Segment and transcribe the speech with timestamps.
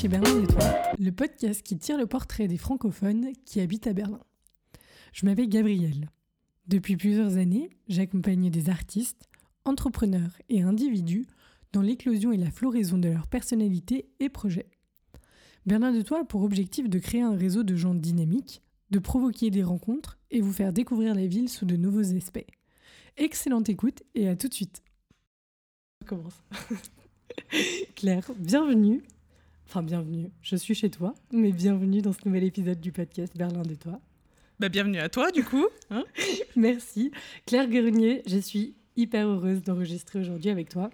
[0.00, 0.64] Chez Berlin toi,
[0.98, 4.22] le podcast qui tire le portrait des francophones qui habitent à Berlin.
[5.12, 6.08] Je m'appelle Gabrielle.
[6.68, 9.28] Depuis plusieurs années, j'accompagne des artistes,
[9.66, 11.26] entrepreneurs et individus
[11.74, 14.70] dans l'éclosion et la floraison de leur personnalité et projets.
[15.66, 19.50] Berlin de toi a pour objectif de créer un réseau de gens dynamiques, de provoquer
[19.50, 22.46] des rencontres et vous faire découvrir la ville sous de nouveaux aspects.
[23.18, 24.82] Excellente écoute et à tout de suite.
[26.00, 26.42] On commence.
[27.96, 29.02] Claire, bienvenue.
[29.70, 30.30] Enfin, bienvenue.
[30.42, 34.00] Je suis chez toi, mais bienvenue dans ce nouvel épisode du podcast Berlin de toi.
[34.58, 35.64] Bah, bienvenue à toi, du coup.
[35.90, 36.02] Hein
[36.56, 37.12] Merci.
[37.46, 40.90] Claire Grenier, je suis hyper heureuse d'enregistrer aujourd'hui avec toi.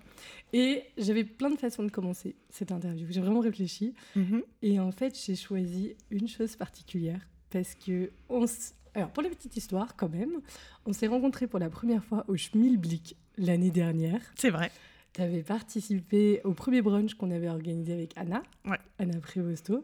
[0.53, 3.07] Et j'avais plein de façons de commencer cette interview.
[3.09, 3.95] J'ai vraiment réfléchi.
[4.15, 4.43] Mhm.
[4.61, 9.31] Et en fait, j'ai choisi une chose particulière parce que on s- alors pour la
[9.31, 10.41] petite histoire quand même,
[10.85, 14.21] on s'est rencontrés pour la première fois au Schmilblick l'année dernière.
[14.37, 14.71] C'est vrai.
[15.17, 18.77] Tu avais participé au premier brunch qu'on avait organisé avec Anna, Ouais.
[18.99, 19.83] Anna Prévosto,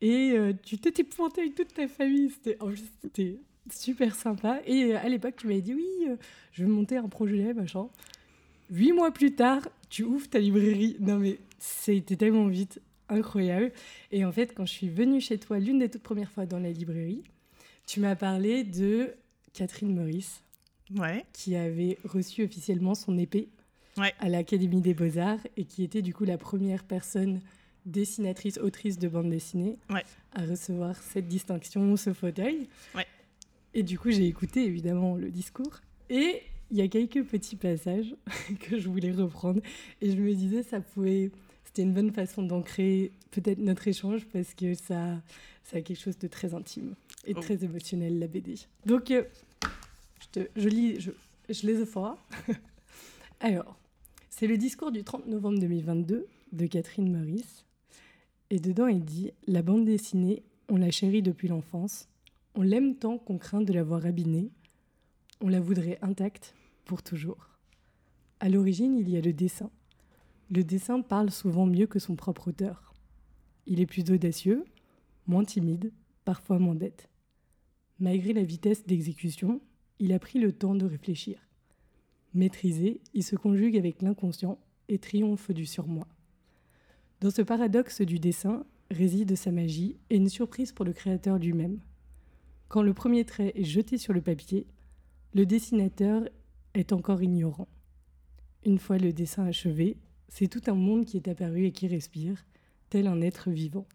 [0.00, 2.30] et euh, tu t'étais pointée avec toute ta famille.
[3.00, 3.38] C'était
[3.72, 4.60] super sympa.
[4.66, 6.16] Et euh, à l'époque, tu m'avais dit oui, euh,
[6.52, 7.86] je veux monter un projet, machin.
[8.70, 10.96] Huit mois plus tard, tu ouvres ta librairie.
[10.98, 13.70] Non mais c'était tellement vite, incroyable.
[14.10, 16.58] Et en fait, quand je suis venue chez toi l'une des toutes premières fois dans
[16.58, 17.22] la librairie,
[17.86, 19.14] tu m'as parlé de
[19.52, 20.42] Catherine Maurice
[20.96, 21.24] Ouais.
[21.32, 23.48] qui avait reçu officiellement son épée
[23.96, 24.12] Ouais.
[24.18, 27.40] à l'Académie des Beaux-Arts et qui était du coup la première personne
[27.86, 30.02] dessinatrice, autrice de bande dessinée Ouais.
[30.32, 32.68] à recevoir cette distinction, ce fauteuil.
[32.94, 33.06] Ouais.
[33.74, 38.14] Et du coup, j'ai écouté évidemment le discours et il y a quelques petits passages
[38.60, 39.60] que je voulais reprendre
[40.00, 41.30] et je me disais ça pouvait
[41.64, 45.20] c'était une bonne façon d'ancrer peut-être notre échange parce que ça
[45.64, 46.94] ça a quelque chose de très intime
[47.26, 47.40] et Oh.
[47.40, 48.54] très émotionnel la BD.
[48.86, 49.24] Donc euh,
[50.20, 51.10] je, te, je lis, je,
[51.48, 52.18] je les fois.
[53.40, 53.76] Alors,
[54.36, 57.64] c'est le discours du 30 novembre 2022 de Catherine Meurice.
[58.50, 62.08] Et dedans, il dit La bande dessinée, on la chérit depuis l'enfance.
[62.56, 64.50] On l'aime tant qu'on craint de la voir abîmée.
[65.40, 67.48] On la voudrait intacte pour toujours.
[68.40, 69.70] À l'origine, il y a le dessin.
[70.50, 72.92] Le dessin parle souvent mieux que son propre auteur.
[73.66, 74.64] Il est plus audacieux,
[75.28, 75.92] moins timide,
[76.24, 77.08] parfois moins bête.
[78.00, 79.60] Malgré la vitesse d'exécution,
[80.00, 81.43] il a pris le temps de réfléchir.
[82.34, 84.58] Maîtrisé, il se conjugue avec l'inconscient
[84.88, 86.08] et triomphe du surmoi.
[87.20, 91.80] Dans ce paradoxe du dessin réside sa magie et une surprise pour le créateur lui-même.
[92.68, 94.66] Quand le premier trait est jeté sur le papier,
[95.32, 96.28] le dessinateur
[96.74, 97.68] est encore ignorant.
[98.64, 99.96] Une fois le dessin achevé,
[100.28, 102.44] c'est tout un monde qui est apparu et qui respire,
[102.90, 103.86] tel un être vivant.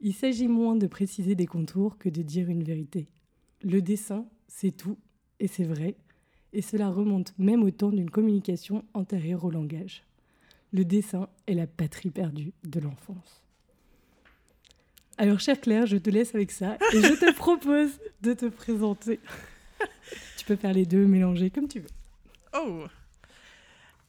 [0.00, 3.08] Il s'agit moins de préciser des contours que de dire une vérité.
[3.62, 4.98] Le dessin, c'est tout,
[5.40, 5.96] et c'est vrai,
[6.52, 10.02] et cela remonte même au temps d'une communication antérieure au langage.
[10.72, 13.42] Le dessin est la patrie perdue de l'enfance.
[15.18, 17.90] Alors, chère Claire, je te laisse avec ça et je te propose
[18.20, 19.18] de te présenter.
[20.36, 21.88] tu peux faire les deux, mélanger comme tu veux.
[22.54, 22.84] Oh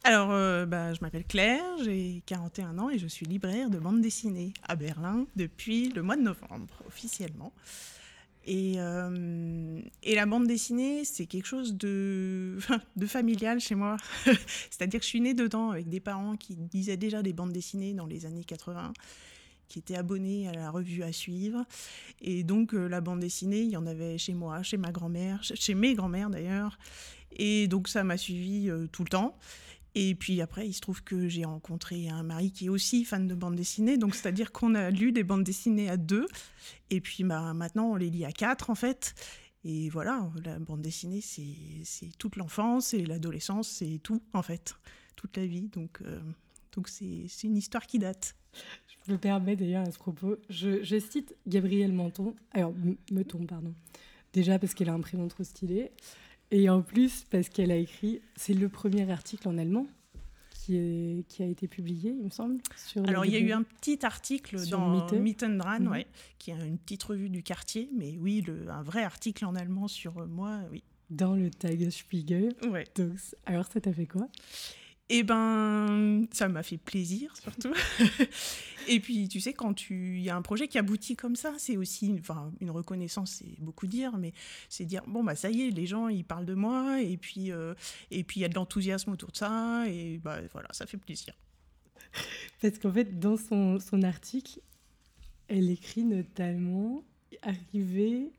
[0.03, 4.01] Alors, euh, bah, je m'appelle Claire, j'ai 41 ans et je suis libraire de bande
[4.01, 7.53] dessinée à Berlin depuis le mois de novembre, officiellement.
[8.49, 12.57] Et, euh, et la bande dessinée, c'est quelque chose de,
[13.05, 13.97] familial chez moi.
[14.71, 17.93] C'est-à-dire que je suis née dedans avec des parents qui lisaient déjà des bandes dessinées
[17.93, 18.93] dans les années 80,
[19.67, 21.65] qui étaient abonnés à la revue à suivre.
[22.21, 25.43] Et donc, euh, la bande dessinée, il y en avait chez moi, chez ma grand-mère,
[25.43, 26.79] chez- chez mes grand-mères d'ailleurs.
[27.35, 29.37] Et donc, ça m'a suivi euh, tout le temps.
[29.99, 33.27] Et puis après, il se trouve que j'ai rencontré un mari qui est aussi fan
[33.27, 33.97] de bande dessinée.
[33.97, 36.27] Donc, c'est-à-dire qu'on a lu des bandes dessinées à deux.
[36.91, 39.15] Et puis bah, maintenant, on les lit à quatre, en fait.
[39.63, 44.75] Et voilà, la bande dessinée, c'est c'est toute l'enfance et l'adolescence, c'est tout, en fait.
[45.15, 45.67] Toute la vie.
[45.69, 46.19] Donc, euh,
[46.85, 48.35] c'est c'est une histoire qui date.
[49.07, 53.73] Je me permets d'ailleurs à ce propos, je, cite Gabrielle Menton, alors M- Meton, pardon,
[54.33, 55.91] déjà parce qu'elle a un prénom trop stylé,
[56.51, 59.87] et en plus parce qu'elle a écrit, c'est le premier article en allemand
[60.67, 62.57] qui, est, qui a été publié, il me semble.
[62.75, 65.13] Sur Alors, il y a eu un petit article dans Mitte.
[65.13, 66.07] Mittendran, ouais,
[66.39, 67.89] qui est une petite revue du quartier.
[67.97, 70.83] Mais oui, le, un vrai article en allemand sur euh, moi, oui.
[71.09, 72.53] Dans le Tagesspiegel.
[72.69, 72.83] Ouais.
[72.97, 73.13] Donc,
[73.45, 74.27] alors, ça t'a fait quoi?
[75.09, 77.73] Eh ben, ça m'a fait plaisir surtout.
[78.89, 81.53] et puis, tu sais, quand tu il y a un projet qui aboutit comme ça,
[81.57, 84.33] c'est aussi, enfin, une reconnaissance, c'est beaucoup dire, mais
[84.67, 87.53] c'est dire bon bah ça y est, les gens ils parlent de moi, et puis
[87.53, 87.73] euh,
[88.11, 90.97] et puis il y a de l'enthousiasme autour de ça, et bah voilà, ça fait
[90.97, 91.33] plaisir.
[92.61, 94.59] Parce qu'en fait, dans son, son article,
[95.47, 97.03] elle écrit notamment
[97.41, 98.31] arriver.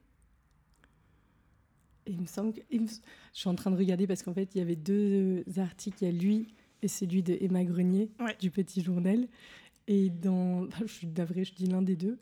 [2.06, 2.60] Et il me semble que.
[2.70, 2.86] Je
[3.32, 5.98] suis en train de regarder parce qu'en fait, il y avait deux articles.
[6.02, 6.48] Il y a lui
[6.82, 8.36] et celui de Emma Grenier Ouais.
[8.40, 9.26] du Petit Journal.
[9.86, 10.68] Et dans.
[10.86, 12.18] Je suis d'avril, je dis l'un des deux.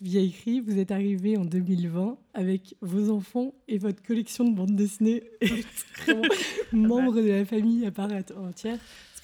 [0.00, 4.44] Il y a écrit Vous êtes arrivé en 2020 avec vos enfants et votre collection
[4.48, 5.22] de bandes dessinées.
[6.72, 8.78] membre de la famille à part entière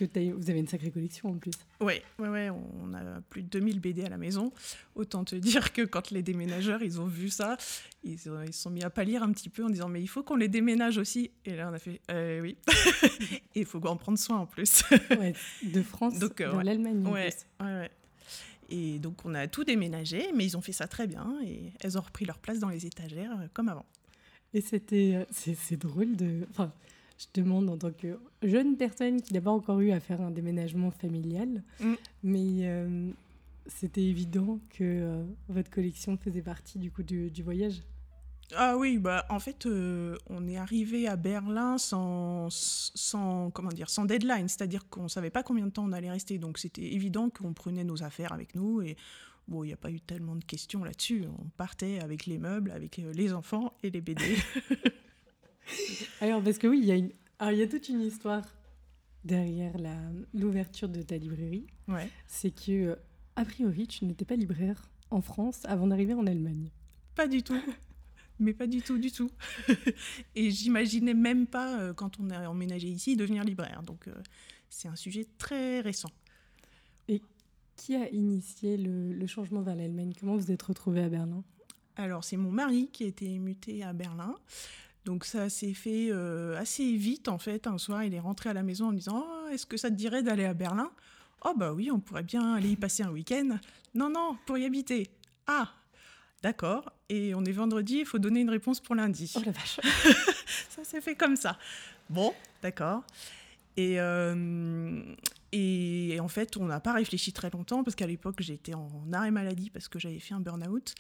[0.07, 1.53] que vous avez une sacrée collection en plus.
[1.81, 4.53] Oui, ouais, ouais, on a plus de 2000 BD à la maison.
[4.95, 7.57] Autant te dire que quand les déménageurs, ils ont vu ça,
[8.05, 10.37] ils se sont mis à pâlir un petit peu en disant mais il faut qu'on
[10.37, 11.31] les déménage aussi.
[11.45, 12.57] Et là, on a fait euh, oui.
[13.55, 14.83] Et il faut en prendre soin en plus.
[15.11, 17.07] ouais, de France donc, euh, dans l'Allemagne.
[17.07, 17.91] Ouais, ouais.
[18.69, 21.99] Et donc on a tout déménagé, mais ils ont fait ça très bien et elles
[21.99, 23.87] ont repris leur place dans les étagères euh, comme avant.
[24.53, 26.73] Et c'était, c'est drôle de, enfin,
[27.21, 30.31] je demande en tant que jeune personne qui n'a pas encore eu à faire un
[30.31, 31.95] déménagement familial, mm.
[32.23, 33.11] mais euh,
[33.67, 37.83] c'était évident que euh, votre collection faisait partie du coup du, voyage.
[38.57, 43.91] Ah oui, bah en fait, euh, on est arrivé à Berlin sans, sans, comment dire,
[43.91, 46.95] sans deadline, c'est-à-dire qu'on ne savait pas combien de temps on allait rester, donc c'était
[46.95, 48.97] évident qu'on prenait nos affaires avec nous et
[49.47, 51.27] bon, il n'y a pas eu tellement de questions là-dessus.
[51.39, 54.25] On partait avec les meubles, avec les enfants et les BD.
[56.21, 57.11] Alors, parce que oui, il y, a une...
[57.41, 58.45] y a toute une histoire
[59.25, 59.75] derrière
[60.35, 61.67] l'ouverture de ta librairie.
[61.89, 62.09] Ouais.
[62.27, 62.97] C'est que, euh,
[63.37, 66.71] a priori, tu n'étais pas libraire en France avant d'arriver en Allemagne.
[67.15, 67.61] Pas du tout.
[68.39, 69.31] Mais pas du tout, du tout.
[70.35, 73.83] Et j'imaginais même pas, euh, quand on a emménagé ici, devenir libraire.
[73.83, 74.15] Donc, euh,
[74.71, 76.11] c'est un sujet très récent.
[77.09, 77.21] Et
[77.77, 80.15] qui a initié le, le changement vers l'Allemagne?
[80.19, 81.45] Comment vous êtes retrouvé à Berlin?
[81.97, 84.35] Alors, c'est mon mari qui a été muté à Berlin.
[85.05, 87.67] Donc ça s'est fait euh, assez vite en fait.
[87.67, 89.91] Un soir, il est rentré à la maison en me disant oh, Est-ce que ça
[89.91, 90.91] te dirait d'aller à Berlin?
[91.45, 93.59] Oh bah oui, on pourrait bien aller y passer un week-end.
[93.95, 95.09] Non, non, pour y habiter.
[95.47, 95.73] Ah,
[96.43, 96.93] d'accord.
[97.09, 99.33] Et on est vendredi, il faut donner une réponse pour lundi.
[99.37, 99.81] Oh la vache
[100.69, 101.59] Ça s'est fait comme ça.
[102.11, 103.03] Bon, d'accord.
[103.77, 105.03] Et, euh,
[105.53, 109.31] et en fait, on n'a pas réfléchi très longtemps parce qu'à l'époque, j'étais en arrêt
[109.31, 110.95] maladie parce que j'avais fait un burn-out.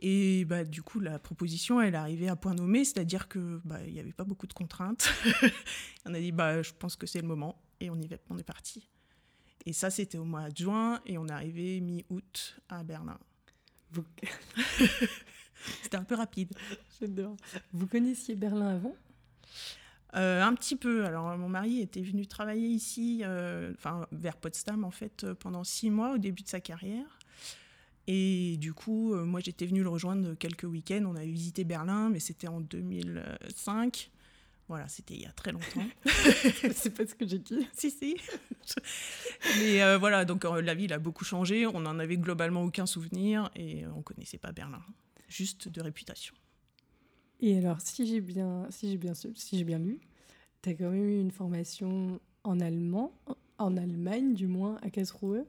[0.00, 3.80] Et bah, du coup, la proposition, elle est arrivée à point nommé, c'est-à-dire qu'il bah,
[3.82, 5.12] n'y avait pas beaucoup de contraintes.
[6.06, 8.38] on a dit, bah, je pense que c'est le moment, et on, y va, on
[8.38, 8.88] est parti.
[9.66, 13.18] Et ça, c'était au mois de juin, et on est arrivé mi-août à Berlin.
[13.90, 14.04] Vous...
[15.82, 16.54] c'était un peu rapide.
[16.98, 17.36] J'adore.
[17.74, 18.96] Vous connaissiez Berlin avant?
[20.16, 21.04] Euh, un petit peu.
[21.04, 25.90] Alors, mon mari était venu travailler ici, euh, enfin, vers Potsdam, en fait, pendant six
[25.90, 27.19] mois au début de sa carrière.
[28.06, 31.04] Et du coup, euh, moi j'étais venue le rejoindre quelques week-ends.
[31.06, 34.10] On a visité Berlin, mais c'était en 2005.
[34.68, 35.84] Voilà, c'était il y a très longtemps.
[36.74, 37.66] c'est pas ce que j'ai dit.
[37.72, 38.16] si, si.
[39.58, 41.66] mais euh, voilà, donc euh, la ville a beaucoup changé.
[41.66, 44.82] On n'en avait globalement aucun souvenir et on connaissait pas Berlin.
[45.28, 46.34] Juste de réputation.
[47.40, 49.98] Et alors, si j'ai bien, si j'ai bien, si j'ai bien lu,
[50.62, 53.12] tu as quand même eu une formation en allemand,
[53.58, 55.44] en Allemagne du moins, à Karlsruhe.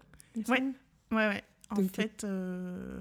[0.47, 0.63] Ouais,
[1.12, 1.44] ouais, ouais.
[1.77, 3.00] En fait, euh,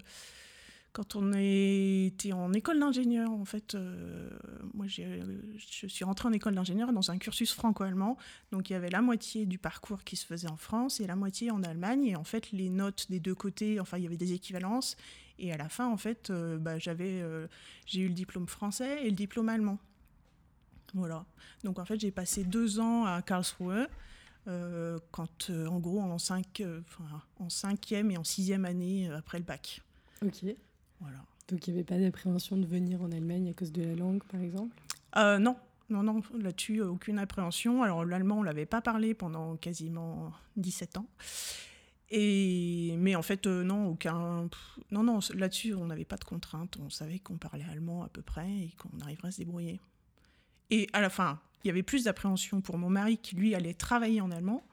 [0.93, 4.31] quand on était en école d'ingénieur, en fait, euh,
[4.75, 8.17] moi je suis rentrée en école d'ingénieur dans un cursus franco-allemand.
[8.53, 11.17] Donc il y avait la moitié du parcours qui se faisait en France et la
[11.17, 12.07] moitié en Allemagne.
[12.07, 14.97] Et en fait, les notes des deux côtés, enfin, il y avait des équivalences.
[15.39, 17.25] Et à la fin, en fait, euh, bah, j'avais,
[17.87, 19.79] j'ai eu le diplôme français et le diplôme allemand.
[20.95, 21.25] Voilà.
[21.65, 23.87] Donc en fait, j'ai passé deux ans à Karlsruhe.
[24.51, 26.81] Euh, quand euh, en gros en, cinq, euh,
[27.39, 29.81] en cinquième et en sixième année après le bac.
[30.25, 30.45] Ok.
[31.01, 31.19] Voilà.
[31.49, 34.23] Donc il n'y avait pas d'appréhension de venir en Allemagne à cause de la langue,
[34.25, 34.77] par exemple?
[35.17, 35.57] Non,
[35.89, 37.83] non, non, là-dessus, aucune appréhension.
[37.83, 41.07] Alors l'allemand, on ne l'avait pas parlé pendant quasiment 17 ans.
[42.11, 44.49] Et, mais en fait, non, aucun.
[44.91, 46.77] Non, non, là-dessus, on n'avait pas de contraintes.
[46.81, 49.81] On savait qu'on parlait allemand à peu près et qu'on arriverait à se débrouiller.
[50.71, 53.75] Et à la fin, il y avait plus d'appréhension pour mon mari qui, lui, allait
[53.75, 54.65] travailler en allemand.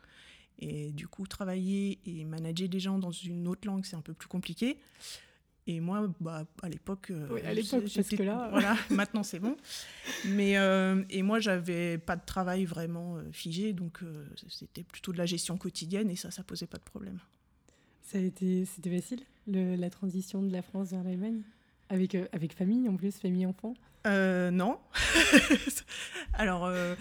[0.59, 4.13] Et du coup, travailler et manager des gens dans une autre langue, c'est un peu
[4.13, 4.79] plus compliqué.
[5.69, 9.39] Et moi, bah, à l'époque, euh, oui, à l'époque, parce que là, voilà, maintenant c'est
[9.39, 9.57] bon.
[10.25, 13.99] Mais euh, et moi, j'avais pas de travail vraiment euh, figé, donc
[14.47, 17.19] c'était plutôt de la gestion quotidienne et ça, ça posait pas de problème.
[18.01, 21.41] Ça a été, c'était facile, la transition de la France vers l'Allemagne,
[21.89, 23.73] avec avec famille en plus, famille enfant.
[24.07, 24.79] Euh, non.
[26.33, 26.95] alors, euh,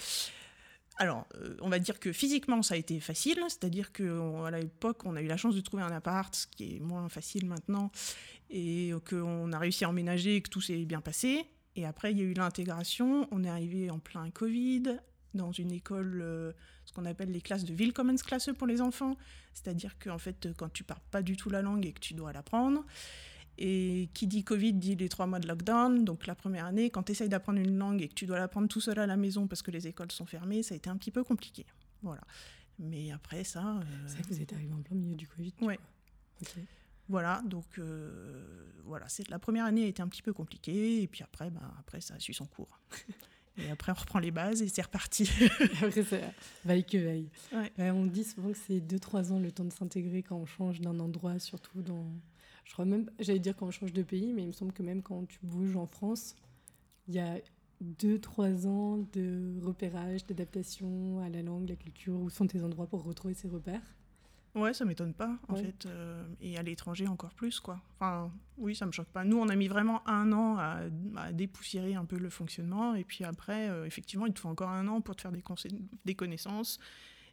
[1.00, 1.14] euh,
[1.60, 3.38] on va dire que physiquement, ça a été facile.
[3.48, 6.80] C'est-à-dire qu'à l'époque, on a eu la chance de trouver un appart, ce qui est
[6.80, 7.90] moins facile maintenant,
[8.50, 11.46] et qu'on a réussi à emménager et que tout s'est bien passé.
[11.76, 13.28] Et après, il y a eu l'intégration.
[13.30, 14.98] On est arrivé en plein Covid
[15.34, 16.54] dans une école,
[16.86, 19.16] ce qu'on appelle les classes de Willkommensklasse pour les enfants.
[19.52, 22.32] C'est-à-dire qu'en fait, quand tu parles pas du tout la langue et que tu dois
[22.32, 22.86] l'apprendre,
[23.58, 26.04] et qui dit Covid dit les trois mois de lockdown.
[26.04, 28.68] Donc la première année, quand tu essayes d'apprendre une langue et que tu dois l'apprendre
[28.68, 30.96] tout seul à la maison parce que les écoles sont fermées, ça a été un
[30.96, 31.66] petit peu compliqué.
[32.02, 32.22] Voilà.
[32.78, 33.80] Mais après ça.
[34.06, 35.54] C'est vrai que vous êtes arrivé en plein milieu du Covid.
[35.62, 35.78] Ouais.
[37.08, 37.80] Voilà, donc
[38.84, 41.60] voilà, c'est la première année a été un petit peu compliquée, et puis après, bah,
[41.78, 42.80] après ça a su son cours.
[43.58, 45.30] Et après, on reprend les bases et c'est reparti.
[45.82, 46.22] après, c'est
[46.64, 47.30] vaille que vaille.
[47.78, 50.98] on dit souvent que c'est 2-3 ans le temps de s'intégrer quand on change d'un
[51.00, 52.04] endroit, surtout dans.
[52.66, 54.82] Je crois même, j'allais dire quand on change de pays, mais il me semble que
[54.82, 56.34] même quand tu bouges en France,
[57.06, 57.38] il y a
[58.00, 63.04] 2-3 ans de repérage, d'adaptation à la langue, la culture, où sont tes endroits pour
[63.04, 63.94] retrouver ces repères.
[64.56, 65.84] Ouais, ça m'étonne pas, en fait.
[65.84, 67.78] Euh, et à l'étranger, encore plus, quoi.
[68.00, 69.22] Enfin, oui, ça me choque pas.
[69.22, 72.94] Nous, on a mis vraiment un an à, dépoussiérer un peu le fonctionnement.
[72.94, 75.42] Et puis après, euh, effectivement, il te faut encore un an pour te faire des,
[76.06, 76.80] des connaissances.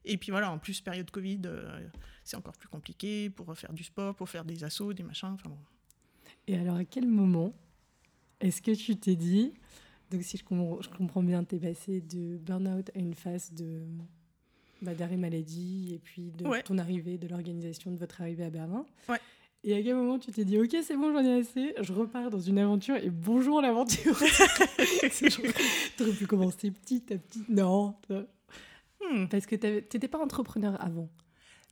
[0.05, 1.79] Et puis voilà, en plus, période Covid, euh,
[2.24, 5.29] c'est encore plus compliqué pour faire du sport, pour faire des assauts, des machins.
[5.33, 5.57] Enfin bon.
[6.48, 7.53] Et alors, à quel moment
[8.41, 9.53] est-ce que tu t'es dit,
[10.12, 13.53] donc si je comprends, je comprends bien, tu es passé de burn-out à une phase
[13.53, 13.83] de
[14.81, 18.86] bah, d'arrêt maladie et puis de ton arrivée, de l'organisation de votre arrivée à Berlin.
[19.07, 19.19] Ouais.
[19.63, 22.29] Et à quel moment tu t'es dit, ok, c'est bon, j'en ai assez, je repars
[22.29, 24.17] dans une aventure et bonjour l'aventure
[25.17, 27.45] Tu aurais pu commencer petit à petit.
[27.48, 27.95] Non.
[29.12, 29.27] Hmm.
[29.27, 31.10] Parce que tu n'étais pas entrepreneur avant.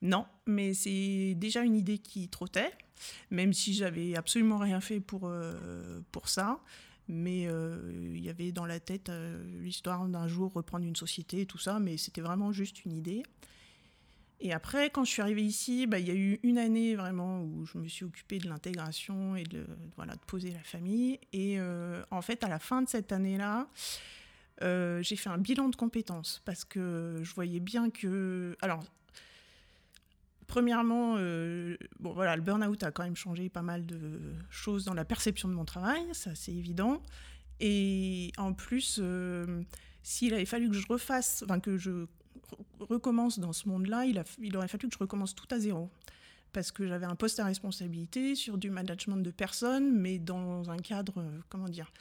[0.01, 2.71] Non, mais c'est déjà une idée qui trottait,
[3.29, 6.59] même si j'avais absolument rien fait pour, euh, pour ça
[7.13, 11.41] mais euh, il y avait dans la tête euh, l'histoire d'un jour reprendre une société
[11.41, 13.23] et tout ça, mais c'était vraiment juste une idée.
[14.39, 17.41] Et après, quand je suis arrivée ici, bah, il y a eu une année vraiment
[17.41, 19.65] où je me suis occupée de l'intégration et de,
[19.97, 21.19] voilà, de poser la famille.
[21.33, 21.59] Et
[22.09, 23.67] en fait, à la fin de cette année-là,
[24.61, 28.55] j'ai fait un bilan de compétences parce que je voyais bien que...
[28.61, 28.83] Alors,
[30.51, 34.93] Premièrement, euh, bon, voilà, le burn-out a quand même changé pas mal de choses dans
[34.93, 37.01] la perception de mon travail, ça c'est évident.
[37.61, 39.63] Et en plus, euh,
[40.03, 42.05] s'il avait fallu que je refasse, enfin que je
[42.81, 45.89] recommence dans ce monde-là, il, il aurait fallu que je recommence tout à zéro.
[46.51, 50.79] Parce que j'avais un poste à responsabilité sur du management de personnes, mais dans un
[50.79, 51.93] cadre, euh, comment dire,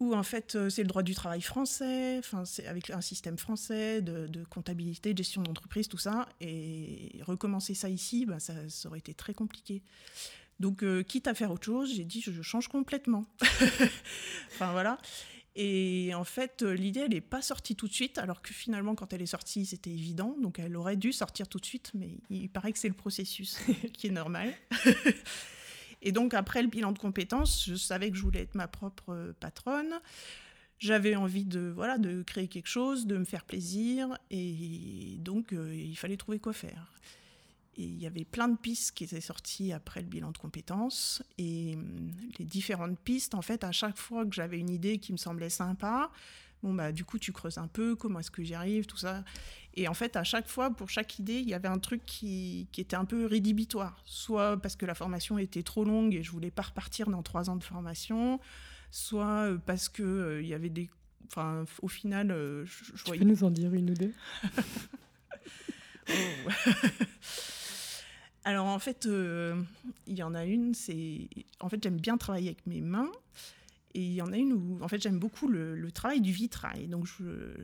[0.00, 3.36] où en fait euh, c'est le droit du travail français, enfin c'est avec un système
[3.36, 8.54] français de, comptabilité, de gestion d'entreprise, tout ça, et recommencer ça ici, bah, ça,
[8.86, 9.82] aurait été très compliqué.
[10.60, 13.24] Donc euh, quitte à faire autre chose, j'ai dit je, change complètement.
[14.52, 14.98] enfin voilà.
[15.60, 18.94] Et en fait, euh, l'idée, elle n'est pas sortie tout de suite, alors que finalement,
[18.94, 20.36] quand elle est sortie, c'était évident.
[20.40, 23.58] Donc, elle aurait dû sortir tout de suite, mais il paraît que c'est le processus
[23.92, 24.54] qui est normal.
[26.02, 29.10] Et donc, après le bilan de compétences, je savais que je voulais être ma propre
[29.10, 29.94] euh, patronne.
[30.78, 34.16] J'avais envie de, voilà, de créer quelque chose, de me faire plaisir.
[34.30, 36.92] Et donc, euh, il fallait trouver quoi faire.
[37.76, 41.22] Et il y avait plein de pistes qui étaient sorties après le bilan de compétences.
[41.36, 45.12] Et hum, les différentes pistes, en fait, à chaque fois que j'avais une idée qui
[45.12, 46.10] me semblait sympa,
[46.62, 49.24] bon, bah, du coup, tu creuses un peu, comment est-ce que j'y arrive, tout ça.
[49.78, 52.66] Et en fait, à chaque fois, pour chaque idée, il y avait un truc qui,
[52.76, 54.02] était un peu rédhibitoire.
[54.04, 57.48] Soit parce que la formation était trop longue et je voulais pas repartir dans trois
[57.48, 58.40] ans de formation,
[58.90, 60.90] soit euh, parce que euh, il y avait des...
[61.28, 64.12] Enfin, au final, euh, je, tu peux nous en dire une ou deux?
[66.10, 66.50] Oh.
[68.44, 71.28] Alors en fait, il y en a une, c'est...
[71.60, 73.10] En fait, j'aime bien travailler avec mes mains.
[73.92, 76.86] Et il y en a une où, en fait, j'aime beaucoup le, travail du vitrail.
[76.86, 77.06] Donc,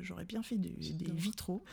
[0.03, 0.75] j'aurais bien fait des
[1.15, 1.65] vitraux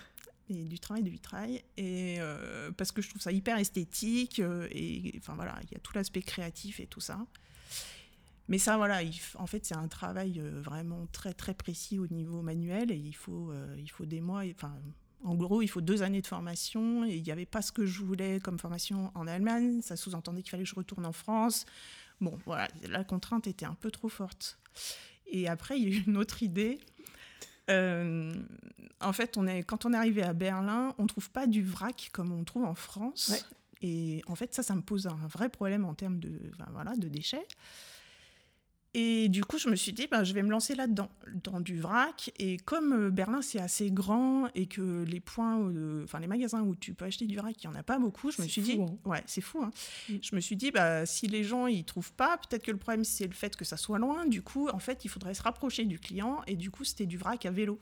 [0.49, 1.63] et du travail de vitrail.
[1.77, 5.75] Et euh, parce que je trouve ça hyper esthétique euh, et enfin voilà il y
[5.75, 7.19] a tout l'aspect créatif et tout ça.
[8.47, 8.99] Mais ça voilà
[9.35, 12.91] en fait c'est un travail euh, vraiment très très précis au niveau manuel.
[12.91, 14.73] Et il faut il faut des mois enfin
[15.23, 17.05] en gros il faut deux années de formation.
[17.05, 19.81] Et il n'y avait pas ce que je voulais comme formation en Allemagne.
[19.81, 21.65] Ça sous-entendait qu'il fallait que je retourne en France.
[22.19, 24.59] Bon voilà la contrainte était un peu trop forte.
[25.27, 26.79] Et après il y a eu une autre idée
[27.69, 28.33] euh,
[28.99, 31.63] en fait, on est, quand on est arrivé à Berlin, on ne trouve pas du
[31.63, 33.31] vrac comme on trouve en France.
[33.81, 36.31] Et en fait, ça, ça me pose un vrai problème en termes de,
[36.71, 37.47] voilà, de déchets.
[38.93, 41.09] Et du coup, je me suis dit, bah, je vais me lancer là-dedans,
[41.45, 42.29] dans du vrac.
[42.39, 46.61] Et comme euh, Berlin, c'est assez grand et que les points, euh, enfin les magasins
[46.61, 48.61] où tu peux acheter du vrac, il n'y en a pas beaucoup, je me suis
[48.61, 48.97] dit, hein.
[49.05, 49.63] ouais, c'est fou.
[49.63, 49.71] Hein.
[50.09, 50.15] Mm.
[50.21, 53.05] Je me suis dit, bah, si les gens ils trouvent pas, peut-être que le problème
[53.05, 54.25] c'est le fait que ça soit loin.
[54.25, 56.41] Du coup, en fait, il faudrait se rapprocher du client.
[56.47, 57.79] Et du coup, c'était du vrac à vélo.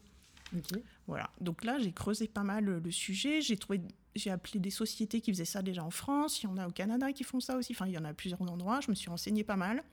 [1.07, 1.29] Voilà.
[1.41, 3.41] Donc là, j'ai creusé pas mal le sujet.
[3.41, 3.81] J'ai trouvé,
[4.15, 6.43] j'ai appelé des sociétés qui faisaient ça déjà en France.
[6.43, 7.73] Il y en a au Canada qui font ça aussi.
[7.73, 8.79] Enfin, il y en a à plusieurs endroits.
[8.81, 9.83] Je me suis renseignée pas mal.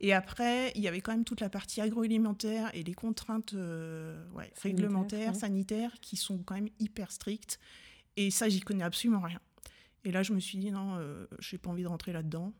[0.00, 4.22] Et après, il y avait quand même toute la partie agroalimentaire et les contraintes euh,
[4.60, 7.58] réglementaires, sanitaires, qui sont quand même hyper strictes.
[8.16, 9.40] Et ça, j'y connais absolument rien.
[10.04, 12.52] Et là, je me suis dit, non, euh, je n'ai pas envie de rentrer là-dedans.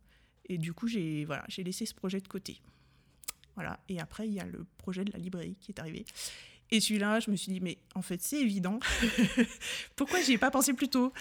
[0.49, 2.61] Et du coup, j'ai voilà, laissé ce projet de côté.
[3.55, 3.81] Voilà.
[3.89, 6.05] Et après, il y a le projet de la librairie qui est arrivé.
[6.71, 8.81] Et celui-là, je me suis dit, mais en fait, c'est évident.
[9.97, 11.13] Pourquoi j'y ai pas pensé plus tôt?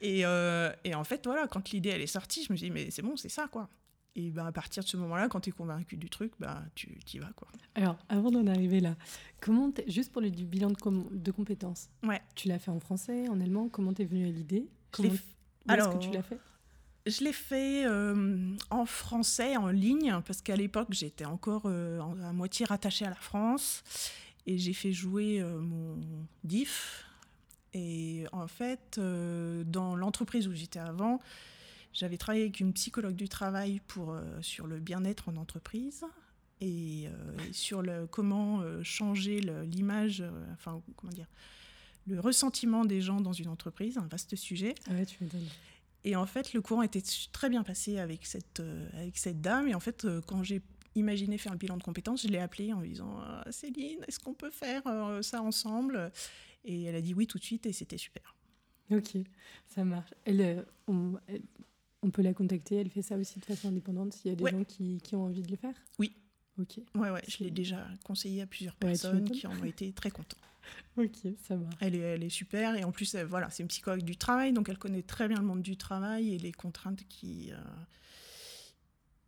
[0.00, 2.72] Et, euh, et, en fait, voilà, quand l'idée, elle est sortie, je me suis dit,
[2.72, 3.68] mais c'est bon, c'est ça, quoi.
[4.14, 6.98] Et ben, à partir de ce moment-là, quand tu es convaincu du truc, bah, tu
[7.14, 7.30] y vas.
[7.34, 7.48] Quoi.
[7.74, 8.94] Alors, avant d'en arriver là,
[9.40, 12.20] comment juste pour le du bilan de, de compétences, ouais.
[12.34, 14.68] tu l'as fait en français, en allemand Comment t'es venu à l'idée?
[14.90, 15.08] Comment...
[15.08, 16.38] est-ce que tu l'as fait?
[17.06, 22.32] je l'ai fait euh, en français, en ligne, parce qu'à l'époque, j'étais encore euh, à
[22.32, 23.82] moitié rattachée à la France.
[24.46, 25.96] Et j'ai fait jouer euh, mon
[26.44, 27.04] DIF.
[27.74, 31.20] Et en fait, dans l'entreprise où j'étais avant,
[31.92, 36.04] j'avais travaillé avec une psychologue du travail pour, sur le bien-être en entreprise
[36.60, 37.08] et,
[37.52, 41.28] sur le, comment changer l'image, enfin, comment dire,
[42.06, 44.74] le ressentiment des gens dans une entreprise, un vaste sujet.
[44.88, 45.46] Ah ouais, tu m'étonnes.
[46.04, 49.68] Et en fait, le courant était très bien passé avec cette, euh, avec cette dame.
[49.68, 50.62] Et en fait, euh, quand j'ai
[50.94, 54.18] imaginé faire le bilan de compétences, je l'ai appelée en lui disant ah, Céline, est-ce
[54.18, 56.10] qu'on peut faire euh, ça ensemble?
[56.64, 58.34] Et elle a dit oui tout de suite et c'était super.
[58.90, 59.16] Ok,
[59.68, 60.12] ça marche.
[60.24, 61.14] Elle, on,
[62.02, 64.50] on, peut la contacter, elle fait ça aussi de façon indépendante s'il y a des
[64.50, 66.14] gens qui, qui, ont envie de le faire Oui.
[66.60, 66.80] Ok.
[66.94, 70.36] Ouais, ouais, je l'ai déjà conseillé à plusieurs personnes qui en ont été très contentes.
[70.96, 71.68] ok, ça va.
[71.80, 74.68] Elle est, elle est super et en plus, voilà, c'est une psychologue du travail, donc
[74.68, 77.56] elle connaît très bien le monde du travail et les contraintes qui, euh,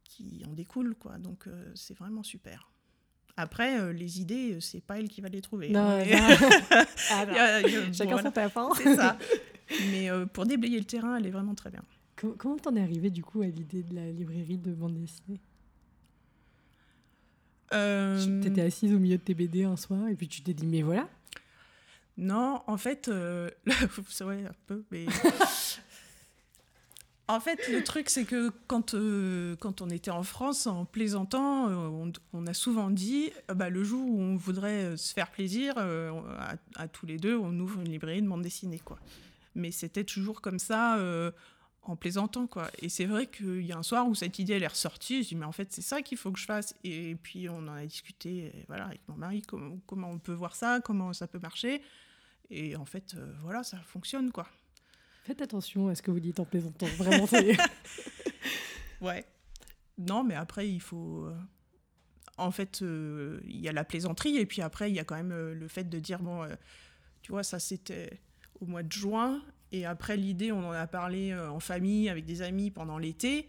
[0.05, 1.19] qui en découlent, quoi.
[1.19, 2.71] Donc euh, c'est vraiment super.
[3.37, 5.71] Après, euh, les idées, c'est pas elle qui va les trouver.
[5.71, 6.05] Non,
[7.93, 8.57] chacun sa taf.
[8.77, 9.19] C'est ça.
[9.91, 11.83] Mais pour déblayer le terrain, elle est vraiment très bien.
[12.39, 15.41] Comment t'en es arrivé du coup à l'idée de la librairie de bande dessinée?
[17.73, 18.43] Euh...
[18.43, 20.83] T'étais assise au milieu de tes BD un soir et puis tu t'es dit mais
[20.83, 21.09] voilà,
[22.17, 23.51] non, en fait, euh,
[24.09, 25.07] c'est vrai un peu, mais.
[27.29, 31.69] en fait, le truc, c'est que quand, euh, quand on était en France, en plaisantant,
[31.69, 36.89] euh, on, a souvent dit bah, le jour où on voudrait se faire plaisir, à,
[36.89, 38.81] tous les deux, on ouvre une librairie de bande dessinée.
[38.85, 38.99] Quoi.
[39.57, 40.99] Mais c'était toujours comme ça,
[41.91, 42.47] en plaisantant.
[42.47, 42.71] Quoi.
[42.81, 45.29] Et c'est vrai qu'il y a un soir où cette idée elle est ressortie, je
[45.29, 46.75] dis mais en fait, c'est ça qu'il faut que je fasse.
[46.85, 50.55] Et puis, on en a discuté voilà, avec mon mari, comment, comment on peut voir
[50.55, 51.83] ça, comment ça peut marcher.
[52.51, 54.49] Et en fait, euh, voilà, ça fonctionne, quoi.
[55.25, 57.27] Faites attention à ce que vous dites en plaisantant, vraiment.
[59.01, 59.25] ouais.
[59.99, 61.25] Non, mais après, il faut...
[61.25, 61.37] Euh,
[62.37, 65.15] en fait, euh, il y a la plaisanterie, et puis après, il y a quand
[65.15, 66.47] même le fait de dire, bon,
[67.23, 68.21] tu vois, ça c'était
[68.61, 69.41] au mois de juin,
[69.75, 73.49] et après, l'idée, on en a parlé en famille, avec des amis pendant l'été,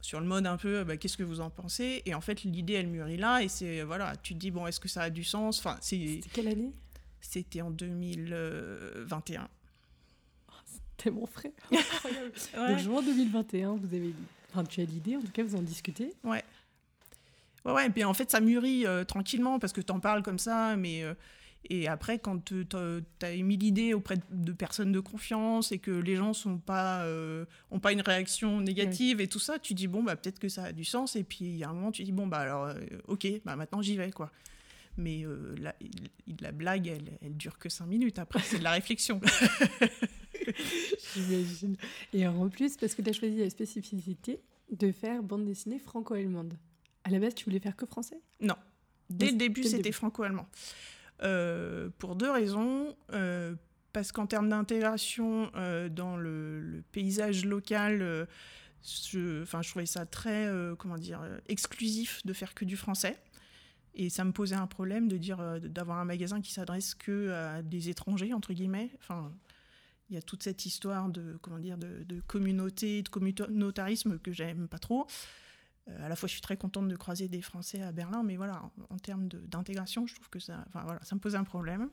[0.00, 2.02] sur le mode un peu, bah, qu'est-ce que vous en pensez?
[2.06, 4.78] Et en fait, l'idée, elle mûrit là, et c'est, voilà, tu te dis, bon, est-ce
[4.78, 5.58] que ça a du sens?
[5.58, 6.72] Enfin, c'est quelle année?
[7.20, 9.48] C'était en 2021.
[10.66, 11.50] C'était mon frère.
[11.72, 12.32] Incroyable.
[12.54, 14.14] Donc, juin 2021, vous avez
[14.52, 16.12] enfin, tu as l'idée, en tout cas, vous en discutez.
[16.22, 16.44] Ouais.
[17.64, 20.22] Ouais, ouais, et puis en fait, ça mûrit euh, tranquillement parce que tu en parles
[20.22, 21.02] comme ça, mais.
[21.02, 21.14] Euh,
[21.70, 22.66] et après, quand tu
[23.22, 27.46] as émis l'idée auprès de personnes de confiance et que les gens sont pas, euh,
[27.70, 30.64] ont pas une réaction négative et tout ça, tu dis, bon, bah, peut-être que ça
[30.64, 31.16] a du sens.
[31.16, 32.70] Et puis, il y a un moment, tu dis, bon, bah, alors,
[33.08, 34.30] ok, bah, maintenant j'y vais, quoi.
[34.96, 35.74] Mais euh, la,
[36.40, 38.18] la, blague, elle, elle dure que cinq minutes.
[38.18, 39.20] Après, c'est de la réflexion.
[41.14, 41.76] J'imagine.
[42.12, 46.54] Et en plus, parce que tu as choisi la spécificité de faire bande dessinée franco-allemande.
[47.02, 48.20] À la base, tu voulais faire que français?
[48.40, 48.56] Non.
[49.10, 50.48] Dès le début, c'était franco-allemand.
[51.24, 52.96] Euh, pour deux raisons.
[53.12, 53.54] Euh,
[53.92, 55.52] parce qu'en termes d'intégration
[55.90, 58.26] dans le, paysage local,
[58.82, 63.16] je, je trouvais ça très, comment dire, exclusif de faire que du français.
[63.96, 67.30] Et ça me posait un problème de dire euh, d'avoir un magasin qui s'adresse que
[67.30, 68.90] à des étrangers entre guillemets.
[68.98, 69.32] Enfin,
[70.10, 74.68] il y a toute cette histoire de comment dire de, communauté, de communautarisme que j'aime
[74.68, 75.06] pas trop.
[75.88, 78.36] Euh, à la fois, je suis très contente de croiser des Français à Berlin, mais
[78.36, 81.88] voilà, en, termes d'intégration, je trouve que ça, voilà, ça me posait un problème.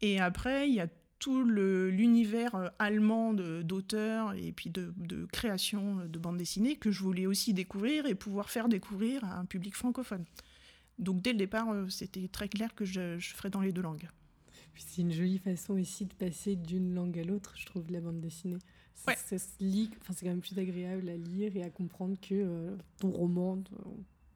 [0.00, 6.06] Et après, il y a tout l'univers euh, allemand d'auteurs et puis de, de, création
[6.06, 9.76] de bande dessinée que je voulais aussi découvrir et pouvoir faire découvrir à un public
[9.76, 10.24] francophone.
[11.00, 14.08] Donc dès le départ, euh, c'était très clair que je, ferais dans les deux langues.
[14.76, 18.20] C'est une jolie façon aussi de passer d'une langue à l'autre, je trouve, la bande
[18.20, 18.58] dessinée.
[19.06, 22.34] Ça, se lit, enfin, c'est quand même plus agréable à lire et à comprendre que
[22.34, 23.62] euh, ton roman,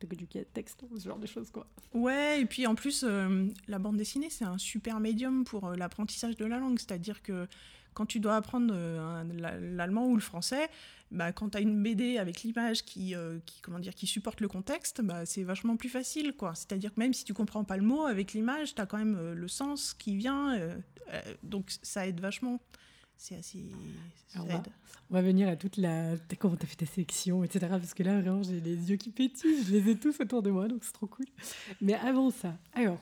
[0.01, 1.51] que du texte, ce genre de choses.
[1.51, 1.67] Quoi.
[1.95, 6.37] Ouais, et puis en plus, euh, la bande dessinée, c'est un super médium pour l'apprentissage
[6.37, 6.79] de la langue.
[6.79, 7.47] C'est-à-dire que
[7.95, 8.75] quand tu dois apprendre
[9.23, 10.69] l'allemand ou le français,
[11.15, 14.41] bah, quand tu as une BD avec l'image qui, euh, qui, comment dire, qui supporte
[14.41, 16.35] le contexte, bah, c'est vachement plus facile.
[16.35, 16.55] quoi.
[16.55, 19.17] C'est-à-dire que même si tu comprends pas le mot, avec l'image, tu as quand même
[19.17, 20.55] euh, le sens qui vient.
[20.59, 20.77] Euh,
[21.43, 22.61] donc ça aide vachement.
[23.17, 23.71] C'est assez.
[24.29, 24.63] Ça on, va,
[25.11, 26.17] on, va, venir à toute la.
[26.39, 27.67] Comment tu as fait ta sélection, etc.
[27.71, 29.65] Parce que là, vraiment, j'ai les yeux qui pétillent.
[29.65, 31.27] Je les ai tous autour de moi, donc c'est trop cool.
[31.81, 33.01] Mais avant ça, alors,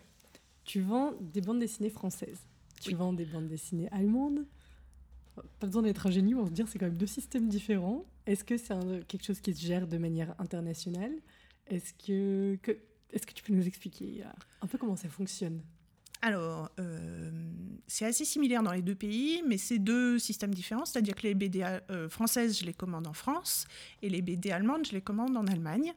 [0.65, 2.39] tu vends des bandes dessinées françaises.
[2.81, 4.45] Tu vends des bandes dessinées allemandes.
[5.59, 8.05] Pas besoin d'être un génie pour se dire c'est quand même deux systèmes différents.
[8.27, 8.75] Est-ce que c'est
[9.09, 11.13] quelque chose qui se gère de manière internationale?
[11.69, 12.73] Est-ce que, que,
[13.13, 14.25] est que tu peux nous expliquer
[14.61, 15.63] un peu comment ça fonctionne?
[16.23, 17.31] Alors, euh,
[17.89, 20.85] c'est assez similaire dans les deux pays, mais c'est deux systèmes différents.
[20.85, 23.67] C'est-à-dire que les BD euh, françaises, je les commande en France,
[24.03, 25.93] et les BD allemandes, je les commande en Allemagne.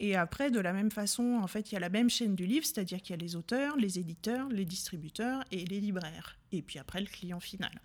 [0.00, 2.46] Et après, de la même façon, en fait, il y a la même chaîne du
[2.46, 6.36] livre, c'est-à-dire qu'il y a les auteurs, les éditeurs, les distributeurs et les libraires.
[6.52, 7.80] Et puis après, le client final.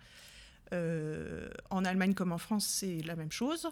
[0.72, 3.68] Euh, en Allemagne comme en France, c'est la même chose.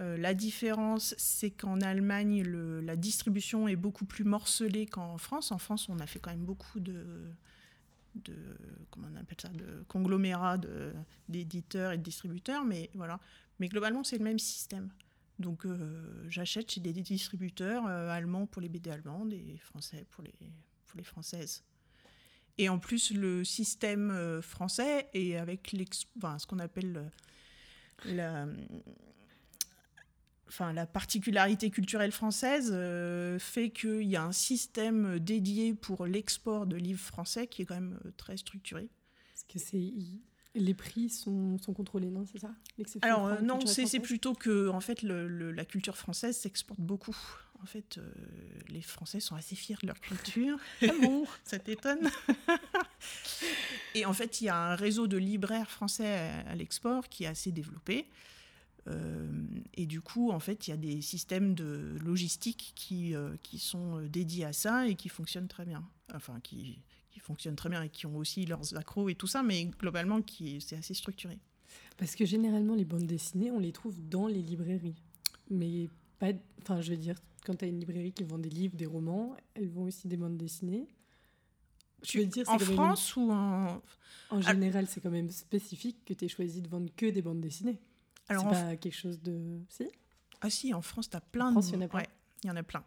[0.00, 5.50] Euh, la différence, c'est qu'en Allemagne, la distribution est beaucoup plus morcelée qu'en France.
[5.50, 7.04] En France, on a fait quand même beaucoup de,
[8.14, 8.34] de
[8.90, 10.58] comment on appelle ça, de conglomérats
[11.28, 13.18] d'éditeurs et de distributeurs, mais voilà.
[13.58, 14.90] Mais globalement, c'est le même système.
[15.40, 20.22] Donc, euh, j'achète chez des distributeurs euh, allemands pour les BD allemandes et français pour
[20.22, 20.34] les,
[20.86, 21.64] pour les françaises.
[22.56, 27.08] Et en plus, le système français est avec ce qu'on appelle
[28.04, 28.48] la,
[30.48, 36.66] enfin, la particularité culturelle française euh, fait qu'il y a un système dédié pour l'export
[36.66, 38.88] de livres français qui est quand même euh, très structuré.
[39.32, 39.92] Parce que c'est
[40.54, 42.50] les prix sont, sont contrôlés, non C'est ça?
[43.02, 47.16] Alors euh, non, c'est plutôt que en fait le, la culture française s'exporte beaucoup.
[47.62, 47.98] En fait,
[48.68, 50.58] les Français sont assez fiers de leur culture.
[50.82, 52.08] ah bon Ça t'étonne?
[53.96, 57.26] Et en fait, il y a un réseau de libraires français à l'export qui est
[57.26, 58.06] assez développé.
[58.88, 59.26] Euh,
[59.74, 63.58] et du coup, en fait, il y a des systèmes de logistique qui, euh, qui
[63.58, 65.84] sont euh, dédiés à ça et qui fonctionnent très bien.
[66.14, 66.78] Enfin, qui,
[67.10, 70.22] qui fonctionnent très bien et qui ont aussi leurs accros et tout ça, mais globalement,
[70.22, 71.38] qui, c'est assez structuré.
[71.96, 74.96] Parce que généralement, les bandes dessinées, on les trouve dans les librairies.
[75.50, 76.32] Mais pas.
[76.62, 79.36] Enfin, je veux dire, quand tu as une librairie qui vend des livres, des romans,
[79.54, 80.86] elles vont aussi des bandes dessinées.
[82.02, 83.82] Je veux dire, en France ou en.
[84.30, 87.40] En général, c'est quand même spécifique que tu aies choisi de vendre que des bandes
[87.40, 87.80] dessinées.
[88.28, 89.60] Alors, c'est pas quelque chose de.
[89.68, 89.84] Si
[90.40, 91.60] Ah, si, en France, tu as plein de.
[91.60, 92.02] il y en a plein.
[92.44, 92.84] il y en a plein.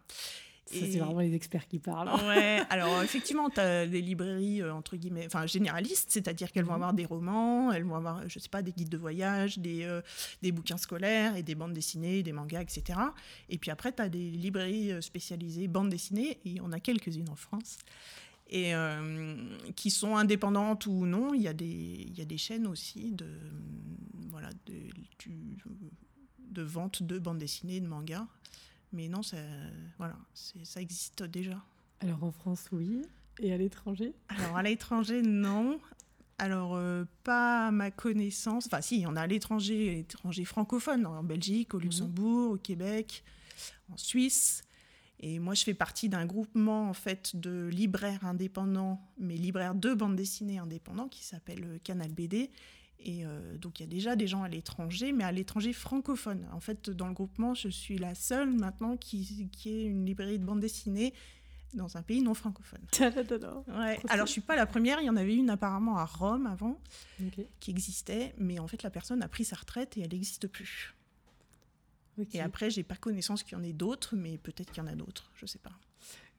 [0.66, 2.08] Ça, c'est vraiment les experts qui parlent.
[2.26, 6.72] Ouais, alors effectivement, tu as des librairies, euh, entre guillemets, enfin généralistes, c'est-à-dire qu'elles vont
[6.72, 6.76] mhm.
[6.76, 10.00] avoir des romans, elles vont avoir, je sais pas, des guides de voyage, des, euh,
[10.40, 12.98] des bouquins scolaires et des bandes dessinées, des mangas, etc.
[13.48, 17.28] Et puis après, tu as des librairies euh, spécialisées bandes dessinées, et on a quelques-unes
[17.28, 17.78] en France
[18.54, 18.74] et
[19.74, 21.32] qui sont indépendantes ou non.
[21.32, 21.64] Il y a des,
[22.06, 23.26] il y a des chaînes aussi de,
[24.30, 24.74] voilà, de,
[26.38, 28.26] de vente de bandes dessinées, de mangas.
[28.92, 29.38] Mais non, ça,
[29.96, 31.64] voilà, ça existe déjà.
[32.00, 33.02] Alors en France, oui.
[33.40, 34.12] Et à l'étranger?
[34.28, 35.80] Alors à l'étranger, non.
[36.38, 38.66] Alors, euh, pas à ma connaissance.
[38.66, 41.84] Enfin, si, on a à l'étranger, l'étranger francophone, en Belgique, au mhm.
[41.84, 43.22] Luxembourg, au Québec,
[43.92, 44.62] en Suisse.
[45.22, 49.94] Et moi, je fais partie d'un groupement en fait de libraires indépendants, mais libraires de
[49.94, 52.50] bandes dessinées indépendants, qui s'appelle euh, Canal BD.
[53.04, 56.46] Et euh, donc, il y a déjà des gens à l'étranger, mais à l'étranger francophone.
[56.52, 60.38] En fait, dans le groupement, je suis la seule maintenant qui, qui est une librairie
[60.38, 61.14] de bande dessinée
[61.74, 62.82] dans un pays non francophone.
[63.00, 64.00] ouais.
[64.08, 65.00] Alors, je suis pas la première.
[65.00, 66.80] Il y en avait une apparemment à Rome avant,
[67.60, 70.94] qui existait, mais en fait, la personne a pris sa retraite et elle n'existe plus.
[72.32, 74.90] Et après, j'ai pas connaissance qu'il y en ait d'autres, mais peut-être qu'il y en
[74.90, 75.72] a d'autres, je sais pas.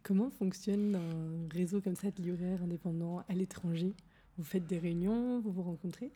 [0.04, 3.94] Comment fonctionne un réseau comme ça de libraires indépendants à l'étranger?
[4.38, 6.12] Vous faites des réunions, vous vous rencontrez?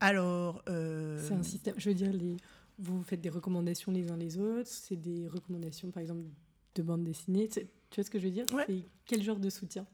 [0.00, 0.62] Alors.
[0.68, 2.36] Euh, c'est un système, je veux dire, les,
[2.78, 6.22] vous faites des recommandations les uns les autres, c'est des recommandations par exemple
[6.74, 7.48] de bande dessinée.
[7.48, 7.60] Tu
[7.94, 8.46] vois ce que je veux dire?
[8.66, 9.86] C'est quel genre de soutien?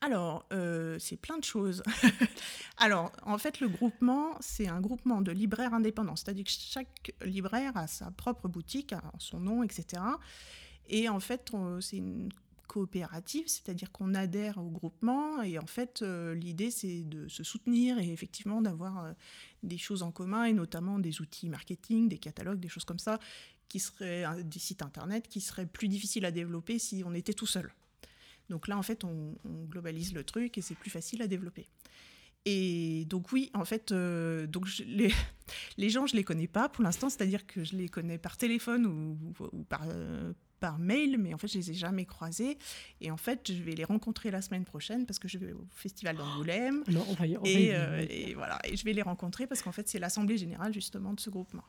[0.00, 1.82] Alors, euh, c'est plein de choses.
[2.76, 6.14] Alors, en fait, le groupement, c'est un groupement de libraires indépendants.
[6.14, 10.02] C'est-à-dire que chaque libraire a sa propre boutique, son nom, etc.
[10.88, 12.28] Et en fait, c'est une
[12.68, 17.98] coopérative, c'est-à-dire qu'on adhère au groupement et en fait euh, l'idée c'est de se soutenir
[17.98, 19.12] et effectivement d'avoir euh,
[19.62, 23.18] des choses en commun et notamment des outils marketing, des catalogues, des choses comme ça
[23.70, 27.46] qui seraient des sites internet qui seraient plus difficiles à développer si on était tout
[27.46, 27.72] seul.
[28.48, 29.36] Donc là, en fait, on,
[29.68, 31.68] globalise le truc et c'est plus facile à développer.
[32.44, 35.12] Et donc oui, en fait, euh, donc les,
[35.76, 38.86] les, gens, je les connais pas pour l'instant, c'est-à-dire que je les connais par téléphone
[38.86, 42.56] ou, par, euh, par mail, mais en fait, je les ai jamais croisés.
[43.00, 45.66] Et en fait, je vais les rencontrer la semaine prochaine parce que je vais au
[45.70, 46.84] festival d'Angoulême.
[46.88, 49.72] Non, on va y, et, euh, et, voilà, et je vais les rencontrer parce qu'en
[49.72, 51.64] fait, c'est l'assemblée générale justement de ce groupement.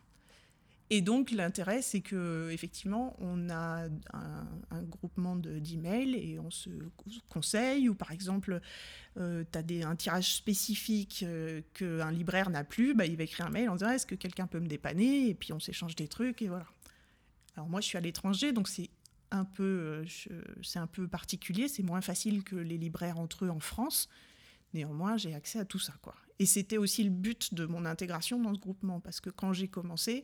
[0.92, 6.70] Et donc l'intérêt, c'est que effectivement, on a un, groupement d'emails et on se
[7.30, 7.90] conseille.
[7.90, 8.60] Ou par exemple,
[9.18, 13.46] euh, tu as un tirage spécifique euh, qu'un libraire n'a plus, bah, il va écrire
[13.46, 15.30] un mail en disant est-ce que quelqu'un peut me dépanner?
[15.30, 16.66] Et puis on s'échange des trucs et voilà.
[17.56, 18.90] Alors moi, je suis à l'étranger, donc c'est
[19.32, 20.06] un peu, euh,
[20.64, 24.10] c'est un peu particulier, c'est moins facile que les libraires entre eux en France.
[24.74, 26.16] Néanmoins, j'ai accès à tout ça, quoi.
[26.40, 29.68] Et c'était aussi le but de mon intégration dans ce groupement, parce que quand j'ai
[29.68, 30.24] commencé,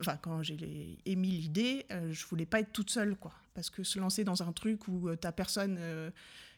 [0.00, 3.32] enfin quand j'ai émis l'idée, euh, je voulais pas être toute seule, quoi.
[3.54, 6.10] Parce que se lancer dans un truc où tu t'as personne euh,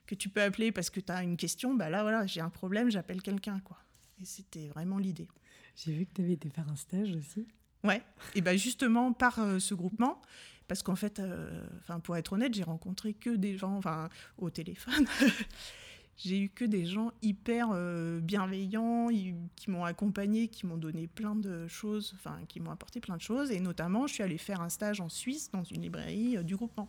[0.06, 2.50] que tu peux appeler parce que tu as une question, bah là voilà, j'ai un
[2.50, 3.78] problème, j'appelle quelqu'un, quoi.
[4.20, 5.28] Et c'était vraiment l'idée.
[5.76, 7.46] J'ai vu que tu avais été faire un stage aussi.
[7.82, 8.02] Ouais,
[8.34, 10.22] et ben justement par euh, ce groupement,
[10.68, 14.48] parce qu'en fait, euh, enfin pour être honnête, j'ai rencontré que des gens, enfin au
[14.48, 15.06] téléphone,
[16.16, 19.08] j'ai eu que des gens hyper euh, bienveillants,
[19.56, 23.22] qui m'ont accompagné, qui m'ont donné plein de choses, enfin qui m'ont apporté plein de
[23.22, 26.42] choses, et notamment je suis allée faire un stage en Suisse dans une librairie euh,
[26.42, 26.88] du groupement.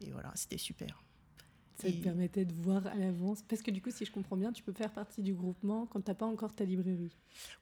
[0.00, 1.02] Et voilà, c'était super.
[1.76, 3.42] Ça Et- te permettait de voir à l'avance.
[3.42, 6.00] Parce que du coup, si je comprends bien, tu peux faire partie du groupement quand
[6.00, 7.14] t'as pas encore ta librairie.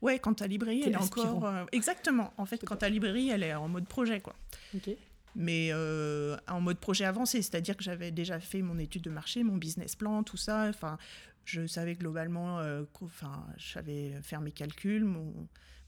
[0.02, 2.32] Ouais, quand ta librairie, elle est encore euh, exactement.
[2.36, 4.34] En fait, quand ta librairie, elle est en mode projet, quoi.
[4.74, 4.90] Ok.
[5.34, 9.42] Mais euh, en mode projet avancé, c'est-à-dire que j'avais déjà fait mon étude de marché,
[9.44, 10.66] mon business plan, tout ça.
[10.68, 10.96] Enfin,
[11.44, 15.32] je savais globalement, euh, enfin, je savais faire mes calculs, mon,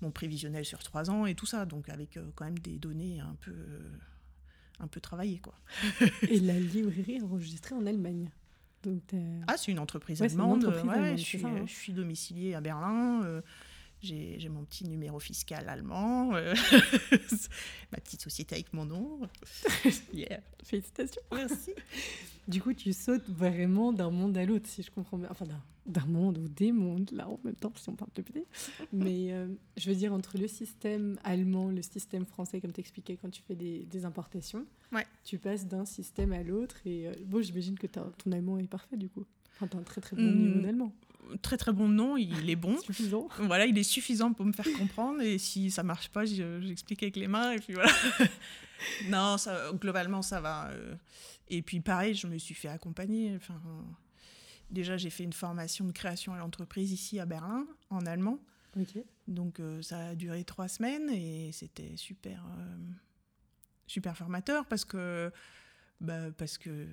[0.00, 3.20] mon prévisionnel sur trois ans et tout ça, donc avec euh, quand même des données
[3.20, 3.54] un peu,
[4.80, 5.54] un peu travaillées, quoi.
[6.28, 8.30] Et la librairie enregistrée en Allemagne.
[8.82, 9.02] Donc,
[9.48, 10.64] Ah, c'est une entreprise Ouais, une allemande.
[10.64, 11.64] entreprise ouais, allemande, je, suis, ça, hein.
[11.66, 13.40] je suis domiciliée à Berlin.
[14.02, 16.54] J'ai mon petit numéro fiscal allemand, euh,
[17.92, 19.20] ma petite société avec mon nom.
[20.12, 20.40] yeah.
[20.62, 21.22] Félicitations.
[21.32, 21.72] Merci.
[22.48, 25.28] Du coup, tu sautes vraiment d'un monde à l'autre, si je comprends bien.
[25.30, 28.44] Enfin, d'un- monde ou des mondes, là, en même temps, si on parle de PD.
[28.92, 33.30] Mais euh, je veux dire, entre le système allemand, le système français, comme t'expliquais quand
[33.30, 35.06] tu fais des, des importations, Ouais.
[35.24, 36.76] tu passes d'un système à l'autre.
[36.84, 39.24] Et euh, bon, j'imagine que ton allemand est parfait, du coup.
[39.54, 40.46] Enfin, t'as un très très bon Hmm.
[40.48, 40.92] niveau d'allemand.
[41.42, 42.78] Très très bon nom, il est bon.
[42.82, 43.28] Suffisant.
[43.40, 47.02] Voilà, il est suffisant pour me faire comprendre et si ça marche pas, je- j'explique
[47.02, 47.92] avec les mains et puis voilà.
[49.08, 50.68] non, ça, globalement ça va.
[50.70, 50.94] euh.
[51.48, 53.34] Et puis pareil, je me suis fait accompagner.
[53.36, 53.60] Enfin,
[54.70, 58.38] déjà j'ai fait une formation de création à l'entreprise ici à Berlin en allemand.
[59.28, 62.76] Donc euh, ça a duré trois semaines et c'était super, euh,
[63.86, 65.32] super formateur parce que,
[66.00, 66.86] bah, parce que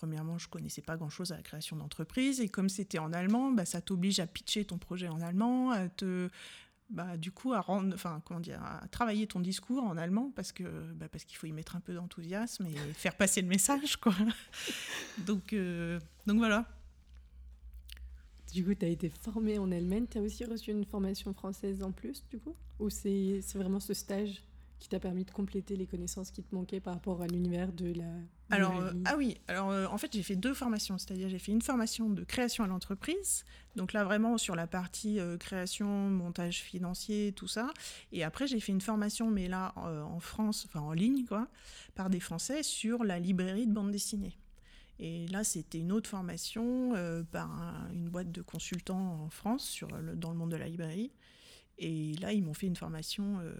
[0.00, 3.50] premièrement je connaissais pas grand chose à la création d'entreprise et comme c'était en allemand,
[3.50, 6.30] bah, ça t'oblige à pitcher ton projet en allemand, à te,
[6.88, 10.52] bah, du coup à rendre, enfin comment dire, à travailler ton discours en allemand parce
[10.52, 13.96] que, bah, parce qu'il faut y mettre un peu d'enthousiasme et faire passer le message
[13.96, 14.14] quoi.
[15.18, 16.64] donc, euh, donc voilà.
[18.54, 20.06] Du coup, tu as été formée en Allemagne.
[20.10, 22.56] Tu as aussi reçu une formation française en plus, du coup?
[22.80, 24.42] Ou c'est c'est vraiment ce stage?
[24.80, 27.92] Qui t'a permis de compléter les connaissances qui te manquaient par rapport à l'univers de
[27.92, 28.06] la.
[28.48, 30.98] Alors, euh, ah oui, alors euh, en fait, j'ai fait deux formations.
[30.98, 33.44] C'est-à-dire, j'ai fait une formation de création à l'entreprise.
[33.76, 37.72] Donc là, vraiment sur la partie euh, création, montage financier, tout ça.
[38.10, 41.46] Et après, j'ai fait une formation, mais là, en France, enfin en ligne, quoi,
[41.94, 44.36] par des Français, sur la librairie de bande dessinée.
[44.98, 46.92] Et là, c'était une autre formation
[47.30, 50.68] par un- une boîte de consultants en France sur le- dans le monde de la
[50.68, 51.12] librairie.
[51.78, 53.54] Et là, ils m'ont fait une formation euh,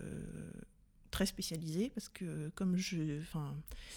[1.11, 3.55] très spécialisée parce que comme je, enfin,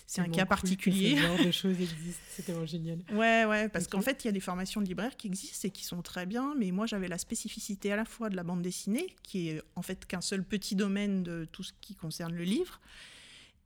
[0.07, 1.15] c'est un cas cool que particulier.
[1.15, 2.23] Ce genre de choses existent.
[2.29, 2.99] C'est tellement génial.
[3.11, 5.71] Ouais, ouais, parce qu'en fait, il y a des formations de libraires qui existent et
[5.71, 8.61] qui sont très bien, mais moi, j'avais la spécificité à la fois de la bande
[8.61, 12.43] dessinée, qui est en fait qu'un seul petit domaine de tout ce qui concerne le
[12.43, 12.79] livre,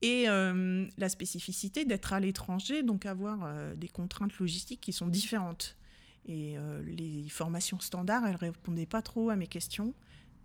[0.01, 5.07] et euh, la spécificité d'être à l'étranger, donc avoir euh, des contraintes logistiques qui sont
[5.07, 5.75] différentes.
[6.25, 9.93] Et euh, les formations standards, elles répondaient pas trop à mes questions.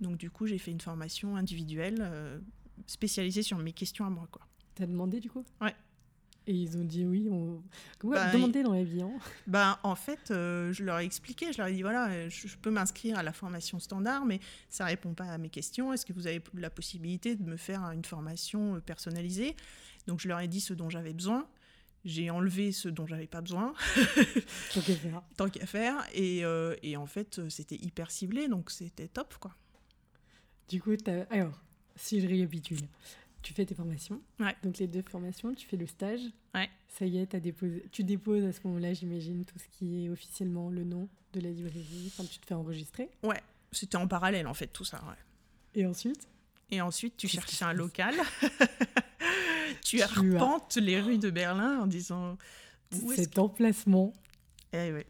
[0.01, 2.41] Donc du coup, j'ai fait une formation individuelle
[2.87, 4.43] spécialisée sur mes questions à moi, quoi.
[4.75, 5.45] T'as demandé, du coup?
[5.61, 5.75] Ouais.
[6.47, 7.29] Et ils ont dit oui.
[7.31, 7.63] On...
[8.03, 9.01] Ouais, Bah, demander dans la vie.
[9.03, 9.13] Hein.
[9.47, 12.57] Ben, en fait, euh, je leur ai expliqué, je leur ai dit voilà, je, je
[12.57, 15.93] peux m'inscrire à la formation standard, mais ça répond pas à mes questions.
[15.93, 19.55] Est-ce que vous avez la possibilité de me faire une formation euh, personnalisée?
[20.09, 21.47] Donc, je leur ai dit ce dont j'avais besoin.
[22.05, 23.75] J'ai enlevé ce dont j'avais pas besoin,
[24.75, 25.25] Donc, on verra.
[25.37, 26.05] tant qu'à faire.
[26.13, 29.55] Et, euh, et en fait, euh, c'était hyper ciblé, donc c'était top, quoi.
[30.69, 31.53] Du coup, t'as- alors,
[31.97, 32.81] si je récapitule,
[33.43, 34.21] tu fais tes formations.
[34.41, 34.55] Ouais.
[34.63, 36.21] Donc, les deux formations, tu fais le stage.
[36.55, 36.69] Ouais.
[36.89, 37.85] Ça y est, as déposé...
[37.93, 41.51] tu déposes à ce moment-là, j'imagine, tout ce qui est officiellement le nom de la
[41.51, 42.05] librairie.
[42.09, 43.09] Enfin, tu te fais enregistrer.
[43.73, 44.99] C'était en parallèle, en fait, tout ça.
[45.09, 45.81] ouais.
[45.81, 46.29] Et ensuite,
[46.71, 48.15] Et ensuite, tu cherches un local.
[49.83, 52.37] tu Tu as- arpentes les rues de Berlin en disant.
[53.03, 54.13] Où cet emplacement
[54.75, 55.07] Eh ouais.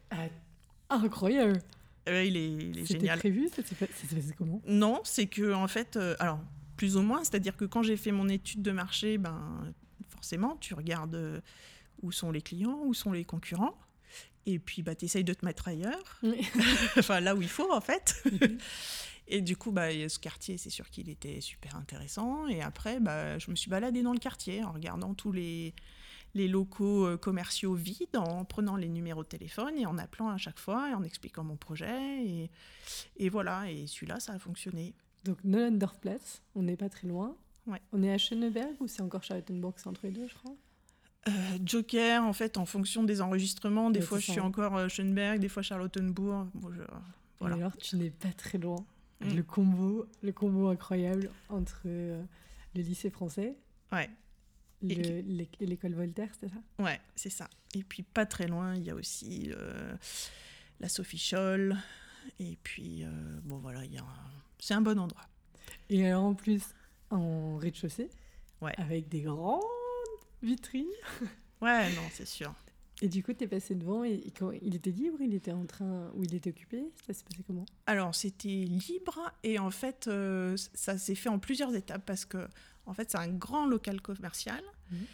[0.89, 1.59] incroyable.
[2.07, 3.19] Eh ouais, il est, il est C'était génial.
[3.19, 3.49] prévu?
[3.49, 3.93] Ça s'est passé
[4.37, 4.61] comment?
[4.67, 6.39] Non, c'est que en fait, euh, alors
[6.75, 9.73] plus ou moins, c'est-à-dire que quand j'ai fait mon étude de marché, ben
[10.09, 11.41] forcément, tu regardes euh,
[12.01, 13.77] où sont les clients, où sont les concurrents,
[14.45, 16.47] et puis bah, tu essayes de te mettre ailleurs, Oui.
[16.97, 18.23] enfin là où il faut en fait.
[19.27, 22.45] Et du coup, bah, ce quartier, c'est sûr qu'il était super intéressant.
[22.47, 25.73] Et après, bah, je me suis baladée dans le quartier en regardant tous les,
[26.33, 30.37] les locaux euh, commerciaux vides, en prenant les numéros de téléphone et en appelant à
[30.37, 32.25] chaque fois et en expliquant mon projet.
[32.25, 32.49] Et,
[33.17, 34.93] et voilà, et celui-là, ça a fonctionné.
[35.23, 37.35] Donc, Nollenderplatz, on n'est pas très loin.
[37.67, 37.81] Ouais.
[37.91, 40.55] On est à Schöneberg ou c'est encore Charlottenburg C'est entre les deux, je crois?
[41.29, 41.31] Euh,
[41.63, 43.89] Joker, en fait, en fonction des enregistrements.
[43.89, 46.47] Des fois, je suis encore euh, Schöneberg, des fois Charlottenburg.
[47.39, 47.55] voilà.
[47.55, 48.85] alors, tu n'es pas très loin.
[49.21, 49.35] Mm.
[49.35, 52.25] Le combo, le combo incroyable entre le
[52.75, 53.55] lycée français
[53.93, 54.09] ouais.
[54.81, 56.83] L'école Voltaire, c'était ça?
[56.83, 57.49] Ouais, c'est ça.
[57.73, 59.95] Et puis pas très loin, il y a aussi euh,
[60.79, 61.77] la Sophie Scholl.
[62.39, 64.05] Et puis, euh, bon voilà, il y a
[64.63, 65.25] c'est un bon endroit.
[65.89, 66.63] Et alors en plus,
[67.09, 68.09] en rez-de-chaussée,
[68.61, 68.73] ouais.
[68.77, 69.61] avec des grandes
[70.41, 70.87] vitrines.
[71.61, 72.53] Ouais, non, c'est sûr.
[73.01, 75.65] Et du coup, tu es passé devant et, quand il était libre, il était en
[75.65, 77.65] train ou il était occupé Ça s'est passé comment?
[77.85, 82.47] Alors, c'était libre et en fait, euh, ça s'est fait en plusieurs étapes parce que
[82.85, 85.05] en fait, c'est un grand local commercial mhm.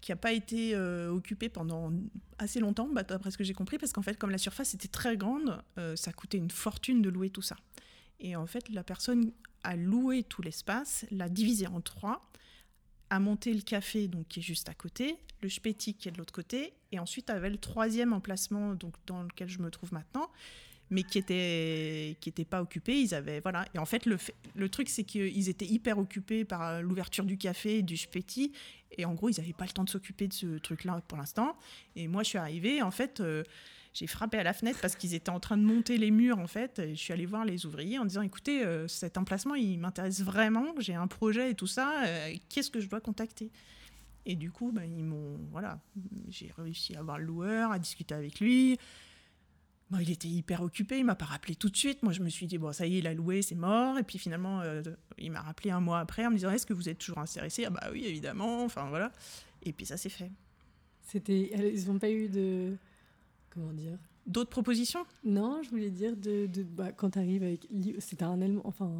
[0.00, 1.92] qui n'a pas été euh, occupé pendant
[2.38, 4.88] assez longtemps, bah, d'après ce que j'ai compris, parce qu'en fait, comme la surface était
[4.88, 7.56] très grande, euh, ça coûtait une fortune de louer tout ça.
[8.20, 12.30] Et en fait, la personne a loué tout l'espace, l'a divisé en trois,
[13.10, 16.18] a monté le café donc qui est juste à côté, le Späti qui est de
[16.18, 20.30] l'autre côté, et ensuite avait le troisième emplacement donc dans lequel je me trouve maintenant,
[20.90, 23.00] mais qui était qui était pas occupés.
[23.00, 23.66] Ils avaient voilà.
[23.74, 24.16] Et en fait, le,
[24.54, 28.52] le truc c'est qu'ils étaient hyper occupés par l'ouverture du café, du spéti,
[28.96, 31.56] et en gros ils n'avaient pas le temps de s'occuper de ce truc-là pour l'instant.
[31.94, 33.20] Et moi, je suis arrivée, en fait.
[33.20, 33.44] Euh,
[33.98, 36.46] j'ai frappé à la fenêtre parce qu'ils étaient en train de monter les murs en
[36.46, 36.80] fait.
[36.90, 40.66] Je suis allée voir les ouvriers en disant écoutez, euh, cet emplacement il m'intéresse vraiment,
[40.78, 42.04] j'ai un projet et tout ça,
[42.48, 43.50] qu'est-ce que je dois contacter?
[44.24, 45.80] Et du coup, ben, ils m'ont voilà,
[46.28, 48.78] j'ai réussi à avoir le loueur, à discuter avec lui.
[49.98, 52.02] Il était hyper occupé, il m'a pas rappelé tout de suite.
[52.02, 53.96] Moi, je me suis dit, bon, ça y est, il a loué, c'est mort.
[53.96, 54.82] Et puis finalement, euh,
[55.16, 57.64] il m'a rappelé un mois après en me disant, est-ce que vous êtes toujours intéressé?
[57.64, 58.64] Ah bah oui, évidemment.
[58.64, 59.10] Enfin voilà.
[59.62, 60.30] Et puis ça s'est fait.
[61.00, 62.76] C'était, ils n'ont pas eu de,
[63.50, 63.98] comment dire?
[64.26, 65.04] D'autres propositions?
[65.24, 67.66] Non, je voulais dire de, de bah, quand tu arrives avec,
[67.98, 68.90] c'était un allemand, enfin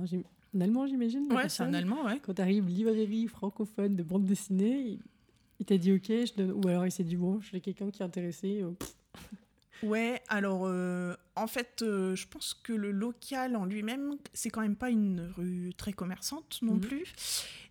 [0.54, 1.30] un allemand, j'imagine.
[1.32, 2.18] Ouais, c'est un allemand, ouais.
[2.20, 4.98] Quand tu arrives librairie francophone de bande dessinée,
[5.60, 6.52] il, t'a dit ok, je donne...
[6.52, 8.62] ou alors il s'est dit bon, j'ai quelqu'un qui est intéressé.
[8.62, 8.70] Euh,
[9.82, 14.60] Ouais, alors euh, en fait, euh, je pense que le local en lui-même, c'est quand
[14.60, 16.80] même pas une rue très commerçante non mhm.
[16.80, 17.14] plus.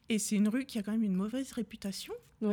[0.09, 2.13] Et c'est une rue qui a quand même une mauvaise réputation.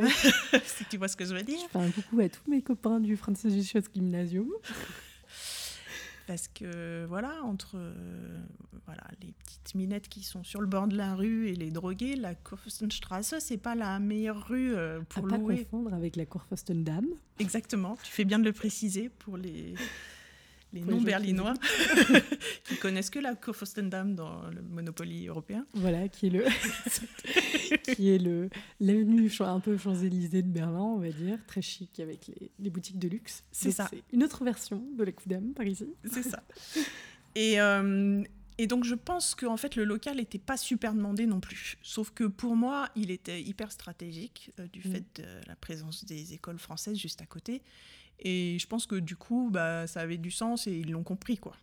[0.63, 1.59] si tu vois ce que je veux dire.
[1.71, 3.53] Je un coucou à tous mes copains du Francis
[3.93, 4.49] Gymnasium
[6.27, 8.39] parce que voilà, entre euh,
[8.85, 12.15] voilà, les petites minettes qui sont sur le bord de la rue et les drogués,
[12.15, 15.57] la Kurfürstenstraße, c'est pas la meilleure rue euh, pour à louer.
[15.57, 17.05] pas confondre avec la Kurfürstendamm.
[17.39, 19.75] Exactement, tu fais bien de le préciser pour les
[20.75, 21.53] les non-berlinois
[22.65, 25.65] qui connaissent que la Kurfürstendamm dans le Monopoly européen.
[25.73, 26.45] Voilà, qui est le
[27.95, 32.27] qui est le l'avenue un peu Champs-Élysées de Berlin, on va dire, très chic avec
[32.27, 33.43] les, les boutiques de luxe.
[33.51, 33.87] C'est ça.
[33.89, 35.87] C'est une autre version de la Coudam par ici.
[36.03, 36.43] C'est ça.
[37.35, 38.23] Et, euh,
[38.57, 41.77] et donc je pense que en fait le local n'était pas super demandé non plus.
[41.81, 44.91] Sauf que pour moi, il était hyper stratégique euh, du mm.
[44.91, 47.61] fait de la présence des écoles françaises juste à côté.
[48.19, 51.37] Et je pense que du coup, bah, ça avait du sens et ils l'ont compris,
[51.37, 51.55] quoi.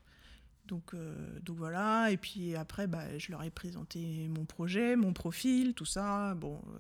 [0.66, 5.12] Donc, euh, donc voilà, et puis après, bah, je leur ai présenté mon projet, mon
[5.12, 6.34] profil, tout ça.
[6.34, 6.78] Bon, euh,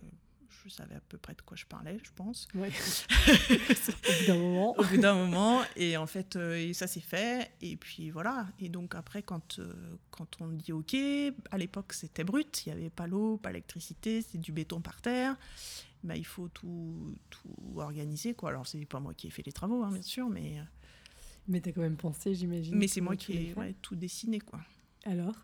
[0.64, 2.46] je savais à peu près de quoi je parlais, je pense.
[2.54, 2.70] Ouais.
[3.28, 4.78] Au bout d'un moment.
[4.78, 7.50] Au bout d'un moment, et en fait, euh, et ça s'est fait.
[7.60, 9.60] Et puis voilà, et donc après, quand,
[10.10, 10.94] quand on dit OK,
[11.50, 15.00] à l'époque, c'était brut, il n'y avait pas l'eau, pas l'électricité, c'est du béton par
[15.00, 15.36] terre.
[16.04, 18.34] Bah, il faut tout, tout organiser.
[18.34, 18.50] Quoi.
[18.50, 20.58] Alors, c'est pas moi qui ai fait les travaux, hein, bien sûr, mais.
[20.58, 20.62] Euh,
[21.48, 22.76] mais tu as quand même pensé, j'imagine.
[22.76, 24.60] Mais c'est moi qui ai tout dessiné, quoi.
[25.04, 25.34] Alors,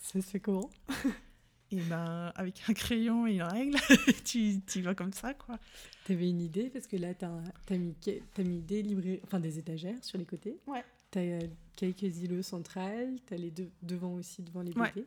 [0.00, 0.70] ça se fait comment
[1.70, 3.78] Et ben, avec un crayon et une règle,
[4.24, 5.58] tu, tu vas comme ça, quoi.
[6.04, 7.96] Tu avais une idée Parce que là, tu as, mis,
[8.36, 10.58] as mis des, librairies, enfin, des étagères sur les côtés.
[10.66, 10.84] Ouais.
[11.10, 11.40] Tu as euh,
[11.74, 15.06] quelques îlots centrales, tu as les deux devant aussi, devant les beautés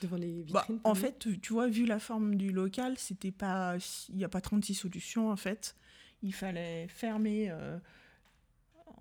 [0.00, 3.76] devant les bah, vitrines En fait, tu vois, vu la forme du local, c'était pas,
[4.08, 5.76] il n'y a pas 36 solutions en fait.
[6.22, 7.48] Il fallait fermer.
[7.50, 7.78] Euh,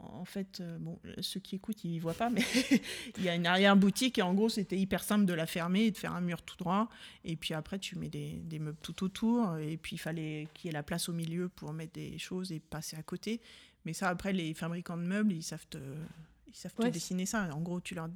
[0.02, 2.42] en fait, euh, bon, ceux qui écoutent, ils voient pas, mais
[3.18, 5.92] il y a une arrière-boutique et en gros, c'était hyper simple de la fermer et
[5.92, 6.88] de faire un mur tout droit.
[7.26, 9.58] Et puis après, tu mets des, des meubles tout autour.
[9.58, 12.54] Et puis, il fallait qu'il y ait la place au milieu pour mettre des choses
[12.54, 13.42] et passer à côté.
[13.86, 15.80] Mais ça, après, les fabricants de meubles, ils savent te,
[16.48, 17.50] ils savent te dessiner ça.
[17.54, 18.10] En gros, tu leur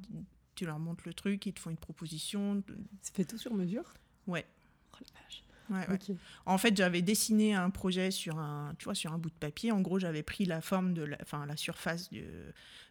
[0.54, 2.62] tu leur montres le truc, ils te font une proposition.
[3.02, 3.94] C'est fait tout sur mesure
[4.26, 4.46] Ouais.
[4.92, 5.44] Oh la vache.
[5.70, 5.94] Ouais, ouais.
[6.10, 6.16] Ok.
[6.44, 9.72] En fait, j'avais dessiné un projet sur un, tu vois, sur un bout de papier.
[9.72, 12.22] En gros, j'avais pris la forme de la, enfin, la surface du-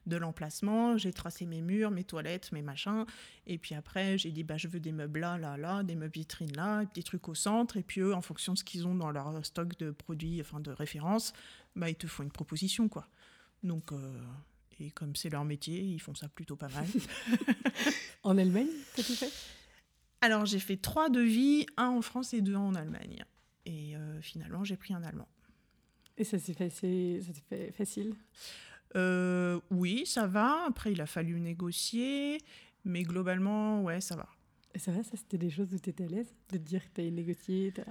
[0.08, 0.98] de l'emplacement.
[0.98, 3.06] J'ai tracé mes murs, mes toilettes, mes machins.
[3.46, 6.14] Et puis après, j'ai dit, bah, je veux des meubles là, là, là, des meubles
[6.14, 7.78] vitrines là, des trucs au centre.
[7.78, 10.60] Et puis eux, en fonction de ce qu'ils ont dans leur stock de produits, enfin,
[10.60, 11.34] de référence,
[11.76, 13.08] bah, ils te font une proposition, quoi.
[13.62, 14.20] Donc, euh,
[14.80, 16.86] et comme c'est leur métier, ils font ça plutôt pas mal.
[18.24, 19.32] En Allemagne, t'as tout fait?
[20.22, 23.26] Alors, j'ai fait trois devis, un en France et deux en Allemagne.
[23.66, 25.28] Et euh, finalement, j'ai pris un allemand.
[26.18, 28.16] Et ça s'est fait, fait facile?
[28.96, 30.64] Euh, oui, ça va.
[30.66, 32.40] Après, il a fallu négocier.
[32.86, 34.30] Mais globalement, ouais, ça va.
[34.74, 36.34] Et ça va, ça c'était des choses où t'étais à l'aise?
[36.50, 37.84] De te dire que t'as négocié, t'as...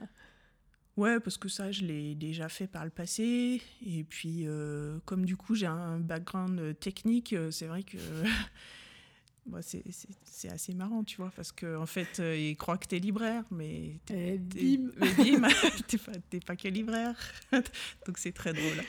[0.97, 3.62] Ouais, parce que ça, je l'ai déjà fait par le passé.
[3.86, 7.97] Et puis, euh, comme du coup, j'ai un background euh, technique, euh, c'est vrai que
[9.62, 11.32] c'est assez marrant, tu vois.
[11.34, 14.38] Parce qu'en en fait, ils croient que t'es libraire, mais t'es
[15.38, 17.16] pas, pas que libraire.
[18.07, 18.84] donc c'est très drôle.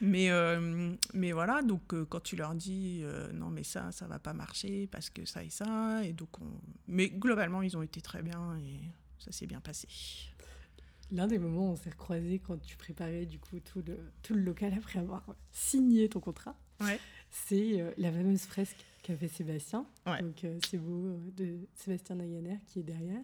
[0.00, 4.06] Mais, euh, mais voilà, donc euh, quand tu leur dis euh, non, mais ça, ça
[4.06, 6.60] va pas marcher parce que ça et ça, et donc on...
[6.86, 8.78] Mais globalement, ils ont été très bien et
[9.18, 9.88] ça s'est bien passé.
[11.12, 14.34] L'un des moments où on s'est recroisés quand tu préparais du coup tout le, tout
[14.34, 16.98] le local après avoir signé ton contrat, Ouais.
[17.30, 19.86] c'est euh, la fameuse fresque qu'a fait Sébastien.
[20.06, 20.20] Ouais.
[20.20, 23.22] Donc euh, c'est beau euh, de Sébastien Naganer qui est derrière,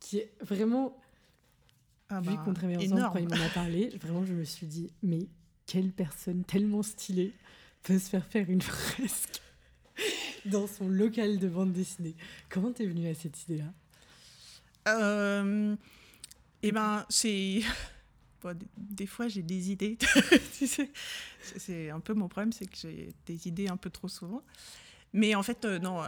[0.00, 0.98] qui est vraiment,
[2.08, 3.12] Ah vu bah, qu'on travaillait ensemble énorme.
[3.14, 5.20] quand il m'en a parlé, vraiment je me suis dit, mais
[5.66, 7.32] quelle personne tellement stylée
[7.84, 9.40] peut se faire faire une fresque
[10.46, 12.16] dans son local de bande dessinée.
[12.50, 13.72] Comment t'es venu à cette idée-là?
[14.88, 15.74] Euh,
[16.68, 17.60] eh ben, c'est.
[18.76, 19.96] Des- fois, j'ai des idées.
[20.52, 24.42] c'est- un peu mon problème, c'est que j'ai des idées un peu trop souvent.
[25.14, 26.02] Mais en fait, euh, non.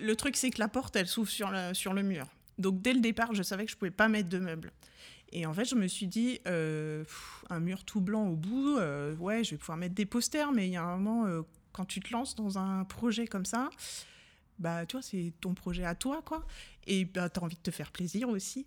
[0.00, 2.26] le truc, c'est que la porte, elle s'ouvre sur, sur le mur.
[2.56, 4.72] Donc, dès le départ, je savais que je pouvais pas mettre de meubles.
[5.32, 7.04] Et en fait, je me suis dit, euh,
[7.50, 10.68] un mur tout blanc au bout, euh, ouais, je vais pouvoir mettre des posters, mais
[10.68, 13.68] il y a un moment, quand tu te lances dans un projet comme ça,
[14.58, 16.46] bah, tu vois, c'est ton projet à toi, quoi.
[16.86, 18.66] Et bah, tu as envie de te faire plaisir aussi.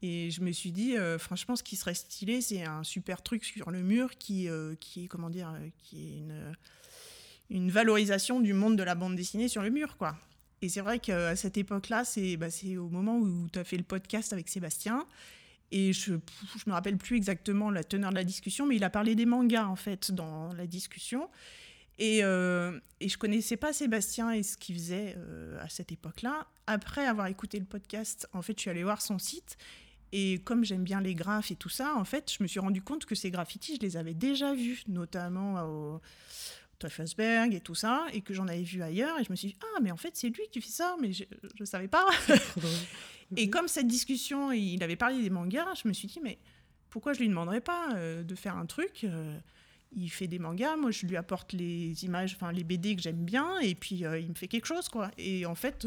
[0.00, 3.44] Et je me suis dit, euh, franchement, ce qui serait stylé, c'est un super truc
[3.44, 6.54] sur le mur qui, euh, qui est, comment dire, euh, qui une,
[7.50, 10.16] une valorisation du monde de la bande dessinée sur le mur, quoi.
[10.62, 13.84] Et c'est vrai qu'à cette époque-là, c'est bah, au moment où tu as fait le
[13.84, 15.06] podcast avec Sébastien.
[15.70, 16.14] Et je
[16.56, 19.26] je me rappelle plus exactement la teneur de la discussion, mais il a parlé des
[19.26, 21.28] mangas, en fait, dans la discussion.
[21.98, 25.16] Et, euh, et je connaissais pas Sébastien et ce qu'il faisait
[25.60, 26.46] à cette époque-là.
[26.68, 29.56] Après avoir écouté le podcast, en fait, je suis allée voir son site.
[30.12, 32.82] Et comme j'aime bien les graphes et tout ça, en fait, je me suis rendu
[32.82, 36.00] compte que ces graffitis, je les avais déjà vus, notamment au
[36.78, 39.18] Teufelsberg et tout ça, et que j'en avais vu ailleurs.
[39.18, 41.12] Et je me suis dit, ah, mais en fait, c'est lui qui fait ça, mais
[41.12, 41.24] je
[41.58, 42.06] ne savais pas.
[43.36, 46.38] Et comme cette discussion, il avait parlé des mangas, je me suis dit, mais
[46.88, 49.38] pourquoi je lui demanderais pas euh, de faire un truc euh,
[49.92, 53.24] Il fait des mangas, moi je lui apporte les images, enfin les BD que j'aime
[53.24, 55.10] bien, et puis euh, il me fait quelque chose, quoi.
[55.18, 55.86] Et en fait,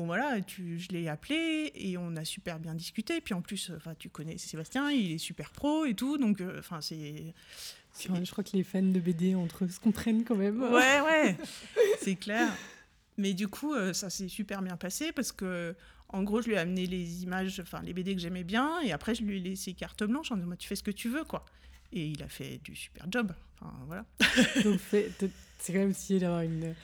[0.00, 3.20] bon voilà, tu, je l'ai appelé et on a super bien discuté.
[3.20, 6.58] Puis en plus, enfin tu connais Sébastien, il est super pro et tout, donc euh,
[6.58, 7.34] enfin c'est.
[7.98, 10.62] Je crois que les fans de BD entre eux se comprennent quand même.
[10.62, 11.36] Ouais, ouais,
[12.00, 12.48] c'est clair.
[13.18, 15.74] Mais du coup, euh, ça s'est super bien passé parce que,
[16.08, 18.92] en gros, je lui ai amené les images, enfin les BD que j'aimais bien, et
[18.92, 21.24] après, je lui ai laissé carte blanche en disant, tu fais ce que tu veux,
[21.24, 21.44] quoi.
[21.92, 23.32] Et il a fait du super job.
[23.60, 24.06] Enfin, voilà.
[24.64, 26.74] Donc c'est quand même stylé d'avoir une.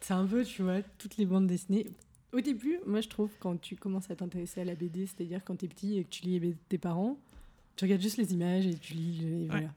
[0.00, 1.88] C'est un peu, tu vois, toutes les bandes dessinées.
[2.34, 5.56] Au début, moi je trouve, quand tu commences à t'intéresser à la BD, c'est-à-dire quand
[5.56, 7.16] t'es petit et que tu lis les BD de tes parents,
[7.76, 9.18] tu regardes juste les images et tu lis.
[9.22, 9.74] le- Et, voilà.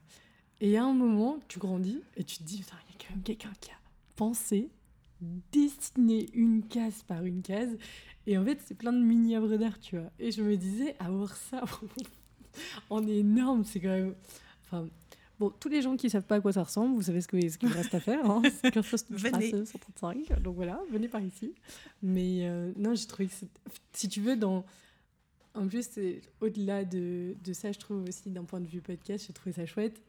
[0.60, 3.22] et à un moment, tu grandis et tu te dis, il y a quand même
[3.22, 3.74] quelqu'un qui a
[4.16, 4.68] pensé,
[5.52, 7.76] dessiner une case par une case.
[8.26, 10.10] Et en fait, c'est plein de mini-œuvres d'art, tu vois.
[10.18, 11.64] Et je me disais, avoir ça
[12.90, 14.14] en énorme, c'est quand même.
[14.64, 14.88] Enfin,
[15.38, 17.48] bon, tous les gens qui savent pas à quoi ça ressemble, vous savez ce que-
[17.48, 18.28] ce qu'il vous reste à faire.
[18.30, 18.42] Hein,
[19.10, 19.48] Venez.
[19.48, 20.40] Straße 135.
[20.42, 21.54] Donc voilà, venez par ici.
[22.02, 23.34] Mais euh, non, j'ai trouvé que
[23.92, 24.64] si tu veux, dans.
[25.54, 25.88] En plus,
[26.40, 29.66] au-delà de, de ça, je trouve aussi d'un point de vue podcast, j'ai trouvé ça
[29.66, 30.00] chouette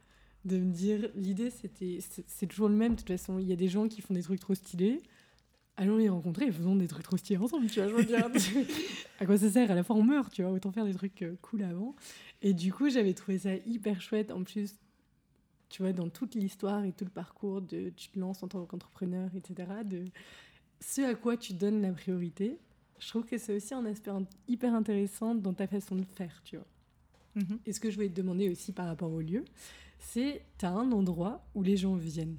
[0.45, 3.57] de me dire l'idée c'était c'est toujours le même de toute façon il y a
[3.57, 5.01] des gens qui font des trucs trop stylés
[5.75, 8.25] allons les rencontrer et faisons des trucs trop stylés ensemble tu vois je veux dire
[9.19, 9.69] à quoi ça sert?
[9.69, 11.93] À la fois on meurt tu vois autant faire des trucs euh, cool avant
[12.41, 14.75] et du coup j'avais trouvé ça hyper chouette en plus
[15.69, 18.65] tu vois dans toute l'histoire et tout le parcours de tu te lances en tant
[18.65, 20.05] qu'entrepreneur etc de
[20.81, 22.57] ce à quoi tu donnes la priorité
[22.99, 24.11] je trouve que c'est aussi un aspect
[24.47, 26.65] hyper intéressant dans ta façon de faire tu vois
[27.35, 27.59] Mhm.
[27.67, 29.45] et ce que je voulais te demander aussi par rapport au lieu,
[29.99, 32.37] c'est tu as un endroit où les gens viennent.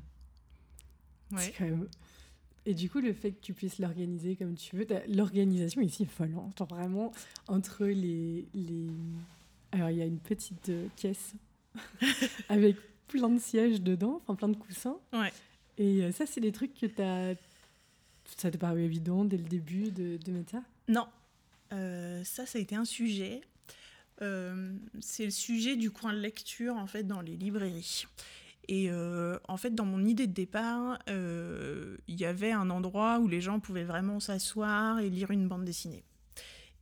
[1.31, 1.39] Ouais.
[1.39, 1.87] C'est quand même
[2.67, 6.07] Et du coup, le fait que tu puisses l'organiser comme tu veux, l'organisation ici est
[6.07, 6.35] folle.
[6.37, 6.51] hein.
[6.59, 7.13] Genre vraiment,
[7.47, 8.89] entre les, les...
[9.71, 11.35] Alors, il y a une petite euh, caisse
[12.49, 12.77] avec
[13.11, 14.99] plein de sièges dedans, enfin plein de coussins.
[15.13, 15.33] Ouais.
[15.79, 17.35] Et euh, ça, c'est des trucs que t'as...
[18.37, 20.63] Ça t'est paru évident dès le début de, de mettre ça?
[20.89, 21.07] Non,
[21.73, 23.41] Euh, ça, ça a été un sujet.
[24.23, 28.07] Euh, c'est le sujet du coin de lecture en fait dans les librairies.
[28.69, 33.27] Et euh, en fait, dans mon idée de départ, il y avait un endroit où
[33.29, 36.05] les gens pouvaient vraiment s'asseoir et lire une bande dessinée.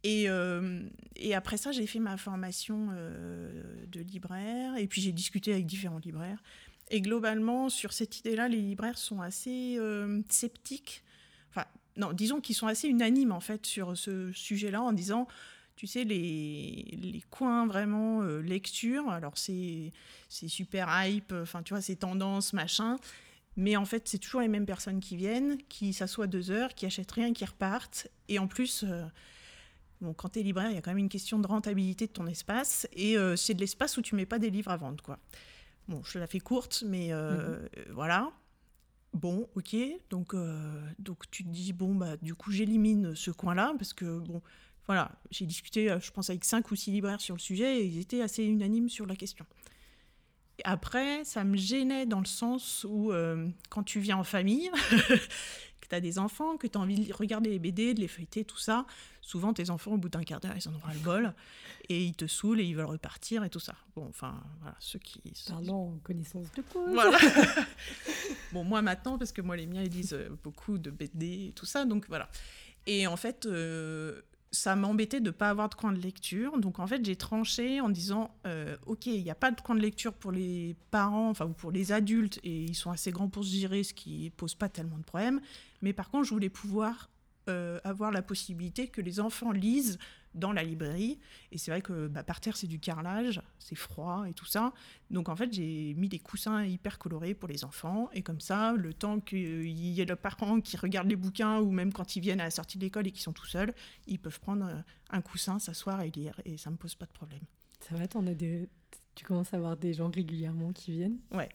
[0.05, 0.81] Et, euh,
[1.17, 5.67] et après ça, j'ai fait ma formation euh, de libraire et puis j'ai discuté avec
[5.67, 6.43] différents libraires.
[6.91, 11.03] Et globalement, sur cette idée-là, les libraires sont assez euh, sceptiques.
[11.51, 15.27] Enfin, non, disons qu'ils sont assez unanimes en fait sur ce sujet-là en disant,
[15.77, 19.93] tu sais, les, les coins vraiment lecture, alors c'est
[20.29, 22.97] super hype, enfin tu vois, c'est tendance, machin.
[23.57, 26.87] Mais en fait, c'est toujours les mêmes personnes qui viennent, qui s'assoient deux heures, qui
[26.87, 28.09] achètent rien, qui repartent.
[28.29, 28.85] Et en plus,
[30.01, 32.13] bon, quand tu es libraire, il y a quand même une question de rentabilité de
[32.13, 32.87] ton espace.
[32.93, 35.19] Et euh, c'est de l'espace où tu mets pas des livres à vendre, quoi.
[35.89, 37.59] Bon, je la fais courte, mais euh,
[37.91, 38.31] voilà.
[39.15, 39.77] Bon, ok.
[40.11, 44.19] Donc, euh, donc tu te dis, bon, bah, du coup, j'élimine ce coin-là, parce que,
[44.19, 44.43] bon,
[44.87, 48.01] voilà, j'ai discuté, je pense, avec cinq ou six libraires sur le sujet, et ils
[48.01, 49.47] étaient assez unanimes sur la question.
[50.65, 54.71] Après, ça me gênait dans le sens où, euh, quand tu viens en famille,
[55.89, 58.45] tu as des enfants, que tu as envie de regarder les BD, de les feuilleter,
[58.45, 58.87] tout ça,
[59.23, 61.35] souvent tes enfants, au bout d'un quart d'heure, ils en auront le bol,
[61.89, 63.75] et ils te saoulent, et ils veulent repartir, et tout ça.
[63.97, 65.21] Bon, enfin, voilà, ceux qui...
[65.49, 66.93] Pardon, en connaissance de cause.
[66.93, 67.19] Voilà.
[68.53, 71.53] bon, moi maintenant, parce que moi, les miens, ils lisent euh, beaucoup de BD et
[71.53, 72.29] tout ça, donc voilà.
[72.87, 76.59] Et en fait, euh, ça m'embêtait de ne pas avoir de coin de lecture.
[76.59, 79.75] Donc en fait, j'ai tranché en disant, euh, ok, il n'y a pas de coin
[79.75, 83.29] de lecture pour les parents, enfin, ou pour les adultes, et ils sont assez grands
[83.29, 85.41] pour se gérer, ce qui pose pas tellement de problèmes.
[85.83, 87.11] Mais par contre, je voulais pouvoir
[87.49, 89.99] euh, avoir la possibilité que les enfants lisent
[90.35, 91.19] dans la librairie.
[91.51, 94.73] Et c'est vrai que bah, par terre, c'est du carrelage, c'est froid et tout ça.
[95.11, 98.11] Donc en fait, j'ai mis des coussins hyper colorés pour les enfants.
[98.13, 101.71] Et comme ça, le temps qu'il y ait le parent qui regarde les bouquins, ou
[101.71, 103.73] même quand ils viennent à la sortie de l'école et qu'ils sont tout seuls,
[104.07, 106.41] ils peuvent prendre euh, un coussin, s'asseoir et lire.
[106.45, 107.43] Et ça me pose pas de problème.
[107.81, 108.69] Ça va, t'en as des...
[109.15, 111.19] tu commences à avoir des gens régulièrement qui viennent?
[111.33, 111.49] Ouais.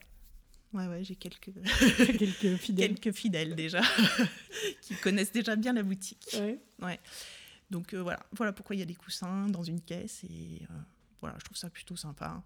[0.74, 1.52] Ouais, ouais, j'ai quelques,
[2.18, 2.94] Quelques fidèles.
[3.00, 3.80] quelques fidèles déjà,
[4.82, 6.36] qui connaissent déjà bien la boutique.
[6.82, 7.00] Ouais.
[7.70, 10.74] Donc euh, voilà, voilà pourquoi il y a des coussins dans une caisse et euh,
[11.20, 12.42] voilà, je trouve ça plutôt sympa.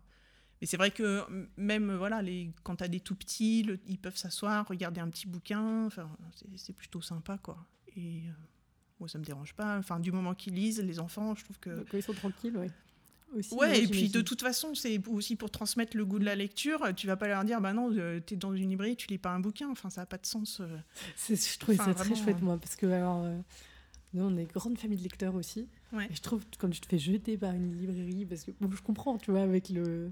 [0.60, 1.24] Mais c'est vrai que
[1.56, 5.08] même voilà, les, quand tu as des tout petits, le- ils peuvent s'asseoir, regarder un
[5.08, 6.10] petit bouquin, enfin
[6.56, 7.66] c'est- plutôt sympa quoi.
[7.96, 8.32] Et euh,
[9.00, 9.78] moi ça me dérange pas.
[9.78, 12.70] Enfin du moment qu'ils lisent, les enfants, je trouve que Donc, ils sont tranquilles, ouais.
[13.36, 16.24] Aussi, Ouais, ouais, et puis de toute façon, c'est aussi pour transmettre le goût de
[16.24, 16.82] la lecture.
[16.96, 19.30] Tu vas pas leur dire, bah non, euh, t'es dans une librairie, tu lis pas
[19.32, 19.68] un bouquin.
[19.70, 20.60] Enfin, ça n'a pas de sens.
[20.60, 20.76] euh.
[21.28, 22.44] Je trouvais Enfin, ça très chouette, hein.
[22.44, 23.36] moi, parce que alors, euh,
[24.14, 25.68] nous, on est grande famille de lecteurs aussi.
[25.92, 26.06] Ouais.
[26.10, 28.80] Et je trouve quand tu te fais jeter par une librairie, parce que bon, je
[28.82, 30.10] comprends, tu vois, avec le.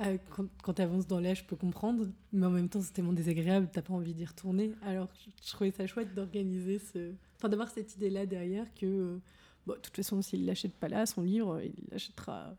[0.00, 2.92] euh, quand quand tu avances dans l'âge, je peux comprendre, mais en même temps, c'est
[2.92, 4.72] tellement désagréable, t'as pas envie d'y retourner.
[4.82, 7.12] Alors, je, je trouvais ça chouette d'organiser ce.
[7.36, 9.18] Enfin, d'avoir cette idée-là derrière que, euh,
[9.66, 12.54] bon, de toute façon, s'il l'achète pas là, son livre, il l'achètera.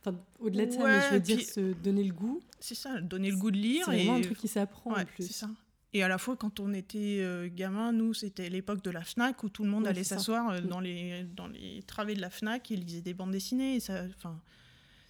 [0.00, 2.74] Enfin, au-delà de ça, mais Ouais, je veux dire, puis- se donner le goût, C'est
[2.74, 3.84] ça, donner le goût de lire.
[3.86, 4.04] c'est et...
[4.04, 5.26] vraiment un truc qui s'apprend Ouais, en plus.
[5.26, 5.50] c'est ça.
[5.92, 9.42] Et à la fois, quand on était euh, gamin, nous, c'était l'époque de la FNAC
[9.42, 10.66] où tout le monde allait s'asseoir euh, Mm.
[10.68, 13.74] dans les, dans les travées de la FNAC et lisait des bandes dessinées.
[13.74, 14.04] Et ça,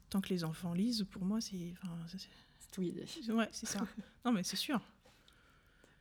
[0.08, 1.74] tant que les enfants lisent, pour moi, c'est.
[2.08, 2.28] c'est-
[2.72, 3.80] tout c'est- Ouais, c'est ça.
[4.24, 4.80] non, mais c'est sûr.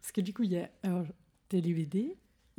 [0.02, 1.06] Parce que du coup, il y a alors,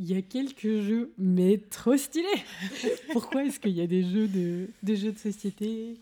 [0.01, 2.27] il y a quelques jeux, mais trop stylés
[3.13, 6.01] Pourquoi est-ce qu'il y a des jeux de, des jeux de société?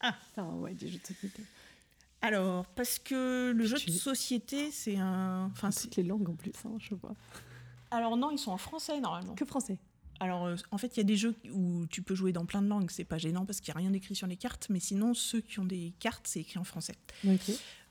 [0.00, 0.14] Ah.
[0.36, 1.42] Enfin, ouais, des jeux de société.
[2.20, 5.50] Alors, parce que le jeu Tu- de société, c'est un.
[5.52, 7.14] Enfin, toutes les langues en plus, hein, je vois.
[7.90, 9.34] Alors, non, ils sont en français normalement.
[9.34, 9.78] Que français?
[10.20, 12.62] Alors, euh, en fait, il y a des jeux où tu peux jouer dans plein
[12.62, 12.90] de langues.
[12.90, 14.66] C'est pas gênant parce qu'il n'y a rien d'écrit sur les cartes.
[14.70, 16.96] Mais sinon, ceux qui ont des cartes, c'est écrit en français.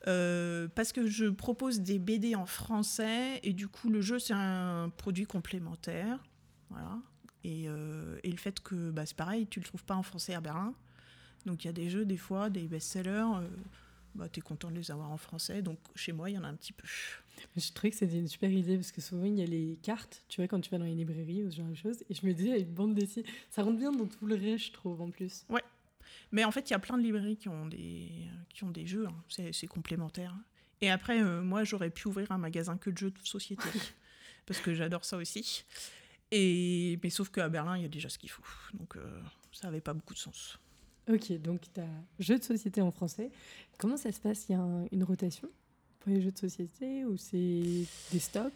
[0.06, 4.32] Euh, parce que je propose des BD en français et du coup le jeu c'est
[4.32, 6.24] un produit complémentaire,
[6.70, 7.00] voilà.
[7.42, 10.34] Et, euh, et le fait que bah, c'est pareil, tu le trouves pas en français
[10.34, 10.72] à Berlin,
[11.46, 13.48] donc il y a des jeux des fois, des best-sellers, euh,
[14.14, 16.44] bah, tu es content de les avoir en français, donc chez moi il y en
[16.44, 16.86] a un petit peu.
[17.56, 20.24] Je trouvais que c'était une super idée parce que souvent il y a les cartes,
[20.28, 22.02] tu vois, quand tu vas dans les librairies ou ce genre de choses.
[22.08, 24.72] Et je me disais, avec bande dessinée, ça rentre bien dans tout le reste, je
[24.72, 25.44] trouve, en plus.
[26.32, 28.10] Mais en fait il y a plein de librairies qui ont des,
[28.50, 29.14] qui ont des jeux, hein.
[29.28, 30.34] c'est c'est complémentaire.
[30.80, 33.68] Et après euh, moi j'aurais pu ouvrir un magasin que de jeux de société,
[34.46, 35.64] parce que j'adore ça aussi.
[36.30, 38.42] Et, mais sauf qu'à Berlin il y a déjà ce qu'il faut,
[38.74, 39.20] donc euh,
[39.52, 40.58] ça avait pas beaucoup de sens.
[41.10, 41.86] Ok, donc tu as
[42.18, 43.30] jeux de société en français.
[43.78, 44.46] Comment ça se passe?
[44.48, 45.48] Il y a un- une rotation?
[46.08, 48.52] Les jeux de société ou c'est des stocks?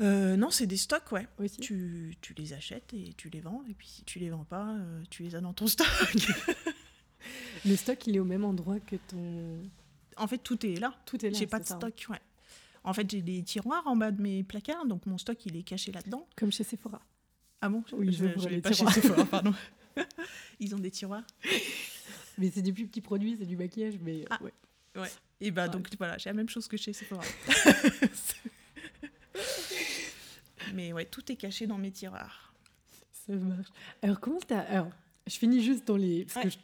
[0.00, 1.26] Euh, non, c'est des stocks, ouais.
[1.38, 3.64] aussi Tu, tu les achètes et tu les vends.
[3.68, 5.86] Et puis si tu les vends pas, euh, tu les as dans ton stock.
[7.66, 9.62] Le stock, il est au même endroit que ton.
[10.16, 10.94] en fait, tout est là.
[11.04, 11.38] Tout est là.
[11.38, 11.76] J'ai pas de hein.
[11.76, 12.20] stock, ouais.
[12.84, 15.62] En fait, j'ai des tiroirs en bas de mes placards, donc mon stock, il est
[15.64, 16.26] caché là-dedans.
[16.36, 17.02] Comme chez Sephora.
[17.60, 17.82] Ah bon?
[17.92, 18.86] Oui, je je, je vais pas chez.
[18.86, 19.52] Sephora, pardon.
[20.60, 21.24] Ils ont des tiroirs.
[22.38, 24.38] Mais c'est des plus petits produits, c'est du maquillage, mais Ah.
[24.42, 24.52] ouais.
[25.40, 25.70] Et bah Ouais.
[25.70, 27.24] donc voilà, j'ai la même chose que chez Sephora.
[30.74, 32.52] Mais ouais, tout est caché dans mes tiroirs.
[33.12, 33.68] Ça marche.
[34.02, 34.60] Alors, comment t'as.
[34.60, 34.90] Alors,
[35.26, 36.24] je finis juste dans les.
[36.24, 36.42] Parce Ouais.
[36.44, 36.58] que je,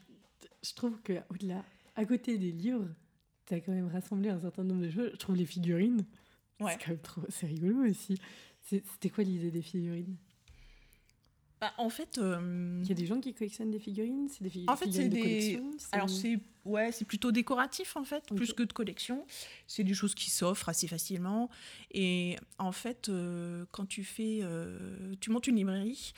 [0.68, 1.64] je trouve que, au-delà,
[1.96, 2.88] à côté des livres,
[3.46, 5.10] t'as quand même rassemblé un certain nombre de choses.
[5.12, 6.04] Je trouve les figurines.
[6.60, 6.72] Ouais.
[6.72, 7.22] C'est quand même trop.
[7.28, 8.18] C'est rigolo aussi.
[8.62, 10.16] C'était quoi l'idée des figurines?
[11.64, 14.50] Bah, en fait, euh, Il y a des gens qui collectionnent des figurines C'est des
[14.50, 18.04] fi- En fait, figurines c'est de des- collection alors c'est ouais, c'est plutôt décoratif en
[18.04, 19.24] fait, plus que de collection.
[19.66, 21.48] C'est des choses qui s'offrent assez facilement.
[21.90, 26.12] Et en fait, euh, quand tu fais, euh, tu montes une librairie.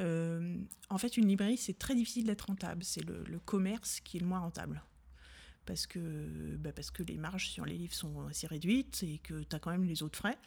[0.00, 2.82] en fait, une librairie, c'est très difficile d'être rentable.
[2.82, 4.82] C'est le, le commerce qui est le moins rentable.
[5.66, 5.98] Parce que,
[6.58, 9.58] bah, parce que les marges sur les livres sont assez réduites et que tu as
[9.58, 10.38] quand même les autres frais.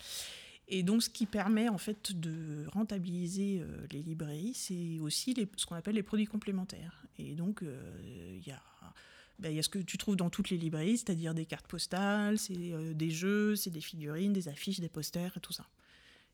[0.72, 5.65] Et donc, ce qui permet en fait de rentabiliser euh, les librairies, c'est aussi ce
[5.65, 7.03] qu'on appelle les produits complémentaires.
[7.17, 8.61] Et donc, euh, il y a
[9.39, 11.65] ben, il y a ce que tu trouves dans toutes les librairies, c'est-à-dire des cartes
[11.65, 15.65] postales, c'est euh, des jeux, c'est des figurines, des affiches, des posters et tout ça.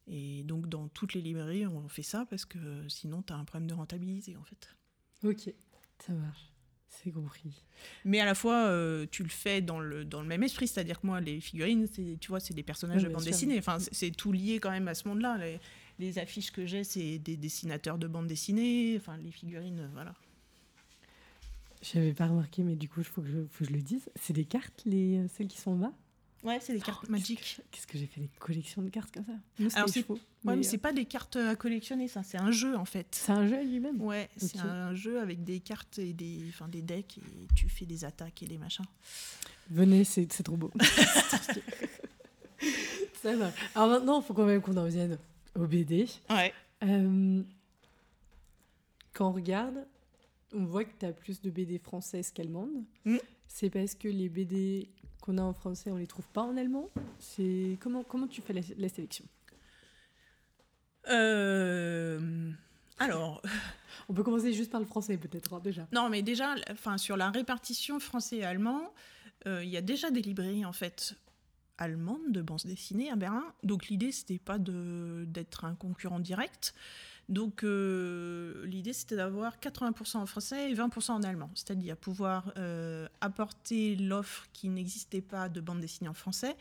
[0.08, 2.58] Et donc, dans toutes les librairies, on fait ça parce que
[2.90, 4.76] sinon, tu as un problème de rentabilité en fait.
[5.24, 5.54] Ok,
[6.00, 6.55] ça marche.
[6.90, 7.64] C'est compris.
[8.04, 11.00] Mais à la fois, euh, tu le fais dans le, dans le même esprit, c'est-à-dire
[11.02, 13.32] que moi, les figurines, tu vois, c'est des personnages de bande sûr.
[13.32, 13.58] dessinée.
[13.60, 15.38] Enfin, c'est, tout lié quand même à ce monde-là.
[15.38, 15.60] Les,
[16.00, 18.96] les affiches que j'ai, c'est des dessinateurs de bande dessinée.
[18.98, 20.14] Enfin, les figurines, euh, voilà.
[21.82, 24.10] J'avais pas remarqué, mais du coup, il faut, que je- faut que je le dise.
[24.16, 25.94] C'est des cartes, les, euh, celles qui sont en bas
[26.46, 27.60] Ouais, c'est des cartes Oh, magiques.
[27.72, 30.56] Qu'est-ce que- j'ai fait des collections de cartes comme ça Nous, Alors, c'est- chevaux, Ouais,
[30.56, 33.08] mais, euh, c'est pas des cartes à collectionner, ça, c'est un jeu en fait.
[33.12, 34.00] c'est un jeu lui-même.
[34.02, 37.86] Ouais, c'est un jeu avec des cartes et des, enfin, des decks et tu fais
[37.86, 38.86] des attaques et des machins.
[39.72, 40.72] Venez, c'est trop beau.
[43.22, 43.52] ça va.
[43.74, 45.18] Alors maintenant, il faut quand même qu'on en revienne
[45.56, 46.08] au BD.
[46.30, 46.54] Ouais.
[46.84, 47.42] Euh,
[49.14, 49.86] quand on regarde,
[50.54, 52.84] on voit que tu as plus de BD françaises qu'allemandes.
[53.06, 53.18] Mm.
[53.48, 54.90] C'est parce que les BD
[55.26, 56.90] qu'on a en français, on les trouve pas en allemand.
[57.20, 59.26] C'est comment comment tu fais la, la sélection?
[61.10, 62.52] Euh,
[63.00, 63.42] Alors,
[64.10, 65.88] On peut commencer juste par le français peut-être hein, déjà.
[65.92, 68.94] Non, mais déjà, enfin, sur la répartition français et allemand,
[69.48, 71.16] euh, il y a déjà des librairies en fait
[71.78, 73.44] allemandes de bandes dessinées à Berlin.
[73.64, 76.74] Donc l'idée, c'était pas de- d'être un concurrent direct.
[77.28, 81.50] Donc euh, l'idée, c'était d'avoir 80% en français et 20% en allemand.
[81.56, 86.56] C'est-à-dire pouvoir euh, apporter l'offre qui n'existait pas de bande dessinée en français,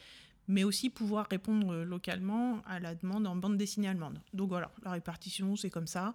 [0.49, 4.21] mais aussi pouvoir répondre euh, localement à la demande en bande dessinée allemande.
[4.33, 6.15] Donc voilà, la répartition, c'est comme ça.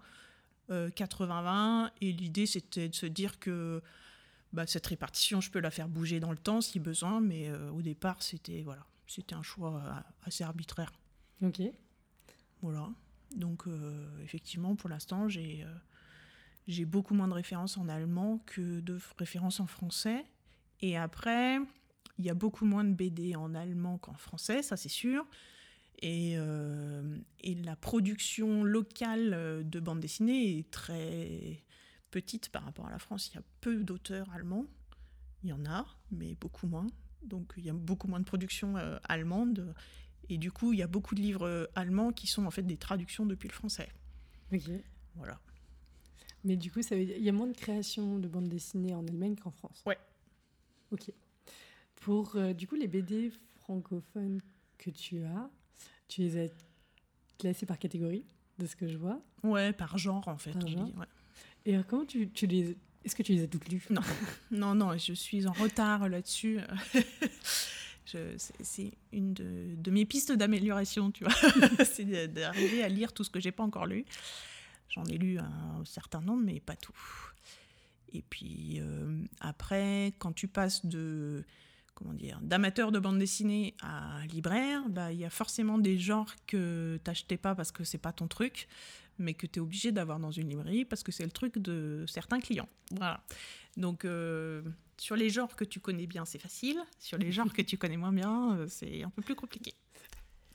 [0.71, 3.81] euh, 80-20, et l'idée c'était de se dire que
[4.53, 7.71] bah, cette répartition, je peux la faire bouger dans le temps si besoin, mais euh,
[7.71, 9.91] au départ, c'était voilà, c'était un choix euh,
[10.25, 10.91] assez arbitraire.
[11.41, 11.61] Ok.
[12.61, 12.89] Voilà.
[13.35, 15.73] Donc, euh, effectivement, pour l'instant, j'ai euh,
[16.67, 20.23] j'ai beaucoup moins de références en allemand que de références en français.
[20.81, 21.57] Et après,
[22.19, 25.25] il y a beaucoup moins de BD en allemand qu'en français, ça c'est sûr.
[26.01, 31.63] Et, euh, la production locale de bande dessinée est très
[32.11, 33.29] petite par rapport à la France.
[33.31, 34.65] Il y a peu d'auteurs allemands.
[35.43, 36.87] Il y en a, mais beaucoup moins.
[37.23, 39.73] Donc il y a beaucoup moins de production allemande.
[40.29, 42.61] Et du coup, il y a beaucoup de livres euh, allemands qui sont en fait
[42.61, 43.89] des traductions depuis le français.
[44.53, 44.69] Ok.
[45.15, 45.39] Voilà.
[46.43, 49.51] Mais du coup, il y a moins de création de bandes dessinées en Allemagne qu'en
[49.51, 49.83] France.
[49.85, 49.97] Ouais.
[50.91, 51.11] Ok.
[51.95, 54.39] Pour euh, du coup les BD francophones
[54.77, 55.49] que tu as,
[56.07, 56.49] tu les as
[57.37, 58.25] classés par catégorie,
[58.57, 59.21] de ce que je vois?
[59.43, 60.53] Ouais, par genre en fait.
[60.53, 60.83] Par on genre.
[60.85, 61.05] dit, ouais.
[61.65, 63.85] Et alors, comment tu, tu les est-ce que tu les as toutes lues?
[63.89, 64.01] Non.
[64.51, 66.59] Non, non, je suis en retard là-dessus.
[68.63, 71.33] C'est- une de, de mes pistes d'amélioration, tu vois.
[71.85, 74.05] c'est d'arriver à lire tout ce que j'ai pas encore lu.
[74.89, 76.95] J'en ai lu un certain nombre, mais pas tout.
[78.11, 81.43] Et puis euh, après, quand tu passes de
[81.93, 86.33] comment dire d'amateur de bande dessinée à libraire, bah il y a forcément des genres
[86.47, 88.67] que t'achetais pas parce que c'est pas ton truc,
[89.19, 92.05] mais que tu es obligé d'avoir dans une librairie parce que c'est le truc de
[92.07, 92.69] certains clients.
[92.91, 93.21] Voilà.
[93.79, 94.61] Donc euh,
[94.97, 96.77] sur les genres que tu connais bien, c'est facile.
[96.99, 99.73] Sur les genres que tu connais moins bien, euh, c'est un peu plus compliqué.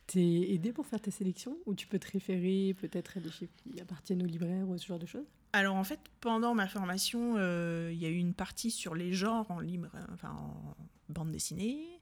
[0.06, 3.54] T'es aidé pour faire ta sélection ou tu peux te référer peut-être à des chiffres
[3.56, 5.26] qui appartiennent aux libraires ou ce genre de choses?
[5.54, 9.14] Alors en fait, pendant ma formation, euh, il y a eu une partie sur les
[9.14, 10.76] genres en libre, enfin en,
[11.08, 12.00] bande dessinée.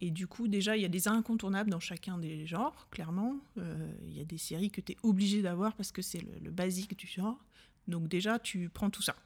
[0.00, 3.36] Et du coup, déjà, il y a des incontournables dans chacun des genres, clairement.
[3.58, 6.32] Euh, il y a des séries que tu es obligé d'avoir parce que c'est le,
[6.40, 7.44] le, basique du genre.
[7.88, 9.16] Donc déjà, tu prends tout ça.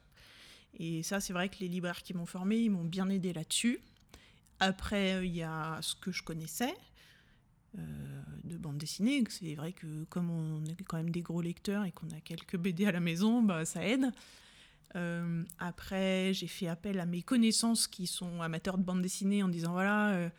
[0.79, 3.79] Et ça, c'est vrai que les libraires qui m'ont formé, ils m'ont bien aidé là-dessus.
[4.59, 6.73] Après, il y a ce que je connaissais
[7.77, 7.81] euh,
[8.43, 9.23] de bande dessinée.
[9.29, 12.57] C'est vrai que comme on est quand même des gros lecteurs et qu'on a quelques
[12.57, 14.11] BD à la maison, bah, ça aide.
[14.95, 19.49] Euh, après, j'ai fait appel à mes connaissances qui sont amateurs de bande dessinée en
[19.49, 20.29] disant voilà, euh,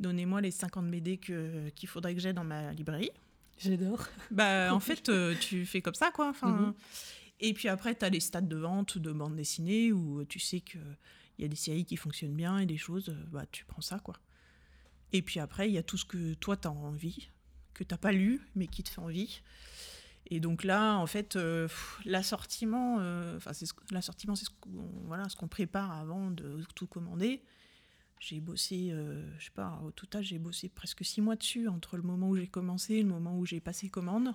[0.00, 3.10] donnez-moi les 50 BD qu'il faudrait que j'ai dans ma librairie.
[3.56, 4.04] J'adore.
[4.30, 5.10] Bah, en fait,
[5.40, 6.28] tu fais comme ça, quoi.
[6.28, 6.74] Enfin, mhm.
[7.46, 10.60] Et puis après, tu as les stades de vente de bande dessinée où tu sais
[10.60, 10.80] qu'il
[11.38, 14.16] y a des séries qui fonctionnent bien et des choses, bah, tu prends ça, quoi.
[15.12, 17.28] Et puis après, il y a tout ce que toi, tu as envie,
[17.74, 19.42] que tu n'as pas lu, mais qui te fait envie.
[20.30, 21.68] Et donc là, en fait, euh,
[22.06, 24.70] l'assortiment, euh, c'est l'assortiment, c'est ce qu'on
[25.04, 27.42] voilà, ce qu'on prépare avant de tout commander.
[28.20, 31.98] J'ai bossé, euh, je sais pas, au total, j'ai bossé presque six mois dessus, entre
[31.98, 34.34] le moment où j'ai commencé et le moment où j'ai passé commande.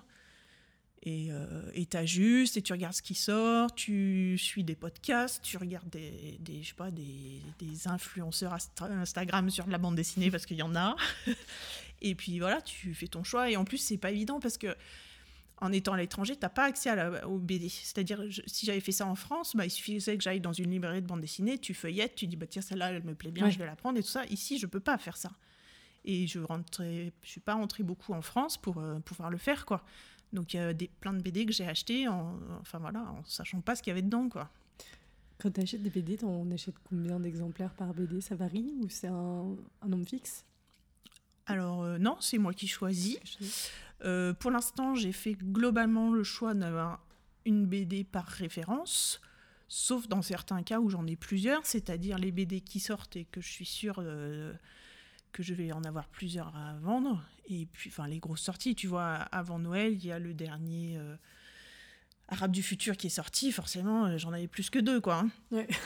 [1.02, 5.56] Et euh, tu ajustes et tu regardes ce qui sort, tu suis des podcasts, tu
[5.56, 10.44] regardes des, des je sais pas, des, des, influenceurs Instagram sur la bande dessinée parce
[10.44, 10.96] qu'il y en a.
[12.02, 13.50] et puis voilà, tu fais ton choix.
[13.50, 14.76] Et en plus, c'est pas évident parce que
[15.60, 17.68] en étant à l'étranger, tu n'as pas accès à la, au BD.
[17.68, 21.02] C'est-à-dire, si j'avais fait ça en France, bah, il suffisait que j'aille dans une librairie
[21.02, 23.58] de bande dessinée, tu feuillettes, tu dis, bah, tiens, celle-là, elle me plaît bien, je
[23.58, 24.24] vais la prendre et tout ça.
[24.26, 25.30] Ici, je peux pas faire ça.
[26.04, 29.66] Et je ne je suis pas rentrée beaucoup en France pour euh, pouvoir le faire,
[29.66, 29.84] quoi.
[30.32, 33.24] Donc il y a des, plein de BD que j'ai achetés en, enfin, voilà, en
[33.24, 34.28] sachant pas ce qu'il y avait dedans.
[34.28, 34.48] Quoi.
[35.38, 39.08] Quand tu achètes des BD, on achète combien d'exemplaires par BD Ça varie ou c'est
[39.08, 40.44] un, un, nombre fixe?
[41.46, 43.18] Alors euh, non, c'est moi qui choisis.
[44.04, 47.04] Euh, pour l'instant, j'ai fait globalement le choix d'avoir
[47.44, 49.20] une BD par référence,
[49.66, 53.40] sauf dans certains cas où j'en ai plusieurs, c'est-à-dire les BD qui sortent et que
[53.40, 53.96] je suis sûre...
[53.98, 54.52] Euh,
[55.32, 57.22] que je vais en avoir plusieurs à vendre.
[57.48, 60.96] Et puis, enfin, les grosses sorties, tu vois, avant Noël, il y a le dernier
[60.96, 61.16] euh,
[62.28, 63.50] Arabe du futur qui est sorti.
[63.52, 65.20] Forcément, euh, j'en avais plus que deux, quoi.
[65.20, 65.30] Hein.
[65.50, 65.68] Ouais.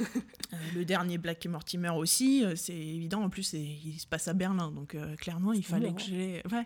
[0.52, 3.22] Euh, le dernier Black Mortimer aussi, c'est évident.
[3.22, 6.42] En plus, il se passe à Berlin, donc clairement, il fallait que j'ai.
[6.52, 6.64] Ouais,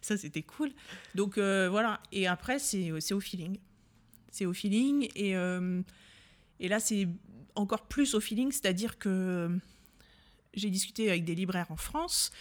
[0.00, 0.72] ça c'était cool.
[1.14, 2.00] Donc voilà.
[2.10, 3.58] Et après, c'est au feeling.
[4.32, 5.08] C'est au feeling.
[5.14, 5.34] Et,
[6.58, 7.06] et là, c'est
[7.54, 9.56] encore plus au feeling, c'est-à-dire que
[10.54, 12.32] j'ai discuté avec des libraires en France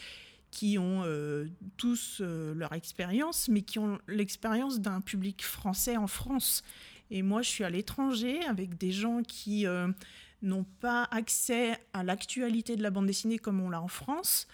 [0.51, 1.45] qui ont euh,
[1.75, 6.63] tous euh, leur expérience, mais qui ont l'expérience d'un public français en France.
[7.11, 9.87] Et moi, je suis à l'étranger avec des gens qui euh,
[10.41, 14.47] n'ont pas accès à l'actualité de la bande dessinée comme on l'a en France.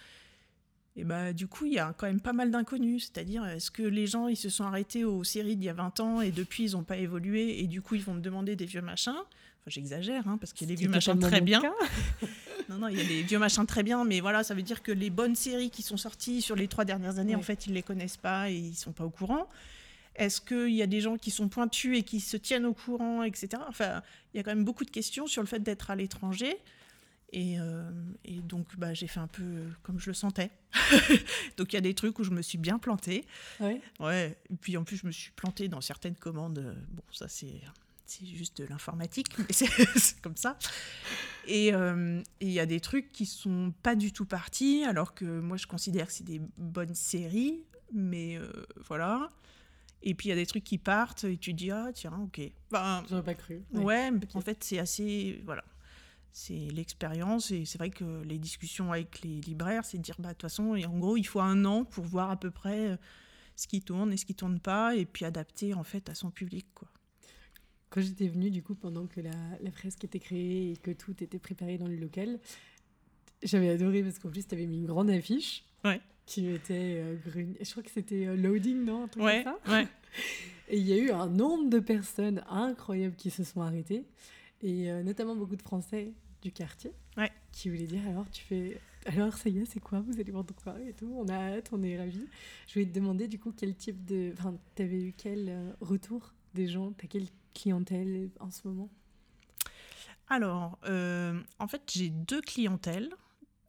[0.96, 3.10] Et bah, du coup, il y a quand même pas mal d'inconnus.
[3.12, 6.00] C'est-à-dire, est-ce que les gens, ils se sont arrêtés aux séries d'il y a 20
[6.00, 8.66] ans et depuis, ils n'ont pas évolué et du coup, ils vont me demander des
[8.66, 9.16] vieux machins?
[9.16, 11.62] Enfin, j'exagère, hein, parce qu'il y a des vieux machins très bien.
[12.68, 14.82] non, non, il y a des vieux machins très bien, mais voilà, ça veut dire
[14.82, 17.70] que les bonnes séries qui sont sorties sur les trois dernières années, en fait, ils
[17.70, 19.48] ne les connaissent pas et ils ne sont pas au courant.
[20.16, 23.22] Est-ce qu'il y a des gens qui sont pointus et qui se tiennent au courant,
[23.24, 23.62] etc.
[23.68, 24.02] Enfin,
[24.32, 26.56] il y a quand même beaucoup de questions sur le fait d'être à l'étranger.
[27.32, 27.90] Et, euh,
[28.24, 30.50] et, donc, bah, j'ai fait un peu comme je le sentais.
[31.56, 33.24] donc, il y a des trucs où je me suis bien plantée.
[33.58, 33.80] Ouais.
[33.98, 34.38] ouais.
[34.52, 36.76] Et puis, en plus, je me suis plantée dans certaines commandes.
[36.92, 37.60] Bon, ça, c'est
[38.06, 40.58] c'est juste de l'informatique, mais c'est comme ça.
[41.48, 45.40] Euh, et il y a des trucs qui sont pas du tout partis, alors que
[45.40, 48.50] moi je considère que c'est des bonnes séries, mais euh,
[48.86, 49.30] voilà.
[50.02, 52.40] Et puis il y a des trucs qui partent et tu dis ah tiens ok.
[52.70, 53.62] Enfin, J'aurais pas cru.
[53.72, 55.64] Ouais, mais en fait c'est assez voilà.
[56.36, 60.30] C'est l'expérience et c'est vrai que les discussions avec les libraires, c'est de dire bah
[60.30, 62.88] de toute façon et en gros il faut un an pour voir à peu près
[62.88, 62.96] euh,
[63.56, 66.30] ce qui tourne et ce qui tourne pas et puis adapter en fait à son
[66.30, 66.88] public quoi.
[67.94, 69.30] Quand j'étais venue, du coup, pendant que la,
[69.62, 72.40] la, fresque était créée et que tout était préparé dans le local,
[73.44, 76.00] j'avais adoré parce qu'en plus, tu avais mis une grande affiche ouais.
[76.26, 77.16] qui était euh,
[77.60, 79.86] Je crois que c'était euh, Loading, non un ouais, ça ouais.
[80.70, 84.04] Et il y a eu un nombre de personnes incroyables qui se sont arrêtées,
[84.60, 87.30] et euh, notamment beaucoup de Français du quartier ouais.
[87.52, 90.00] qui voulaient dire alors tu fais alors ça y est c'est quoi?
[90.00, 92.26] Vous allez vendre quoi et tout on a hâte on est ravis
[92.66, 96.66] je voulais te demander du coup quel type de enfin t'avais eu quel retour des
[96.66, 96.92] gens?
[96.92, 98.90] T'as quel clientèle en ce moment?
[100.28, 103.10] Alors, euh, en fait, j'ai deux clientèles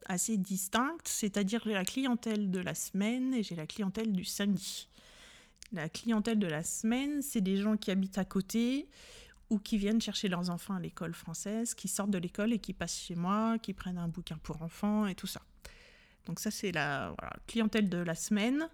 [0.06, 4.88] assez distinctes, c'est-à-dire la clientèle de la semaine et j'ai la clientèle du samedi.
[5.72, 8.88] La clientèle de la semaine, c'est des gens qui habitent à côté
[9.50, 12.72] ou qui viennent chercher leurs enfants à l'école française, qui sortent de l'école et qui
[12.72, 15.42] passent chez moi, qui prennent un bouquin pour enfants et tout ça.
[16.24, 17.14] Donc ça, c'est la
[17.46, 18.68] clientèle de la semaine.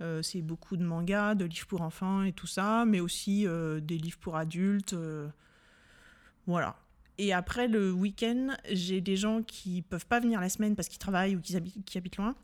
[0.00, 3.80] Euh, c'est beaucoup de mangas, de livres pour enfants et tout ça, mais aussi euh,
[3.80, 4.92] des livres pour adultes.
[4.92, 5.28] Euh,
[6.46, 6.76] voilà.
[7.18, 11.00] Et après le week-end, j'ai des gens qui peuvent pas venir la semaine parce qu'ils
[11.00, 12.36] travaillent ou qu'ils habitent, qui habitent loin.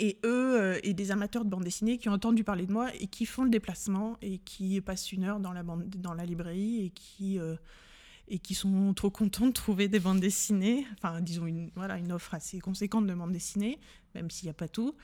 [0.00, 3.06] Et eux, et des amateurs de bande dessinée qui ont entendu parler de moi et
[3.06, 7.38] qui font le déplacement et qui passent une heure dans la, librairie et qui,
[8.26, 10.86] et qui sont trop contents de trouver des bandes dessinées.
[10.94, 13.78] Enfin, disons, une, voilà, une offre assez conséquente de bandes dessinées,
[14.16, 14.96] même s'il n'y a pas tout.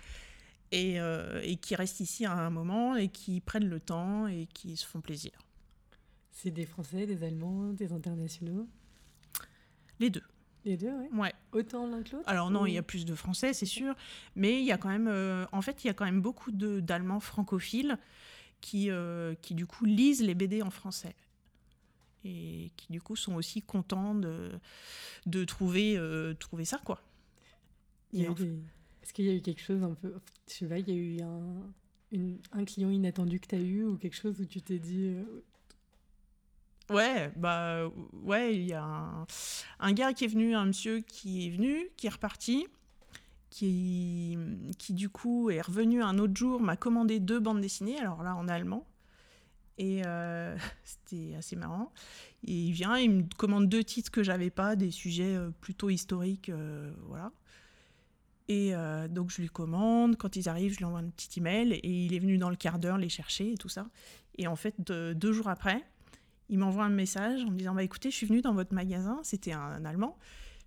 [0.71, 4.47] Et, euh, et qui restent ici à un moment et qui prennent le temps et
[4.53, 5.33] qui se font plaisir.
[6.31, 8.69] C'est des Français, des Allemands, des internationaux?
[9.99, 10.23] Les deux.
[10.65, 11.09] Les deux, ouais.
[11.13, 11.33] Ouais.
[11.53, 12.29] Autant l'un que l'autre?
[12.29, 13.95] Alors non, ou- il y a plus de Français, c'est sûr,
[14.37, 16.53] mais il y a quand même, euh, en fait, il y a quand même beaucoup
[16.53, 17.97] de- d'Allemands francophiles
[18.61, 21.15] qui, euh, qui du coup lisent les BD en français
[22.25, 24.51] et qui du coup sont aussi contents de,
[25.27, 27.01] de trouver, euh, trouver ça quoi.
[28.13, 28.59] Il y a eu des-
[29.09, 30.13] Est-ce qu'il y a eu quelque chose un peu.
[30.49, 31.63] Je sais pas, il y a eu un,
[32.53, 35.07] un client inattendu que tu as eu ou quelque chose où tu t'es dit.
[35.07, 35.25] euh,
[36.91, 39.27] Ouais, bah ouais, il y a un,
[39.81, 42.67] un gars qui est venu, un monsieur qui est venu, qui est reparti,
[43.49, 44.37] qui,
[44.79, 48.35] qui du coup est revenu un autre jour, m'a commandé deux bandes dessinées, alors là
[48.37, 48.87] en allemand,
[49.79, 50.55] et euh,
[50.85, 51.93] c'était assez marrant.
[52.47, 55.89] Et il vient, il me commande deux titres que j'avais pas, des sujets euh, plutôt
[55.89, 56.53] historiques,
[57.07, 57.33] voilà.
[58.49, 61.75] Et euh, donc je lui commande, quand ils arrivent, je lui envoie un petit email,
[61.75, 63.87] et il est venu dans le quart d'heure les chercher et tout ça.
[64.39, 65.85] Et en fait, de- deux jours après,
[66.49, 69.21] il m'envoie un message en me disant bah écoutez je suis venu dans votre magasin.
[69.23, 70.17] C'était un, allemand.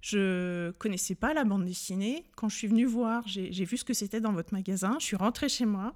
[0.01, 2.25] Je connaissais pas la bande dessinée.
[2.35, 4.97] Quand je suis venu voir j'ai vu ce que c'était dans votre magasin.
[4.99, 5.95] Je suis rentrée chez moi.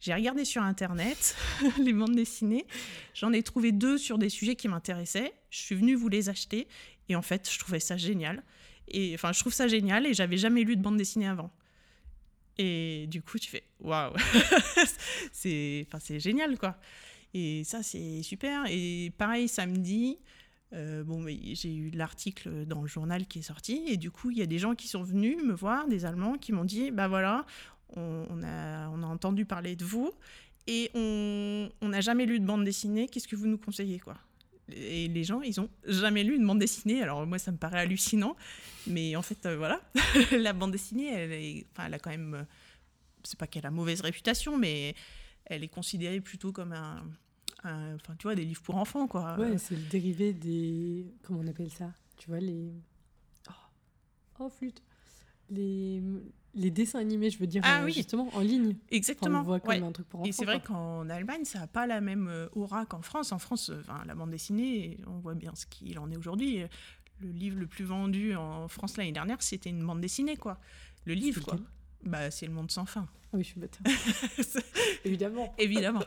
[0.00, 1.36] J'ai regardé sur internet
[1.78, 2.66] les bandes dessinées.
[3.14, 5.32] J'en ai trouvé deux sur des sujets qui m'intéressaient.
[5.48, 6.68] Je suis venue vous les acheter.
[7.08, 8.42] Et en fait je trouvais ça génial
[8.88, 11.50] et enfin je trouve ça génial et j'avais jamais lu de bande dessinée avant
[12.58, 14.12] et du coup tu fais waouh
[15.32, 16.78] c'est enfin génial quoi
[17.34, 18.64] et ça, c'est super.
[18.68, 20.18] Et pareil, samedi,
[20.74, 23.82] euh, bon, j'ai eu l'article dans le journal qui est sorti.
[23.86, 26.36] Et du coup, il y a des gens qui sont venus me voir, des Allemands,
[26.36, 27.46] qui m'ont dit Bah voilà,
[27.96, 30.12] on, a, on a entendu parler de vous
[30.66, 33.08] et on n'a jamais lu de bande dessinée.
[33.08, 34.16] Qu'est-ce que vous nous conseillez quoi?
[34.76, 37.02] Et les gens, ils ont jamais lu une bande dessinée.
[37.02, 38.36] Alors moi, ça me paraît hallucinant,
[38.86, 39.80] mais en fait, euh, voilà,
[40.32, 42.42] la bande dessinée, elle, enfin, elle a quand même, euh,
[43.24, 44.94] c'est pas qu'elle a mauvaise réputation, mais
[45.46, 47.04] elle est considérée plutôt comme un,
[47.64, 49.36] un- enfin, tu vois, des livres pour enfants, quoi.
[49.38, 51.06] Ouais, c'est le dérivé des.
[51.22, 51.92] Comment on appelle ça?
[52.16, 52.72] Tu vois, les.
[53.48, 53.52] Oh,
[54.40, 54.82] oh, flûte
[55.50, 56.02] les...
[56.54, 57.92] les dessins animés, je veux dire, Ah euh, oui.
[57.92, 58.68] justement, en ligne.
[58.70, 59.38] Enfin, on Exactement.
[59.40, 59.82] le voit comme ouais.
[59.82, 60.28] un truc pour enfants.
[60.28, 63.32] Et c'est vrai qu'en Allemagne, ça n'a pas la même euh, aura qu'en France.
[63.32, 66.62] En France, euh, enfin, la bande dessinée, on voit bien ce qu'il en est aujourd'hui.
[67.20, 70.58] Le livre le plus vendu en France l'année dernière, c'était une bande dessinée, quoi.
[71.04, 71.56] Le livre, quoi.
[72.04, 73.06] Bah, c'est Le Monde sans fin.
[73.34, 73.78] Ah oui, je suis bête.
[75.06, 75.54] Évidemment.
[75.56, 76.04] Évidemment.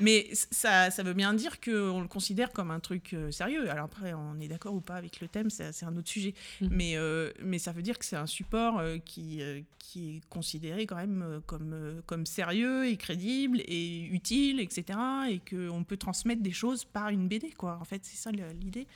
[0.00, 3.70] Mais ça, ça veut bien dire qu'on le considère comme un truc euh, sérieux.
[3.70, 6.34] Alors après, on est d'accord ou pas avec le thème, c'est un autre sujet.
[6.60, 6.68] Mhm.
[6.72, 10.28] Mais, euh, mais ça veut dire que c'est un support euh, qui, euh, qui est
[10.28, 14.98] considéré quand même comme, comme sérieux et crédible et utile, etc.
[15.28, 17.78] Et qu'on peut transmettre des choses par une BD, quoi.
[17.80, 18.88] En fait, c'est ça l'idée.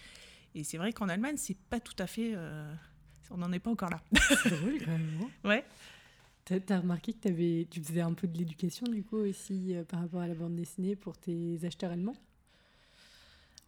[0.56, 2.34] Et c'est vrai qu'en Allemagne, c'est pas tout à fait...
[3.30, 4.00] on n'en est pas encore là.
[4.42, 5.20] C'est drôle quand même.
[5.44, 5.64] Ouais.
[6.44, 10.00] T'as as remarqué que tu faisais un peu de l'éducation du coup aussi euh, par
[10.00, 12.16] rapport à la bande dessinée pour tes acheteurs allemands?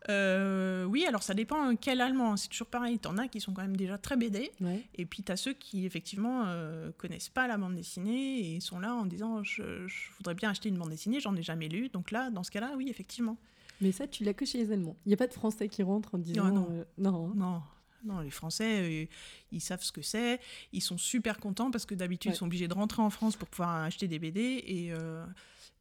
[0.09, 2.37] Euh, oui, alors ça dépend quel allemand.
[2.37, 2.99] C'est toujours pareil.
[2.99, 4.53] T'en as qui sont quand même déjà très BD.
[4.61, 4.85] Ouais.
[4.95, 8.79] Et puis, tu as ceux qui, effectivement, euh, connaissent pas la bande dessinée et sont
[8.79, 11.89] là en disant je, je voudrais bien acheter une bande dessinée, j'en ai jamais lu.
[11.89, 13.37] Donc là, dans ce cas-là, oui, effectivement.
[13.81, 14.97] Mais ça, tu l'as que chez les Allemands.
[15.07, 16.51] Il n'y a pas de Français qui rentrent en disant.
[16.53, 16.68] non.
[16.70, 17.29] euh, non.
[17.29, 17.33] hein.
[17.35, 17.62] Non,
[18.07, 19.07] non les Français, euh,
[19.52, 20.40] ils savent ce que c'est.
[20.72, 22.34] Ils sont super contents parce que d'habitude, Ouais.
[22.36, 24.62] ils sont obligés de rentrer en France pour pouvoir acheter des BD.
[24.66, 25.24] Et, euh,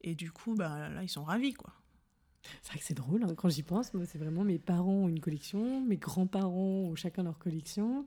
[0.02, 1.72] et du coup, bah, là, ils sont ravis, quoi.
[2.62, 3.94] C'est vrai que c'est drôle hein, quand j'y pense.
[3.94, 8.06] Moi, c'est vraiment mes parents ont une collection, mes grands-parents ont chacun leur collection.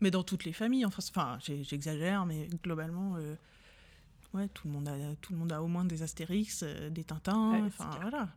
[0.00, 3.34] Mais dans toutes les familles, enfin, j'exagère, mais globalement, euh,
[4.34, 7.04] ouais, tout le monde a, tout le monde a au moins des Astérix, euh, des
[7.04, 8.28] Tintins, enfin voilà.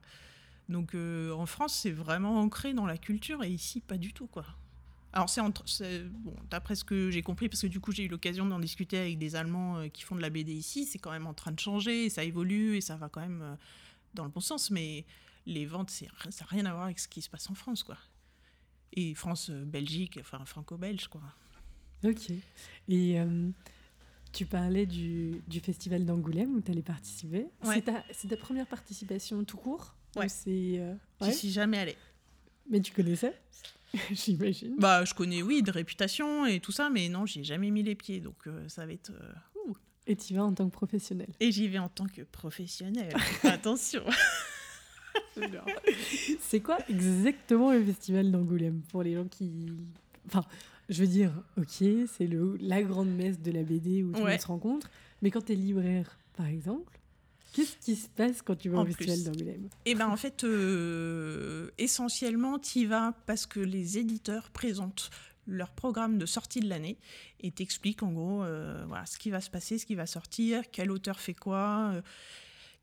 [0.69, 4.27] Donc euh, en France, c'est vraiment ancré dans la culture et ici, pas du tout,
[4.27, 4.45] quoi.
[5.13, 8.45] Alors c'est bon, d'après ce que j'ai compris, parce que du coup j'ai eu l'occasion
[8.45, 11.27] d'en discuter avec des Allemands euh, qui font de la BD ici, c'est quand même
[11.27, 13.55] en train de changer, et ça évolue et ça va quand même euh,
[14.13, 15.05] dans le bon sens, mais
[15.45, 17.97] les ventes, ça n'a rien à voir avec ce qui se passe en France, quoi.
[18.93, 21.21] Et France, euh, Belgique, enfin franco-belge, quoi.
[22.03, 22.31] Ok.
[22.89, 23.49] Et euh,
[24.33, 27.47] tu parlais du, du festival d'Angoulême où tu allais participer.
[27.63, 27.83] Ouais.
[28.11, 29.95] C'est ta, première participation tout court?
[30.15, 30.29] Ou Ouais.
[30.29, 31.97] c'est, euh, J'y ouais suis jamais allée.
[32.69, 33.33] Mais tu connaissais?
[34.11, 34.75] J'imagine.
[34.77, 37.83] Bah, je connais, oui, de réputation et tout ça, mais non, j'y ai jamais mis
[37.83, 39.11] les pieds, donc euh, ça va être.
[39.11, 39.33] euh,
[39.67, 39.75] ouh.
[40.07, 41.29] Et tu vas en tant que professionnel.
[41.39, 43.13] Et j'y vais en tant que professionnel.
[43.43, 44.03] Attention.
[46.41, 49.67] C'est quoi exactement le festival d'Angoulême pour les gens qui.
[50.27, 50.43] Enfin,
[50.89, 51.67] je veux dire, ok,
[52.07, 54.31] c'est le la grande messe de la BD où tout le Ouais.
[54.31, 54.89] monde se rencontre,
[55.21, 56.96] mais quand tu es libraire, par exemple,
[57.57, 59.69] qu'est-ce qui se passe quand tu vas En au festival d'Angoulême?
[59.85, 65.09] Et ben en fait, euh, essentiellement, tu y vas parce que les éditeurs présentent
[65.47, 66.97] leur programme de sortie de l'année
[67.39, 70.69] et t'expliquent en gros euh, voilà, ce qui va se passer, ce qui va sortir,
[70.71, 72.01] quel auteur fait quoi, euh,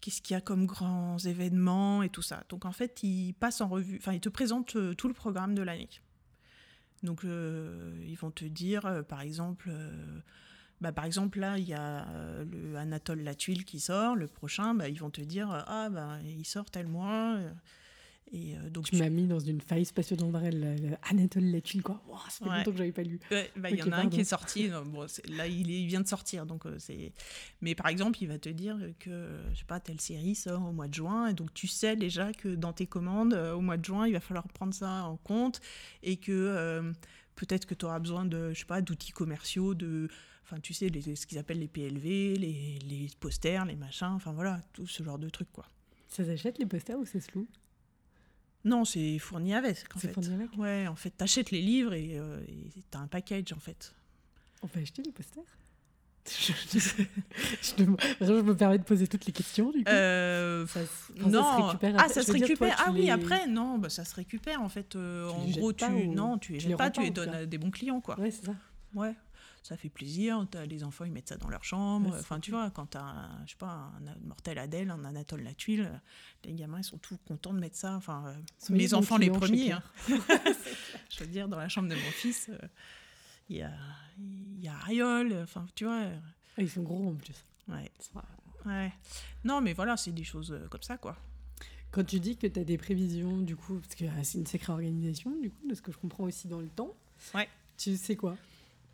[0.00, 2.42] qu'est-ce qu'il y a comme grands événements et tout ça.
[2.48, 5.54] Donc en fait, ils passent en revue, enfin ils te présentent euh, tout le programme
[5.54, 5.88] de l'année.
[7.04, 9.70] Donc euh, ils vont te dire, euh, par exemple,
[10.80, 14.74] bah, par exemple là il y a euh, le Anatole Latuile qui sort, le prochain,
[14.74, 17.36] bah, ils vont te dire, euh, ah bah il sort tel mois.
[17.36, 17.50] euh,
[18.32, 22.02] et euh, donc Tu m'as mis dans une faille spatio-temporelle, le- le Anatole Latuile, quoi.
[22.08, 22.56] Wow, ça fait Ouais.
[22.56, 23.20] longtemps que j'avais pas lu.
[23.30, 24.70] Ouais, bah, il y Ok, en a un qui est sorti.
[24.86, 26.44] bon, là, il, est- il vient de sortir.
[26.46, 27.12] Donc, euh, c'est...
[27.60, 30.72] Mais par exemple, il va te dire que, je sais pas, telle série sort au
[30.72, 31.28] mois de juin.
[31.28, 34.20] Et donc, tu sais déjà que dans tes commandes, au mois de juin, il va
[34.20, 35.60] falloir prendre ça en compte.
[36.02, 36.92] Et que
[37.36, 40.08] peut-être que tu auras besoin de, je sais pas, d'outils commerciaux, de.
[40.44, 44.12] Enfin, tu sais, les- ce qu'ils appellent les PLV, les, les posters, les machins.
[44.14, 45.66] Enfin, voilà, tout ce genre de trucs, quoi.
[46.08, 47.46] Ça s'achète les posters ou c'est slou
[48.64, 49.78] Non, c'est fourni avec.
[49.96, 50.56] C'est fourni avec?
[50.58, 53.94] Ouais, en fait, t'achètes les livres et euh, et t'as un package, en fait.
[54.62, 55.42] On peut acheter les posters?
[56.26, 59.90] Je, je, dem- je me permets de poser toutes les questions, du coup.
[59.90, 62.76] Euh, Ça se- ça non, se récupère ah ça Je se veux dire, toi, récupère.
[62.76, 64.96] tu ah oui, les- après non, bah, ça se récupère en fait.
[64.96, 67.44] euh, en gros, tu ou- non, tu les tu les pas, tu les donnes à
[67.44, 68.18] des bons clients quoi.
[68.18, 68.54] Ouais, c'est ça.
[68.94, 69.14] Ouais,
[69.64, 70.46] ça fait plaisir.
[70.68, 72.14] Les enfants, ils mettent ça dans leur chambre.
[72.18, 75.54] Enfin, tu vois, quand t'as, un, je sais pas, un mortel Adèle, un Anatole la
[75.54, 75.90] tuile,
[76.44, 77.96] les gamins ils sont tous contents de mettre ça.
[77.96, 78.34] Enfin, euh,
[78.68, 79.72] mes bons enfants les premiers.
[79.72, 79.82] Hein.
[80.08, 82.58] je veux dire, dans la chambre de mon fils, euh,
[83.48, 83.72] il y a,
[84.60, 85.34] y a Ariol.
[85.42, 86.00] Enfin, tu vois.
[86.02, 86.18] euh,
[86.58, 87.34] ils sont gros en plus.
[87.68, 87.90] Ouais,
[88.66, 88.92] ouais.
[89.44, 91.16] Non, mais voilà, c'est des choses euh, comme ça quoi.
[91.90, 94.46] Quand tu dis que tu as des prévisions, du coup, parce que euh, c'est une
[94.46, 96.92] sacrée organisation, du coup, de ce que je comprends aussi dans le temps.
[97.34, 97.48] Ouais.
[97.78, 98.36] Tu sais quoi?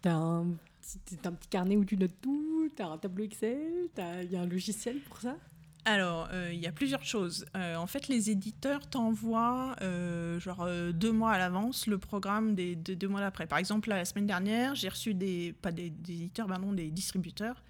[0.02, 3.88] T'as un, un petit carnet où tu notes tout, t'as un tableau Excel,
[4.22, 5.36] il y a un logiciel pour ça?
[5.84, 7.46] Alors, euh, il y a plusieurs choses.
[7.56, 12.76] Euh, en fait, les éditeurs t'envoient, euh, genre deux mois à l'avance, le programme des
[12.76, 13.46] deux mois d'après.
[13.46, 17.62] Par exemple, la semaine dernière, j'ai reçu des, pas des, éditeurs, pardon, des distributeurs.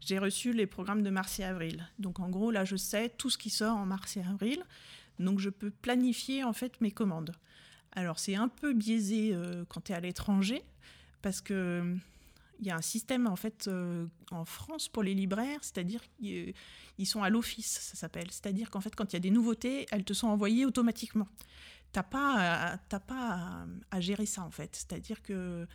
[0.00, 1.86] J'ai reçu les programmes de mars et avril.
[1.98, 4.62] Donc, en gros, là, je sais tout ce qui sort en mars et avril.
[5.18, 7.32] Donc, je peux planifier, en fait, mes commandes.
[7.92, 9.36] Alors, c'est un peu biaisé
[9.68, 10.62] quand tu es à l'étranger,
[11.22, 11.94] parce que
[12.62, 16.52] il y a un système, en fait, euh, en France pour les libraires, c'est-à-dire qu'ils
[16.98, 18.26] ils sont à l'office, ça s'appelle.
[18.30, 21.26] C'est-à-dire qu'en fait, quand il y a des nouveautés, elles te sont envoyées automatiquement.
[21.92, 22.34] T'as pas,
[22.72, 24.76] à- t'as pas à, à gérer ça, en fait.
[24.76, 25.66] C'est-à-dire que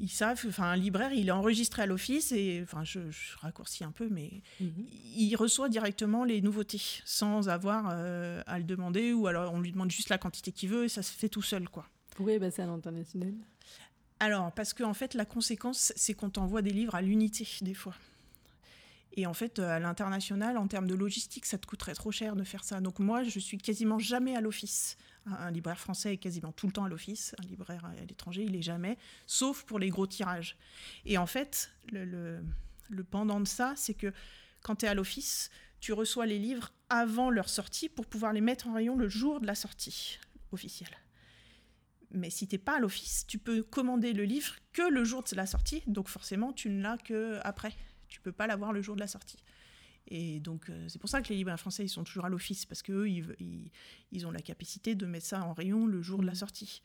[0.00, 3.82] ils savent, enfin, un libraire, il est enregistré à l'office et, enfin, je, je raccourcis
[3.82, 9.26] un peu, mais il reçoit directement les nouveautés sans avoir euh, à le demander ou
[9.26, 11.68] alors on lui demande juste la quantité qu'il veut et ça se fait tout seul,
[11.68, 11.84] quoi.
[12.14, 13.34] Pourquoi est passé à l'international
[14.20, 17.94] Alors, parce qu'en fait, la conséquence, c'est qu'on t'envoie des livres à l'unité, des fois.
[19.14, 22.36] Et en fait, euh, à l'international, en termes de logistique, ça te coûterait trop cher
[22.36, 22.80] de faire ça.
[22.80, 24.96] Donc moi, je suis quasiment jamais à l'office.
[25.26, 27.34] Un, libraire français est quasiment tout le temps à l'office.
[27.38, 28.96] Un libraire à l'étranger, il est jamais,
[29.26, 30.56] sauf pour les gros tirages.
[31.04, 32.44] Et en fait, le, le-
[32.90, 34.12] le pendant de ça, c'est que
[34.62, 35.50] quand tu es à l'office,
[35.80, 39.40] tu reçois les livres avant leur sortie pour pouvoir les mettre en rayon le jour
[39.40, 40.18] de la sortie
[40.52, 40.96] officielle.
[42.10, 45.34] Mais si t'es pas à l'office, tu peux commander le livre que le jour de
[45.36, 47.74] la sortie, donc forcément tu ne l'as que après.
[48.08, 49.42] Tu peux pas l'avoir le jour de la sortie.
[50.10, 52.64] Et donc euh, c'est pour ça que les libraires français ils sont toujours à l'office
[52.64, 53.70] parce que eux, ils, ils,
[54.10, 56.80] ils ont la capacité de mettre ça en rayon le jour de la sortie.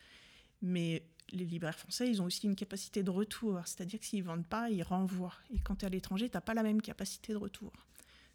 [0.61, 4.45] Mais les libraires français, ils ont aussi une capacité de retour, c'est-à-dire que s'ils vendent
[4.47, 5.33] pas, ils renvoient.
[5.53, 7.71] Et quand tu es à l'étranger, t'as pas la même capacité de retour.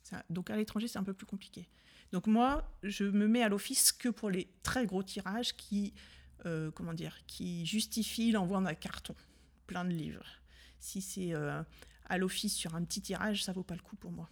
[0.02, 1.68] Ça- donc à l'étranger, c'est un peu plus compliqué.
[2.12, 5.92] Donc moi, je me mets à l'office que pour les très gros tirages qui
[6.46, 9.14] euh, comment dire, qui justifie l'envoi d'un carton
[9.66, 10.24] plein de livres.
[10.80, 11.62] Si c'est euh,
[12.06, 14.28] à l'office sur un petit tirage, ça vaut pas le coup pour moi.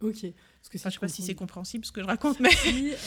[0.00, 0.20] Ok.
[0.22, 2.48] Parce que Enfin, je sais pas si c'est compréhensible ce que je raconte, mais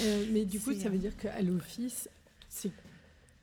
[0.02, 2.08] euh, mais du coup, ça veut dire qu'à l'office,
[2.50, 2.72] c'est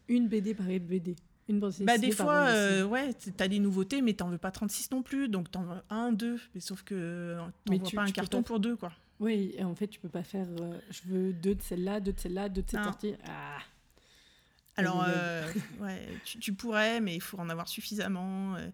[0.08, 1.16] une BD par BD.
[1.48, 5.02] Une bah, des fois, euh, ouais, t'as des nouveautés, mais t'en veux pas 36 non
[5.02, 8.42] plus, donc t'en veux un, deux, mais sauf que t'envoies tu- pas un tu carton
[8.42, 8.92] pas- pour deux, quoi.
[9.18, 10.46] Oui, et en fait, tu peux pas faire.
[10.60, 12.84] euh, je veux deux de celle-là, deux de celle-là, deux de cette Non.
[12.86, 13.14] sortie.
[13.26, 13.58] Ah.
[14.80, 18.56] Alors, euh, ouais, tu, tu pourrais, mais il faut en avoir suffisamment.
[18.56, 18.70] euh,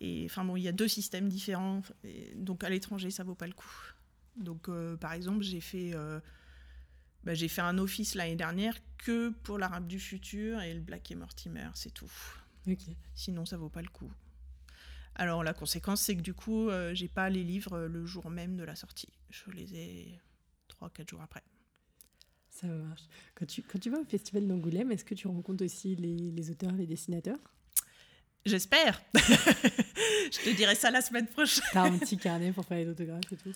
[0.00, 1.82] et enfin bon, il y a deux systèmes différents.
[2.04, 3.92] et donc à l'étranger, ça vaut pas le coup.
[4.36, 6.20] Donc euh, par exemple, j'ai fait, euh,
[7.24, 11.10] bah, j'ai fait un office l'année dernière que pour l'Arabe du futur et le Black
[11.10, 12.12] et Mortimer, c'est tout.
[13.14, 14.12] Sinon, ça vaut pas le coup.
[15.14, 18.64] Alors la conséquence, c'est que du coup, j'ai pas les livres le jour même de
[18.64, 19.08] la sortie.
[19.30, 20.20] Je les ai
[20.68, 21.42] 3-4 jours après.
[22.60, 23.02] Ça marche.
[23.34, 26.50] Quand tu, quand tu vas au festival d'Angoulême, est-ce que tu rencontres aussi les, les
[26.50, 27.38] auteurs, les dessinateurs?
[28.46, 29.02] J'espère.
[29.14, 31.64] je te dirai ça la semaine prochaine.
[31.72, 33.52] T'as un petit carnet pour faire les autographes et tout?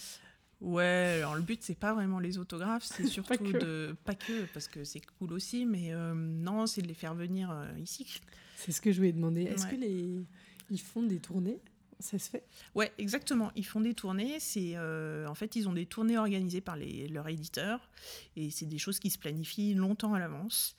[0.61, 4.45] Ouais, alors le but c'est pas vraiment les autographes, c'est surtout pas de pas que
[4.53, 8.21] parce que c'est cool aussi, mais euh, non, c'est de les faire venir euh, ici.
[8.57, 9.45] C'est ce que je voulais demander.
[9.45, 10.21] Est-ce que les
[10.69, 11.59] ils font des tournées?
[12.01, 12.45] Ça se fait
[12.75, 13.51] Ouais, exactement.
[13.57, 14.41] Ils font des tournées.
[14.41, 17.89] C'est euh, en fait, ils ont des tournées organisées par les, leurs éditeurs,
[18.37, 20.77] et c'est des choses qui se planifient longtemps à l'avance.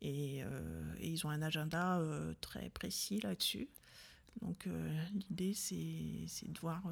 [0.00, 1.98] Et, et, ils ont un agenda
[2.42, 3.68] très précis là-dessus.
[4.42, 4.68] Donc
[5.14, 6.82] l'idée, c'est de voir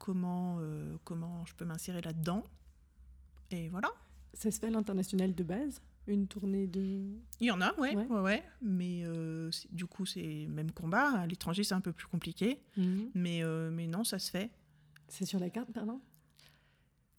[0.00, 2.42] comment, euh, comment je peux m'insérer là-dedans.
[3.52, 3.92] Et voilà.
[4.32, 5.80] Ça se fait à l'international de base?
[6.06, 7.02] Une tournée de...
[7.40, 7.94] Il y en a, ouais.
[7.94, 8.06] ouais.
[8.06, 11.20] ouais, Mais euh, du coup, c'est même combat.
[11.20, 12.60] À l'étranger, c'est un peu plus compliqué.
[12.76, 13.10] Mhm.
[13.14, 14.50] Mais, euh, mais non, ça se fait.
[15.08, 16.00] C'est sur la carte, pardon?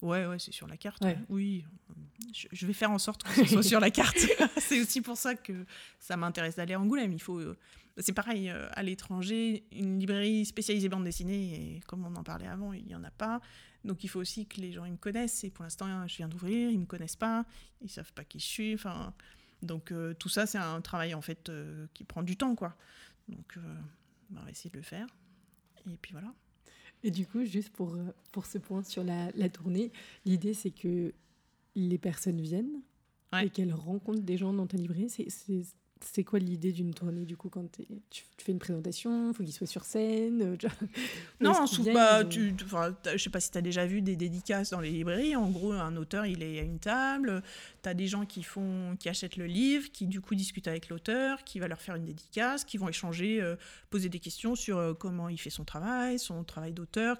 [0.02, 1.04] Ouais, ouais, c'est sur la carte.
[1.28, 1.64] Oui,
[2.52, 4.18] je, vais faire en sorte que ce soit sur la carte.
[4.58, 5.64] c'est aussi pour ça que
[5.98, 7.12] ça m'intéresse d'aller à Angoulême.
[7.12, 7.56] Il faut, euh,
[7.98, 12.48] c'est pareil euh, à l'étranger, une librairie spécialisée bande dessinée, et comme on en parlait
[12.48, 13.40] avant, il y en a pas.
[13.84, 15.44] Donc il faut aussi que les gens ils me connaissent.
[15.44, 17.44] Et pour l'instant, je viens d'ouvrir, ils me connaissent pas,
[17.80, 18.74] ils savent pas qui je suis.
[18.74, 19.14] Enfin,
[19.62, 21.50] donc euh, tout ça, c'est un travail en fait
[21.94, 22.76] qui prend du temps, quoi.
[23.28, 23.56] Donc
[24.34, 25.06] on va essayer de le faire.
[25.90, 26.32] Et puis voilà.
[27.04, 27.96] Et du coup, juste pour,
[28.30, 29.90] pour ce point sur la, la tournée,
[30.24, 31.12] l'idée c'est que
[31.74, 32.80] les personnes viennent
[33.42, 35.08] et qu'elles rencontrent des gens dans ta librairie.
[35.08, 35.64] C'est
[36.24, 37.64] quoi l'idée d'une tournée du coup quand
[38.10, 40.68] tu, fais une présentation Il faut qu'ils soient sur scène euh,
[41.40, 41.52] Non,
[41.92, 45.36] pas, tu, je sais pas si tu as déjà vu des dédicaces dans les librairies.
[45.36, 47.42] En gros, un auteur, il est à une table.
[47.82, 50.88] Tu as des gens qui, font, qui achètent le livre, qui du coup discutent avec
[50.88, 53.56] l'auteur, qui va leur faire une dédicace, qui vont échanger, euh,
[53.90, 57.18] poser des questions sur euh, comment il fait son travail, son travail d'auteur,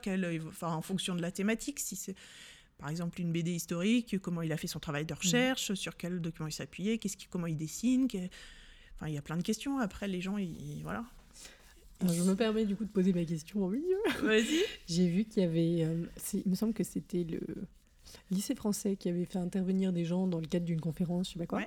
[0.49, 1.79] enfin, en fonction de la thématique.
[1.81, 2.15] Si c'est
[2.79, 6.21] par exemple une BD historique, comment il a fait son travail de recherche, sur quel
[6.21, 8.09] document il s'appuyait, qu'est-ce qui, comment il dessine.
[9.03, 9.81] Enfin, il y a plein de questions.
[9.81, 11.05] Après, les gens, ils, voilà.
[12.03, 13.99] je me permets du coup de poser ma question en milieu.
[14.23, 14.63] Vas-y.
[14.87, 17.41] J'ai vu qu'il y avait, euh, il me semble que c'était le
[18.31, 21.39] lycée français qui avait fait intervenir des gens dans le cadre d'une conférence, je sais
[21.41, 21.63] pas quoi.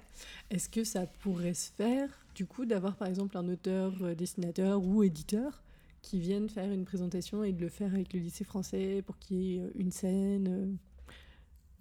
[0.50, 4.82] Est-ce que ça pourrait se faire, du coup, d'avoir par exemple un auteur, euh, dessinateur
[4.82, 5.62] ou éditeur
[6.02, 9.42] qui vienne faire une présentation et de le faire avec le lycée français pour qu'il
[9.42, 10.78] y ait euh, une scène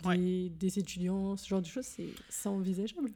[0.02, 3.12] des, étudiants, ce genre de choses, c'est envisageable?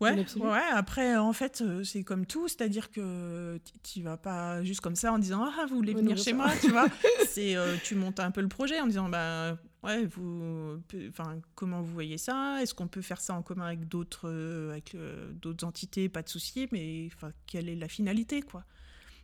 [0.00, 4.82] Ouais, ouais, après, en fait, euh, c'est comme tout, c'est-à-dire que tu vas pas juste
[4.82, 6.86] comme ça en disant Ah, vous voulez venir chez moi, tu vois.
[7.28, 11.80] c'est euh, Tu montes un peu le projet en disant Bah, ouais, vous, enfin, comment
[11.80, 12.58] vous voyez ça?
[12.60, 14.94] Est-ce qu'on peut faire ça en commun avec d'autres euh, avec
[15.40, 16.10] d'autres entités?
[16.10, 18.64] Pas de souci, mais enfin, quelle est la finalité, quoi?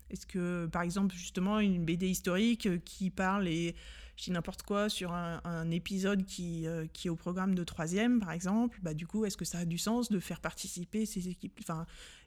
[0.08, 3.74] Est-ce que, par exemple, justement, une BD historique qui parle et
[4.16, 8.20] je dis n'importe quoi sur un, épisode qui, euh, qui est au programme de troisième,
[8.20, 11.28] par exemple, bah, du coup, est-ce que ça a du sens de faire participer ces
[11.28, 11.60] équipes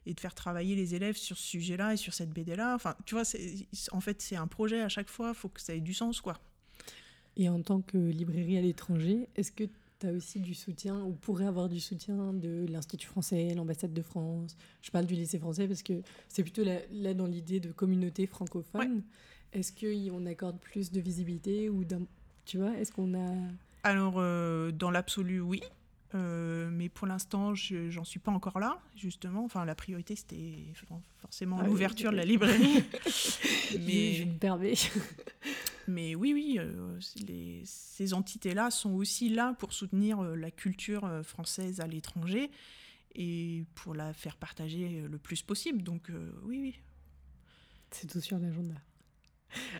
[0.04, 3.14] et de faire travailler les élèves sur ce sujet-là et sur cette BD-là Enfin, tu
[3.14, 3.24] vois,
[3.92, 6.20] en fait, c'est un projet à chaque fois, il faut que ça ait du sens,
[6.20, 6.38] quoi.
[7.36, 9.64] Et en tant que librairie à l'étranger, est-ce que
[9.98, 14.02] tu as aussi du soutien ou pourrais avoir du soutien de l'Institut français, l'ambassade de
[14.02, 15.94] France Je parle du lycée français parce que
[16.28, 19.02] c'est plutôt là, dans l'idée de communauté francophone.
[19.52, 21.84] Est-ce qu'on accorde plus de visibilité ou
[22.44, 23.34] tu vois, est-ce qu'on a
[23.82, 25.62] Alors euh, dans l'absolu, oui.
[26.14, 29.44] Euh, mais pour l'instant, j'en suis pas encore là, justement.
[29.44, 30.72] Enfin, la priorité, c'était
[31.18, 32.84] forcément ah l'ouverture de la librairie.
[33.86, 34.74] mais je me permets.
[35.88, 36.98] mais oui, oui, euh,
[37.64, 42.50] ces entités-là sont aussi là pour soutenir la culture française à l'étranger
[43.14, 45.82] et pour la faire partager le plus possible.
[45.82, 46.10] Donc
[46.44, 46.80] oui, oui.
[47.90, 48.74] C'est tout sur l'agenda.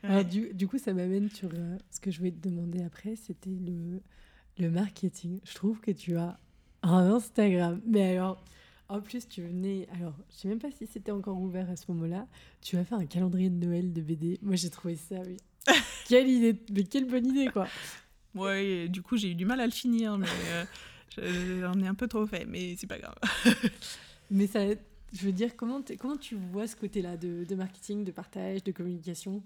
[0.02, 3.16] Alors, du, du, coup, ça m'amène sur euh, ce que je vais te demander après,
[3.16, 4.00] c'était le,
[4.58, 5.40] le marketing.
[5.44, 6.38] Je trouve que tu as
[6.82, 7.80] un Instagram.
[7.86, 8.42] Mais alors,
[8.88, 9.88] en plus, tu venais.
[9.92, 12.26] Alors, je sais même pas si c'était encore ouvert à ce moment-là.
[12.60, 14.38] Tu as fait un calendrier de Noël de BD.
[14.42, 15.36] Moi, j'ai trouvé ça, oui.
[16.08, 17.66] quelle idée Mais quelle bonne idée, quoi
[18.34, 20.28] Ouais, du coup, j'ai eu du mal à le finir, mais
[21.18, 23.16] euh, j'en ai un peu trop fait, mais c'est pas grave.
[24.30, 24.60] mais ça.
[25.12, 28.72] Je veux dire, comment, comment tu vois ce côté-là de, de marketing, de partage, de
[28.72, 29.42] communication?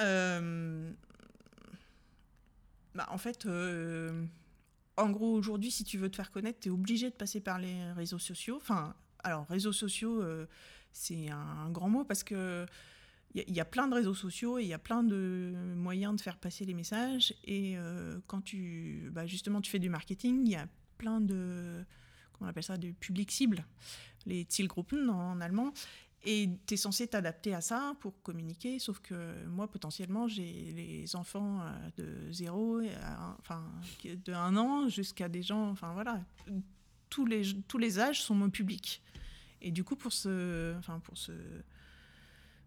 [0.00, 0.90] Euh,
[2.94, 4.24] bah, en fait, euh,
[4.96, 7.58] en gros, aujourd'hui, si tu veux te faire connaître, tu es obligé de passer par
[7.58, 8.56] les réseaux sociaux.
[8.56, 8.94] Enfin,
[9.24, 10.24] alors, réseaux sociaux,
[10.92, 12.64] c'est un, grand mot parce que
[13.34, 16.20] il y, a plein de réseaux sociaux et il y a plein de moyens de
[16.20, 17.34] faire passer les messages.
[17.44, 17.76] Et
[18.28, 21.84] quand tu, bah, justement, tu fais du marketing, il y a plein de,
[22.32, 23.64] comment on appelle ça, de publics cibles,
[24.26, 25.72] les Zielgruppen en allemand.
[26.26, 31.16] Et tu es censé t'adapter à ça pour communiquer, sauf que moi, potentiellement, j'ai les
[31.16, 32.80] enfants euh, de 0,
[33.40, 33.62] enfin,
[34.04, 36.24] de 1 an jusqu'à des gens, enfin voilà,
[37.10, 39.02] tous les, tous les âges sont mon public.
[39.60, 41.32] Et du coup, pour ce, enfin, pour ce,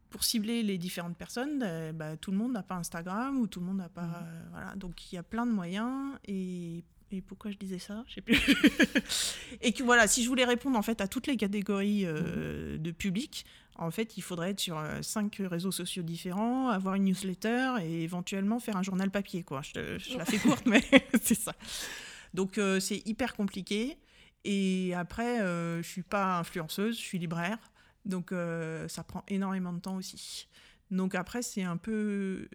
[0.10, 3.60] pour cibler les différentes personnes, euh, bah, tout le monde n'a pas Instagram ou tout
[3.60, 4.24] le monde n'a pas, mmh.
[4.24, 4.76] euh, voilà.
[4.76, 8.04] Donc il y a plein de moyens et et pourquoi je disais ça?
[8.06, 8.38] Je sais plus.
[9.62, 12.84] et que voilà, si je voulais répondre en fait à toutes les catégories euh, mhm.
[12.84, 17.76] de public, en fait, il faudrait être sur cinq réseaux sociaux différents, avoir une newsletter
[17.82, 19.44] et éventuellement faire un journal papier.
[19.44, 19.62] Quoi.
[19.62, 20.84] Je, la fais courte, mais
[21.22, 21.54] c'est ça.
[22.34, 23.98] Donc c'est hyper compliqué.
[24.44, 27.60] Et après, je suis pas influenceuse, je suis libraire.
[28.08, 28.34] Donc
[28.88, 30.48] ça prend énormément de temps aussi.
[30.90, 32.48] Donc après, c'est un peu...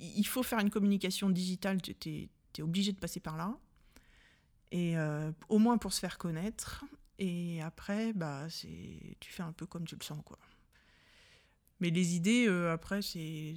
[0.00, 3.56] Il faut faire une communication digitale, tu es, es obligé de passer par là
[4.70, 6.84] et euh, au moins pour se faire connaître.
[7.18, 8.46] Et après, bah,
[9.20, 10.38] tu fais un peu comme tu le sens, quoi.
[11.80, 13.54] Mais les idées, euh, après, c'est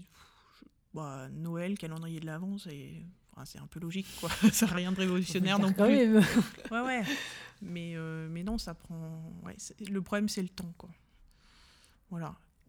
[0.94, 2.94] bah, Noël, calendrier de l'Avent, c'est,
[3.46, 4.30] c'est un peu logique, quoi.
[4.52, 6.18] ça n'a rien de révolutionnaire non plus.
[6.18, 6.22] ouais,
[6.72, 7.04] ouais.
[7.62, 9.22] Mais, euh, mais non, ça prend.
[9.44, 9.56] Ouais,
[9.88, 10.90] le problème, c'est le temps, quoi.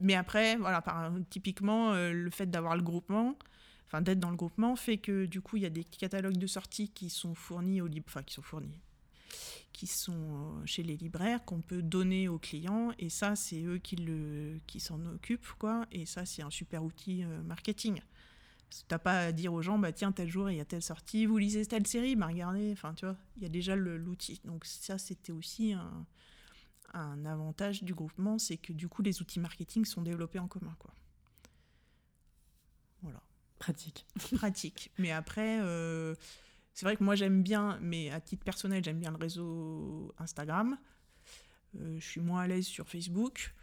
[0.01, 0.59] Mais après,
[1.31, 3.37] typiquement, le fait d'avoir le groupement,
[3.87, 6.47] enfin d'être dans le groupement fait que du coup il y a des catalogues de
[6.47, 8.81] sorties qui sont fournis aux enfin qui sont fournis
[9.73, 13.79] qui sont euh, chez les libraires qu'on peut donner aux clients et ça c'est eux
[13.79, 15.87] qui s'en occupent quoi.
[15.93, 18.01] Et ça c'est un super outil euh, marketing.
[18.89, 21.27] T'as pas à dire aux gens bah tiens tel jour il y a telle sortie
[21.27, 24.41] vous lisez telle série bah regardez enfin tu vois il y a déjà l'outil.
[24.45, 26.07] Donc ça c'était aussi un,
[26.95, 30.75] un avantage du groupement c'est que du coup les outils marketing sont développés en commun
[30.79, 30.95] quoi
[33.03, 33.23] voilà
[33.63, 34.07] Pratique.
[34.35, 34.91] Pratique.
[34.99, 36.17] Mais après, euh,
[36.75, 40.77] c'est vrai que moi j'aime bien, mais à titre personnel, j'aime bien le réseau Instagram.
[41.79, 43.55] Euh, je suis moins à l'aise sur Facebook.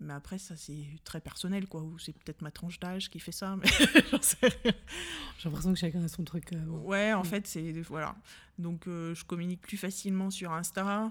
[0.00, 1.82] Mais après, ça, c'est très personnel, quoi.
[1.82, 3.66] Ou c'est peut-être ma tranche d'âge qui fait ça, mais
[5.38, 6.52] J'ai l'impression que chacun a son truc.
[6.52, 7.26] Euh, ouais, en mm.
[7.26, 7.72] fait, c'est...
[7.82, 8.14] Voilà.
[8.58, 11.10] Donc, je communique plus facilement sur Insta.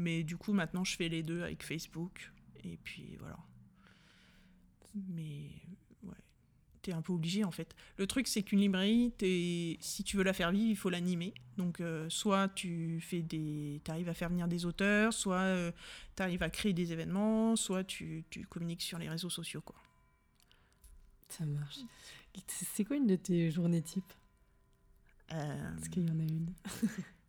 [0.00, 2.32] Mais du coup, maintenant, je fais les deux avec Facebook.
[2.64, 3.38] Et puis, voilà.
[5.08, 5.50] Mais
[6.82, 7.74] t'es un peu obligé en fait.
[7.96, 11.34] Le truc c'est qu'une librairie, es, si tu veux la faire vivre, il faut l'animer.
[11.56, 15.72] Donc euh, soit tu fais des, arrives à faire venir des auteurs, soit euh,
[16.16, 19.76] tu arrives à créer des événements, soit tu, tu, communiques sur les réseaux sociaux quoi.
[21.28, 21.80] Ça marche.
[22.48, 24.12] C'est quoi une de tes journées type
[25.32, 25.76] euh...
[25.76, 26.52] Est-ce qu'il y en a une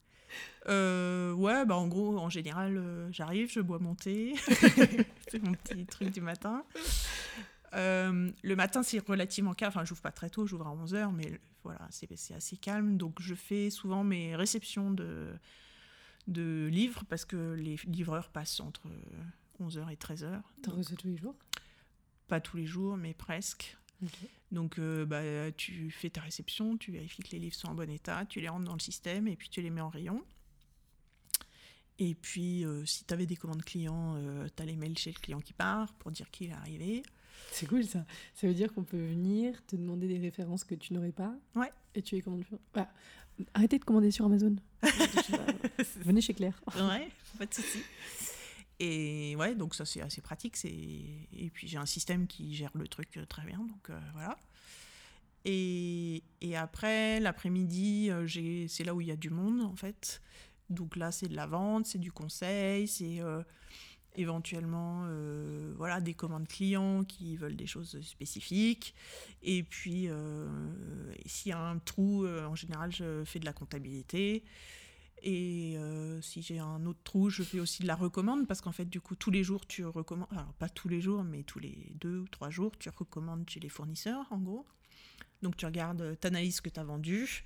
[0.68, 2.82] euh, ouais, bah en gros, en général,
[3.12, 4.36] j'arrive, je bois mon thé.
[5.28, 6.64] c'est mon petit truc du matin.
[7.74, 9.70] Euh, le matin, c'est relativement calme.
[9.70, 12.98] Enfin, j'ouvre pas très tôt, j'ouvre à 11h, mais voilà, c'est assez calme.
[12.98, 15.34] Donc, je fais souvent mes réceptions de,
[16.28, 18.88] de livres parce que les livreurs passent entre
[19.62, 20.42] 11h et 13h.
[20.64, 21.36] T'en reçois tous les jours?
[22.28, 23.78] Pas tous les jours, mais presque.
[24.52, 27.90] Donc, euh, bah, tu fais ta réception, tu vérifies que les livres sont en bon
[27.90, 30.24] état, tu les rentres dans le système et puis tu les mets en rayon.
[32.00, 34.18] Et puis, euh, si tu avais des commandes clients,
[34.56, 37.04] tu as les mails chez le client qui part pour dire qu'il est arrivé.
[37.52, 38.06] C'est cool ça.
[38.34, 41.34] Ça veut dire qu'on peut venir te demander des références que tu n'aurais pas.
[41.56, 41.72] Ouais.
[41.96, 42.44] Et tu les commandes.
[42.74, 42.90] Bah,
[43.54, 44.56] arrêtez de commander sur Amazon.
[45.98, 46.60] Venez chez Claire.
[46.76, 47.80] ouais, pas de souci.
[48.84, 50.58] Et ouais, donc ça c'est assez pratique.
[50.66, 53.60] Et puis j'ai un système qui gère le truc euh, très bien.
[53.60, 54.36] Donc euh, voilà.
[55.46, 58.28] Et, et après, l'après-midi, euh,
[58.68, 60.20] c'est là où il y a du monde en fait.
[60.72, 63.20] Donc là, c'est de la vente, c'est du conseil, c'est
[64.16, 65.08] éventuellement
[65.78, 68.94] voilà des commandes clients qui veulent des choses spécifiques
[69.42, 70.10] et puis
[71.26, 74.44] s'il y a un trou en général je fais de la comptabilité
[75.24, 75.78] et
[76.22, 79.00] si j'ai un autre trou je fais aussi de la recommande parce qu'en fait du
[79.00, 82.20] coup tous les jours tu recommandes alors pas tous les jours mais tous les deux
[82.20, 84.66] ou trois jours tu recommandes chez les fournisseurs en gros
[85.42, 87.44] donc tu regardes tu analyses ce que tu as vendu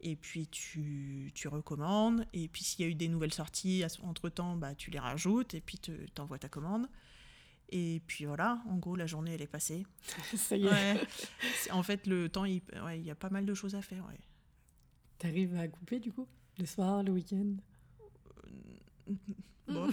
[0.00, 4.56] et puis tu, tu recommandes, et puis s'il y a eu des nouvelles sorties entre-temps,
[4.56, 6.88] bah, tu les rajoutes, et puis tu envoies ta commande.
[7.70, 9.84] Et puis voilà, en gros, la journée, elle est passée.
[10.36, 11.70] Ça y est.
[11.70, 14.06] En fait, le temps, il, ouais, il y a pas mal de choses à faire.
[14.06, 14.18] Ouais.
[15.18, 16.26] T'arrives à couper, du coup?
[16.58, 17.54] Le soir, le week-end?
[19.08, 19.14] Euh,
[19.68, 19.90] bon.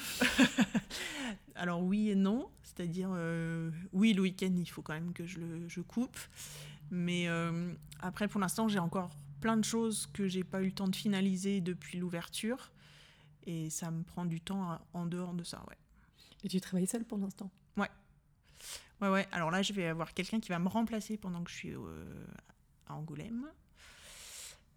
[1.56, 5.40] Alors oui et non, c'est-à-dire euh, oui le week-end il faut quand même que je
[5.40, 6.18] le je coupe,
[6.92, 7.72] mais euh,
[8.02, 10.96] après pour l'instant j'ai encore plein de choses que j'ai pas eu le temps de
[10.96, 12.72] finaliser depuis l'ouverture.
[13.46, 15.78] Et ça me prend du temps en dehors de ça, ouais.
[16.44, 17.52] Et tu travailles seule pour l'instant?
[17.78, 17.90] Ouais.
[19.02, 19.28] Ouais, ouais.
[19.32, 22.26] Alors là, je vais avoir quelqu'un qui va me remplacer pendant que je suis euh,
[22.88, 23.46] à Angoulême.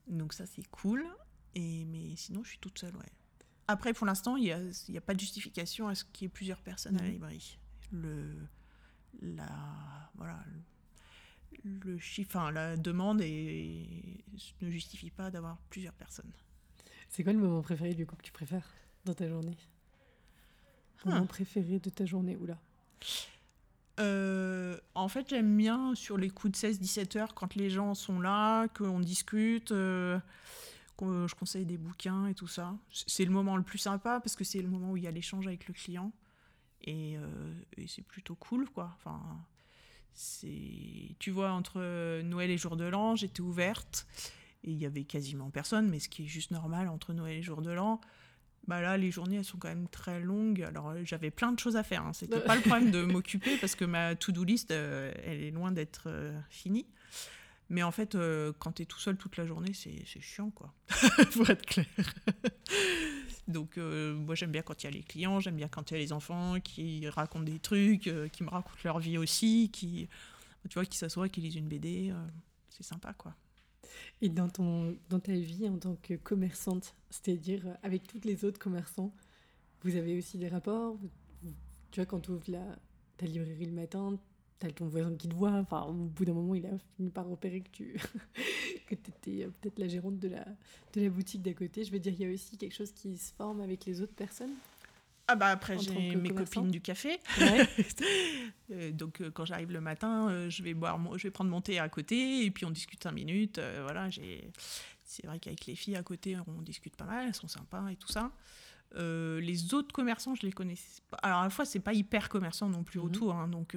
[0.06, 1.06] Donc ça, c'est cool.
[1.54, 3.12] Et, mais sinon, je suis toute seule, ouais.
[3.66, 6.26] Après, pour l'instant, il n'y a, y a, pas de justification à ce qu'il y
[6.26, 7.58] ait plusieurs personnes à la librairie.
[7.92, 8.34] le,
[9.20, 9.48] la,
[10.16, 10.38] voilà,
[11.64, 16.32] le chiffre, enfin, la demande ne justifie pas d'avoir plusieurs personnes.
[17.08, 18.68] C'est quoi le moment préféré du coup que tu préfères
[19.04, 19.56] dans ta journée?
[21.04, 22.58] Le moment préféré de ta journée, oula
[24.00, 28.20] euh, en fait, j'aime bien sur les coups de 16-17 heures quand les gens sont
[28.20, 30.20] là, qu'on discute, euh,
[31.00, 32.76] je conseille des bouquins et tout ça.
[32.90, 35.10] C'est le moment le plus sympa parce que c'est le moment où il y a
[35.10, 36.12] l'échange avec le client
[36.82, 38.92] et, euh, et c'est plutôt cool, quoi.
[38.96, 39.20] Enfin,
[40.14, 44.06] c'est, tu vois, entre Noël et Jour de l'An, j'étais ouverte
[44.64, 47.42] et il y avait quasiment personne, mais ce qui est juste normal entre Noël et
[47.42, 48.00] Jour de l'An
[48.68, 50.62] bah là, les journées, elles sont quand même très longues.
[50.62, 52.04] Alors, euh, j'avais plein de choses à faire.
[52.04, 52.12] Hein.
[52.12, 55.72] C'était pas le problème de m'occuper parce que ma to-do list, euh, elle est loin
[55.72, 56.86] d'être euh, finie.
[57.70, 58.16] Mais en fait,
[58.58, 60.72] quand tu es tout seul toute la journée, c'est chiant, quoi.
[61.34, 61.86] Pour être clair.
[63.48, 65.96] Donc, moi, j'aime bien quand il y a les clients, j'aime bien quand il y
[65.98, 70.08] a les enfants qui racontent des trucs, qui me racontent leur vie aussi, qui,
[70.68, 72.12] tu vois, qui s'assoient, qui lisent une BD.
[72.70, 73.34] c'est sympa, quoi.
[74.20, 78.58] Et dans, ton, dans ta vie en tant que commerçante, c'est-à-dire avec tous les autres
[78.58, 79.12] commerçants,
[79.82, 80.98] vous avez aussi des rapports?
[81.90, 82.64] Tu vois, quand tu ouvres la,
[83.16, 84.18] ta librairie le matin,
[84.58, 85.52] tu as ton voisin qui te voit.
[85.52, 87.94] Enfin, au bout d'un moment, il a fini par repérer que tu
[88.86, 90.44] que étais euh, peut-être la gérante de la,
[90.94, 91.84] de la boutique d'à côté.
[91.84, 94.14] Je veux dire, il y a aussi quelque chose qui se forme avec les autres
[94.14, 94.54] personnes?
[95.30, 97.18] Ah bah après j'ai mes copines du café.
[98.70, 101.78] Euh, donc euh, quand j'arrive le matin, je vais boire, je vais prendre mon thé
[101.78, 103.58] à côté et puis on discute cinq minutes.
[103.80, 104.50] voilà, j'ai.
[105.04, 107.96] C'est vrai qu'avec les filles à côté, on discute pas mal, elles sont sympas et
[107.96, 108.30] tout ça.
[108.94, 110.74] les autres commerçants, je les connais
[111.10, 111.16] pas.
[111.22, 113.06] Alors à la fois, c'est pas hyper commerçant non plus mhm.
[113.06, 113.74] autour, hein, donc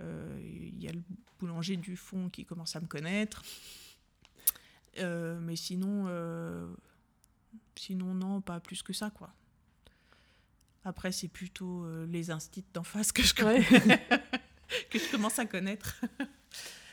[0.00, 1.02] il y a le
[1.38, 3.42] boulanger du fond qui commence à me connaître.
[4.98, 6.08] mais sinon,
[7.76, 9.32] sinon non, pas plus que ça quoi.
[10.86, 13.34] Après, c'est plutôt euh, les instits d'en face que je,
[14.90, 16.00] que je commence à connaître.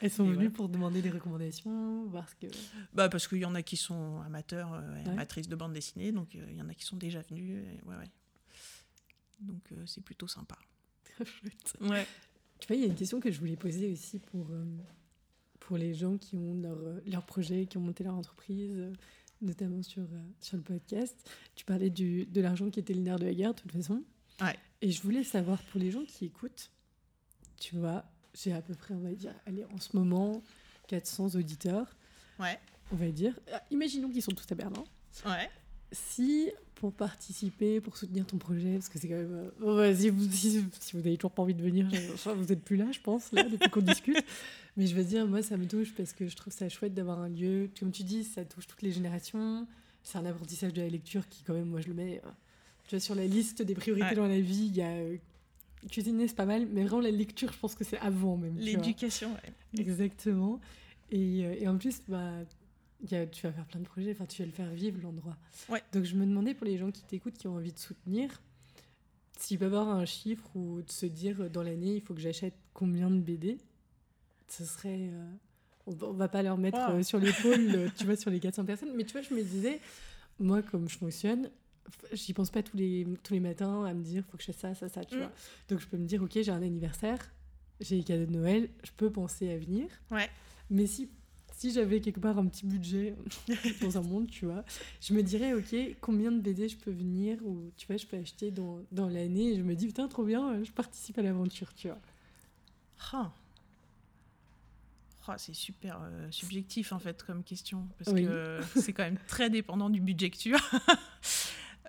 [0.02, 2.48] Elles sont venues pour demander des recommandations parce que...
[2.92, 6.36] bah Parce qu'il y en a qui sont amateurs, euh, amatrices de bande dessinée, donc
[6.36, 7.64] euh, il y en a qui sont déjà venus.
[7.86, 8.12] ouais, ouais.
[9.42, 10.58] Donc c'est plutôt sympa.
[11.04, 11.78] Très chouette.
[11.82, 12.08] Ouais.
[12.64, 14.48] Tu vois, il y a une question que je voulais poser aussi pour,
[15.60, 18.82] pour les gens qui ont leur, leur projet, qui ont monté leur entreprise
[19.44, 21.16] notamment sur, euh, sur le podcast.
[21.56, 24.02] Tu parlais du, de l'argent qui était nerf de la guerre, de toute façon.
[24.42, 24.56] Ouais.
[24.82, 26.72] Et je voulais savoir, pour les gens qui écoutent,
[27.60, 30.42] tu vois, j'ai à peu près, on va dire, allez, en ce moment,
[30.88, 31.96] 400 auditeurs.
[32.40, 32.58] Ouais.
[32.92, 33.38] On va dire.
[33.72, 34.84] Imaginons qu'ils sont tous à Berlin.
[35.26, 35.50] Ouais.
[35.94, 39.96] Si, pour participer, pour soutenir ton projet, parce que c'est quand même.
[39.96, 40.60] Si, vous, si,
[40.92, 41.88] vous n'avez toujours pas envie de venir,
[42.26, 44.18] vous n'êtes plus là, je pense, là, depuis qu'on discute.
[44.76, 47.20] Mais je veux dire, moi, ça me touche parce que je trouve ça chouette d'avoir
[47.20, 47.70] un lieu.
[47.80, 49.68] Comme tu dis, ça touche toutes les générations.
[50.04, 52.22] C'est un apprentissage de la lecture qui, quand même, moi, je le mets.
[52.26, 52.30] Euh,
[52.88, 54.90] tu vois, sur la liste des priorités dans la vie, il y a.
[54.90, 55.18] Euh,
[55.90, 58.58] cuisiner, c'est pas mal, mais vraiment, la lecture, je pense que c'est avant même.
[58.58, 59.80] L'éducation, ouais.
[59.80, 60.60] Exactement.
[61.12, 62.32] Et, et en plus, bah,
[63.08, 65.38] tu vas faire plein de projets, enfin, tu vas le faire vivre l'endroit.
[65.70, 65.84] Ouais.
[65.92, 68.42] Donc je me demandais pour les gens qui t'écoutent, qui ont envie de soutenir,
[69.38, 72.56] s'ils peuvent avoir un chiffre ou de se dire dans l'année, il faut que j'achète
[72.74, 73.58] combien de BD,
[74.48, 75.10] ce serait.
[75.12, 75.32] Euh,
[75.86, 78.94] on, va pas leur mettre euh, sur l'épaule, euh, tu vois, sur les 400 personnes,
[78.96, 79.82] mais tu vois, je me disais,
[80.40, 81.50] moi, comme je fonctionne,
[82.14, 84.62] j'y pense pas tous les, tous les matins à me dire, faut que je fasse
[84.62, 85.20] ça, ça, ça, tu mm.
[85.20, 85.32] vois.
[85.68, 87.20] Donc je peux me dire, ok, j'ai un anniversaire,
[87.82, 89.88] j'ai les cadeaux de Noël, je peux penser à venir.
[90.10, 90.30] Ouais.
[90.70, 91.10] Mais si
[91.64, 93.16] si j'avais quelque part un petit budget
[93.82, 94.66] dans un monde, tu vois,
[95.00, 98.18] je me dirais, ok, combien de BD je peux venir ou tu vois, je peux
[98.18, 101.74] acheter dans, dans l'année et je me dis, putain, trop bien, je participe à l'aventure,
[101.74, 102.00] tu vois.
[103.14, 103.32] Ah.
[105.26, 109.50] Ah, c'est super euh, subjectif en fait comme question parce que c'est quand même très
[109.50, 110.60] dépendant du budget que tu as.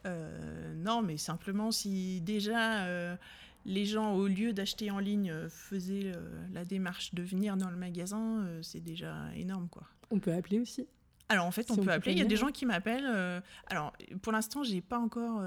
[0.07, 3.17] Euh, non, mais simplement si déjà euh,
[3.65, 7.70] les gens, au lieu d'acheter en ligne, euh, faisaient euh, la démarche de venir dans
[7.70, 9.69] le magasin, euh, c'est déjà énorme.
[9.69, 9.85] quoi.
[10.11, 10.86] On peut appeler aussi
[11.31, 12.12] alors en fait, on, peut, appeler.
[12.12, 13.43] Il y a des gens qui m'appellent.
[13.69, 15.43] alors pour l'instant, j'ai pas encore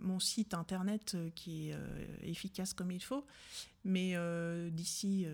[0.00, 1.76] mon site internet qui est
[2.22, 3.26] efficace comme il faut,
[3.82, 4.14] mais
[4.70, 5.26] d'ici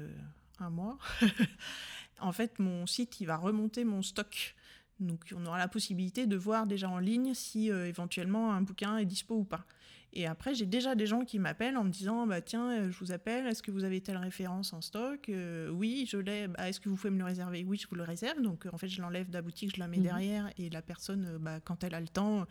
[0.59, 0.98] un mois,
[2.18, 4.56] en fait, mon site il va remonter mon stock.
[5.01, 9.05] Donc on aura la possibilité de voir déjà en ligne si éventuellement un bouquin est
[9.05, 9.66] dispo ou pas.
[10.16, 12.98] Et après, j'ai déjà des gens qui m'appellent en me disant bah, Tiens, euh, je
[13.00, 15.28] vous appelle, est-ce que vous avez telle référence en stock?
[15.28, 16.46] Euh, Oui, je l'ai.
[16.46, 17.64] Bah, est-ce que vous pouvez me le réserver?
[17.66, 18.40] Oui, je vous le réserve.
[18.40, 20.04] Donc, en fait, je l'enlève de la boutique, je la mets mhm.
[20.04, 20.50] derrière.
[20.56, 22.46] Et la personne, euh, bah, quand elle a le temps,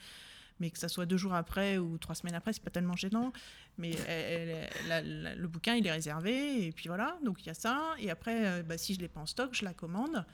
[0.60, 3.32] mais que ça soit deux jours après ou trois semaines après, c'est pas tellement gênant.
[3.78, 3.92] Mais
[4.90, 6.66] le bouquin, il est réservé.
[6.68, 7.96] Et puis voilà, donc il y a ça.
[7.98, 10.26] Et après, bah, si je l'ai pas en stock, je la commande.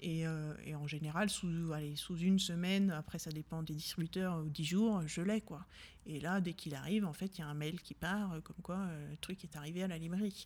[0.00, 4.38] Et, euh, et, en général, sous, allez, sous une semaine, après ça dépend des distributeurs,
[4.40, 5.40] ou dix jours, je l'ai.
[5.40, 5.64] quoi.
[6.04, 8.40] Et là, dès qu'il arrive, en fait, il y a un mail qui part, euh,
[8.40, 10.44] comme quoi euh, le truc est arrivé à la librairie.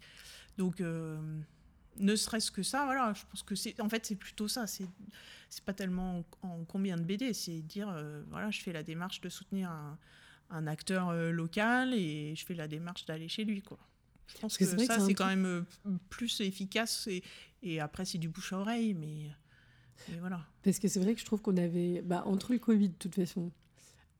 [0.56, 3.80] Donc, ne serait-ce que ça, voilà, je pense que c'est.
[3.80, 4.66] En fait, c'est plutôt ça.
[4.66, 4.86] C'est,
[5.48, 7.92] c'est pas tellement en, combien de BD, c'est dire,
[8.28, 9.98] voilà, je fais la démarche de soutenir un,
[10.50, 13.78] un acteur local et je fais la démarche d'aller chez lui, quoi.
[14.28, 15.64] Je pense que, ça, c'est quand même
[16.08, 17.24] plus efficace et,
[17.62, 19.30] et après, c'est du bouche à oreille, mais,
[20.20, 20.40] voilà.
[20.62, 23.14] Parce que c'est vrai que je trouve qu'on avait, bah, entre le Covid de toute
[23.14, 23.50] façon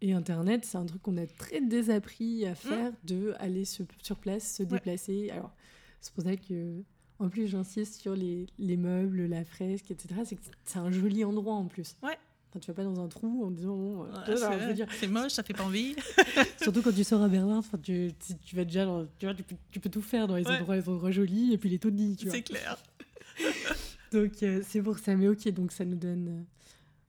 [0.02, 2.96] et Internet, c'est un truc qu'on a très désappris à faire, mmh.
[3.04, 5.30] de aller sur place, se déplacer.
[5.30, 5.52] Alors,
[6.00, 6.82] c'est pour ça que,
[7.18, 10.20] en plus, j'insiste sur les, les, meubles, la fresque, etc.
[10.24, 11.96] C'est que c'est un joli endroit en plus.
[12.02, 12.16] Ouais.
[12.48, 15.64] Enfin, tu vas pas dans un trou en disant euh, c'est moche, ça fait pas
[15.64, 15.94] envie.
[16.62, 18.10] Surtout quand tu sors à Berlin, tu,
[18.44, 18.86] tu vas déjà,
[19.18, 21.58] tu, vois, tu, peux, tu, peux, tout faire dans les endroits, les endroits jolis et
[21.58, 22.34] puis les taudis, tu vois.
[22.34, 22.78] C'est clair.
[24.10, 25.16] donc euh, c'est pour ça.
[25.16, 26.28] Mais ok, donc ça nous donne.
[26.28, 26.42] Euh,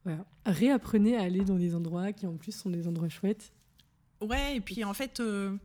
[0.04, 0.26] voilà.
[0.46, 3.52] Réapprenez à aller dans des endroits qui en plus sont des endroits chouettes.
[4.22, 5.56] Ouais, et puis en fait, euh,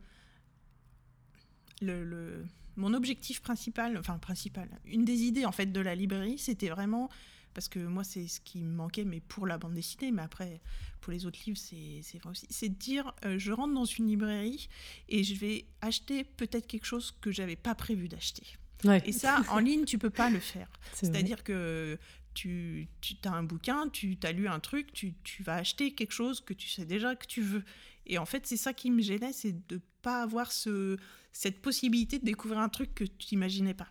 [1.81, 2.43] le,
[2.75, 7.09] mon objectif principal, enfin principal, une des idées en fait de la librairie, c'était vraiment
[7.53, 10.61] parce que moi c'est ce qui me manquait, mais pour la bande dessinée, mais après
[11.01, 14.69] pour les autres livres c'est vrai aussi, c'est de dire je rentre dans une librairie
[15.09, 18.57] et je vais acheter peut-être quelque chose que j'avais pas prévu d'acheter.
[19.05, 20.67] Et ça, en ligne, tu peux pas le faire.
[20.93, 21.97] C'est-à-dire que
[22.33, 26.11] tu, tu as un bouquin, tu as lu un truc, tu, tu, vas acheter quelque
[26.11, 27.63] chose que tu sais déjà que tu veux.
[28.05, 30.97] Et en fait, c'est ça qui me gênait, c'est de pas avoir ce,
[31.33, 33.89] cette possibilité de découvrir un truc que tu n'imaginais pas.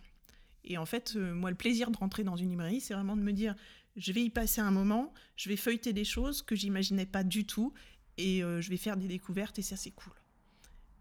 [0.63, 3.21] Et en fait, euh, moi, le plaisir de rentrer dans une librairie, c'est vraiment de
[3.21, 3.55] me dire,
[3.95, 7.45] je vais y passer un moment, je vais feuilleter des choses que j'imaginais pas du
[7.45, 7.73] tout,
[8.17, 10.13] et euh, je vais faire des découvertes, et ça, c'est cool.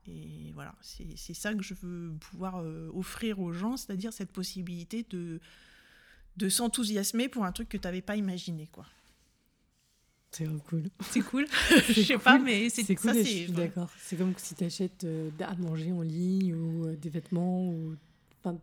[0.08, 5.04] Et voilà, c'est ça que je veux pouvoir euh, offrir aux gens, c'est-à-dire cette possibilité
[5.10, 5.40] de,
[6.36, 8.68] de s'enthousiasmer pour un truc que tu n'avais pas imaginé.
[8.72, 8.86] quoi.
[10.30, 10.84] C'est cool.
[11.00, 11.46] C'est cool.
[11.88, 13.14] je sais pas, mais c'est cool.
[13.14, 13.90] Ça, c'est d'accord.
[13.98, 17.96] C'est comme si tu achètes euh, à manger en ligne ou euh, des vêtements ou.
[18.42, 18.58] Enfin,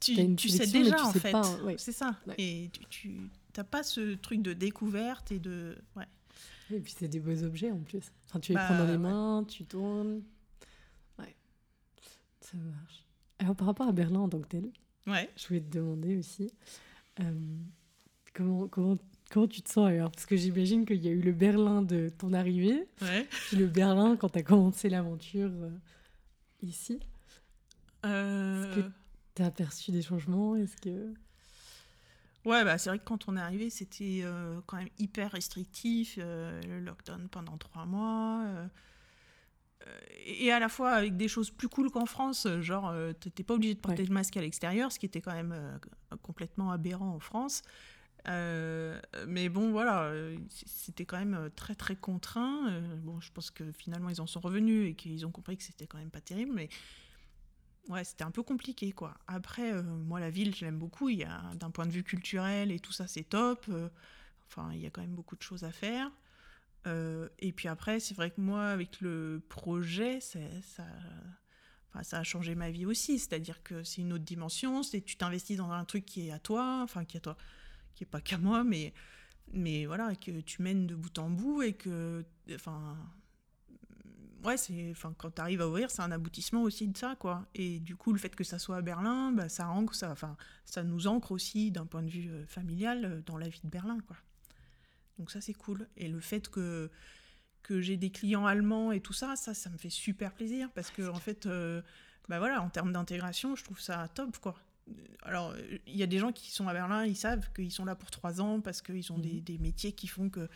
[0.00, 1.34] tu, tu sais déjà en fait.
[1.78, 2.16] C'est ça.
[2.36, 5.76] Et tu n'as pas ce truc de découverte et de.
[5.96, 6.06] Ouais.
[6.70, 8.12] Et puis c'est des beaux objets en plus.
[8.28, 10.20] Enfin, tu les prends dans les bah, mains, tu tournes.
[12.50, 13.04] Ça marche.
[13.40, 14.70] Alors, par rapport à Berlin en tant que tel,
[15.08, 15.28] ouais.
[15.36, 16.52] je voulais te demander aussi
[17.20, 17.32] euh,
[18.34, 18.96] comment, comment,
[19.30, 20.12] comment tu te sens alors?
[20.12, 23.26] Parce que j'imagine qu'il y a eu le Berlin de ton arrivée, ouais.
[23.48, 25.70] puis le Berlin quand tu as commencé l'aventure euh,
[26.62, 27.00] ici.
[28.04, 28.62] Euh...
[28.62, 28.90] Est-ce que
[29.34, 30.54] tu as aperçu des changements?
[30.54, 31.14] Est-ce que.
[32.44, 36.16] Ouais, bah, c'est vrai que quand on est arrivé, c'était euh, quand même hyper restrictif.
[36.16, 38.68] le lockdown pendant trois mois
[40.26, 43.54] et à la fois avec des choses plus cool qu'en France, genre euh, t'étais pas
[43.54, 45.78] obligé de porter le masque à l'extérieur, ce qui était quand même euh,
[46.22, 47.62] complètement aberrant en France.
[48.28, 50.12] Euh, mais bon, voilà,
[50.50, 52.80] c'était quand même très très contraint.
[53.04, 55.86] bon, je pense que finalement ils en sont revenus et qu'ils ont compris que c'était
[55.86, 56.68] quand même pas terrible, mais
[57.88, 59.14] ouais, c'était un peu compliqué quoi.
[59.28, 61.08] Après, moi la ville, je l'aime beaucoup.
[61.08, 63.70] Il y a d'un point de vue culturel et tout ça, c'est top.
[64.48, 66.10] enfin, il y a quand même beaucoup de choses à faire.
[66.86, 70.38] Euh, et puis après, c'est vrai que moi, avec le projet, ça,
[71.90, 73.18] enfin, ça a changé ma vie aussi.
[73.18, 74.82] C'est-à-dire que c'est une autre dimension.
[74.82, 77.36] C'est tu t'investis dans un truc qui est à toi, enfin qui est à toi,
[77.94, 78.92] qui est pas qu'à moi, mais
[79.52, 82.96] mais voilà, que tu mènes de bout en bout et que, enfin,
[84.44, 87.46] ouais, c'est, enfin, quand tu arrives à ouvrir, c'est un aboutissement aussi de ça, quoi.
[87.54, 90.36] Et du coup, le fait que ça soit à Berlin, bah, ça ancre, ça, enfin,
[90.64, 93.68] ça nous ancre aussi d'un point de vue euh, familial euh, dans la vie de
[93.68, 94.16] Berlin, quoi.
[95.18, 95.88] Donc ça, c'est cool.
[95.96, 96.90] Et le fait que,
[97.62, 100.90] que j'ai des clients allemands et tout ça, ça, ça me fait super plaisir parce
[100.90, 101.82] que, en fait, euh,
[102.28, 104.56] bah voilà, en termes d'intégration, je trouve ça top, quoi.
[105.22, 105.54] Alors,
[105.86, 108.10] il y a des gens qui sont à Berlin, ils savent qu'ils sont là pour
[108.10, 109.40] trois ans parce qu'ils ont des, mhm.
[109.40, 110.48] des, métiers qui font que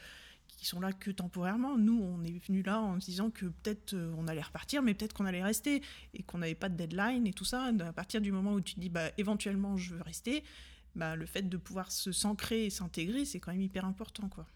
[0.57, 1.78] qui sont là que temporairement.
[1.78, 4.95] Nous, on est venu là en se disant que peut-être euh, on allait repartir, mais
[4.95, 5.82] peut-être qu'on allait rester
[6.12, 7.70] et qu'on n'avait pas de deadline et tout ça.
[7.81, 10.45] À partir du moment où tu te dis, bah, éventuellement, je veux rester,
[10.95, 14.29] bah, le fait de pouvoir se s'ancrer et s'intégrer, c'est quand même hyper important.
[14.29, 14.47] quoi.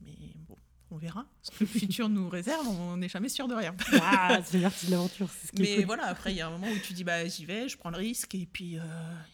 [0.00, 0.14] Mais
[0.48, 0.56] bon,
[0.90, 1.26] on verra.
[1.42, 3.74] Ce que le futur nous réserve, on n'est jamais sûr de rien.
[4.00, 5.28] Ah, c'est partie de l'aventure.
[5.58, 7.76] Mais voilà, après, il y a un moment où tu dis, bah, j'y vais, je
[7.76, 8.82] prends le risque, et puis, euh,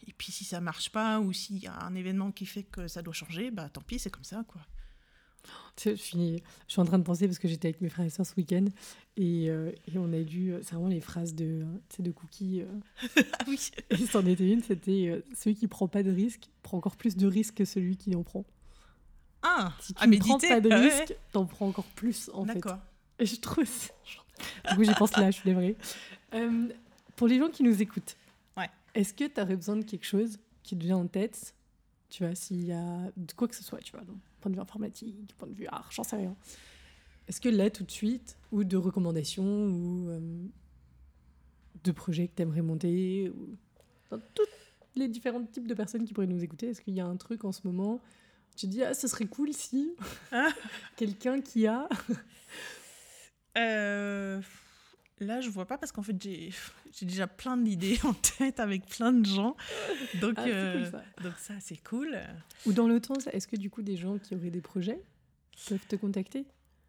[0.07, 2.87] et puis si ça marche pas, ou s'il y a un événement qui fait que
[2.87, 4.61] ça doit changer, bah tant pis, c'est comme ça, quoi.
[5.81, 8.09] Je suis, je suis en train de penser parce que j'étais avec mes frères et
[8.09, 8.65] soeurs ce week-end
[9.15, 11.65] et, euh, et, on a lu, c'est vraiment les phrases de,
[11.99, 12.61] de Cookie.
[12.61, 13.21] Euh.
[13.33, 13.71] ah oui.
[13.89, 17.27] Et c'en était une, c'était celui qui prend pas de risque prend encore plus de
[17.27, 18.45] risques que celui qui en prend.
[19.41, 22.55] Ah, si tu ne prends pas de ah risque, t'en prends encore plus en fait.
[22.55, 22.79] D'accord.
[23.19, 23.65] Et je trouve.
[24.69, 25.75] du coup, j'y pense là, je suis.
[26.33, 26.67] Euh,
[27.15, 28.15] pour les gens qui nous écoutent,
[28.57, 28.69] ouais.
[28.93, 31.53] est-ce que tu aurais besoin de quelque chose qui te vient en tête
[32.09, 34.55] Tu vois, s'il y a de quoi que ce soit, tu vois, donc, point de
[34.55, 36.35] vue informatique, point de vue art, j'en sais rien.
[37.27, 40.19] Est-ce que là, tout de suite, ou de recommandations, ou euh,
[41.83, 43.55] de projets que tu aimerais monter, ou
[44.09, 44.47] dans tous
[44.95, 47.45] les différents types de personnes qui pourraient nous écouter, est-ce qu'il y a un truc
[47.45, 48.01] en ce moment
[48.55, 49.93] Tu te dis, ah, ce serait cool si
[50.31, 50.49] Ah.
[50.95, 51.87] quelqu'un qui a.
[53.57, 54.41] Euh,
[55.21, 56.51] là, je vois pas parce qu'en fait, j'ai
[57.01, 59.55] déjà plein d'idées en tête avec plein de gens.
[60.21, 61.03] Donc, Ah, c'est euh, cool, ça.
[61.23, 62.17] donc ça, c'est cool.
[62.65, 65.01] Ou dans l'autre sens, est-ce que du coup, des gens qui auraient des projets
[65.67, 66.45] peuvent te contacter?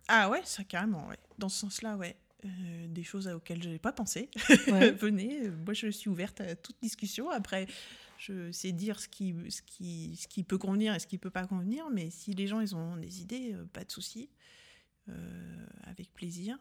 [0.09, 1.19] Ah ouais, ça carrément, ouais.
[1.39, 2.17] Dans ce sens-là, ouais.
[2.47, 4.31] Euh, des choses auxquelles je n'avais pas pensé.
[4.69, 4.91] Ouais.
[4.93, 7.29] Venez, euh, moi je suis ouverte à toute discussion.
[7.29, 7.67] Après,
[8.17, 11.29] je sais dire ce qui, ce qui, ce qui peut convenir et ce qui peut
[11.31, 14.31] pas convenir, mais si les gens ils ont des idées, euh, pas de souci,
[15.09, 16.57] Euh, avec plaisir.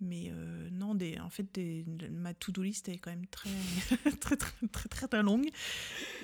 [0.00, 3.48] Mais euh, non, des, en fait, des, ma to-do list est quand même très,
[4.20, 5.46] très, très, très, très, très longue.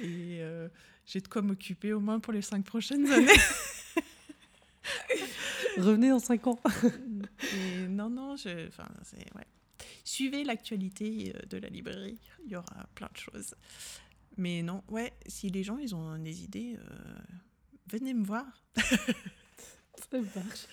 [0.02, 0.68] Et euh,
[1.06, 3.28] j'ai de quoi m'occuper au moins pour les cinq prochaines années.
[5.78, 6.60] Revenez dans 5 ans.
[7.54, 9.46] Et non, non, je, enfin, c'est, ouais.
[10.04, 13.54] Suivez l'actualité euh, de la librairie, il y aura plein de choses.
[14.36, 17.14] Mais non, ouais, si les gens ils ont des idées, euh,
[17.86, 18.44] venez me voir.
[18.76, 20.66] Ça marche.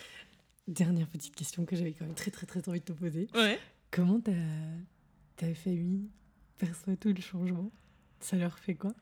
[0.69, 3.27] Dernière petite question que j'avais quand même très très très envie de te poser.
[3.33, 3.59] Ouais.
[3.89, 4.31] Comment ta,
[5.35, 6.07] ta famille
[6.59, 7.71] perçoit tout le changement?
[8.19, 8.93] Ça leur fait quoi?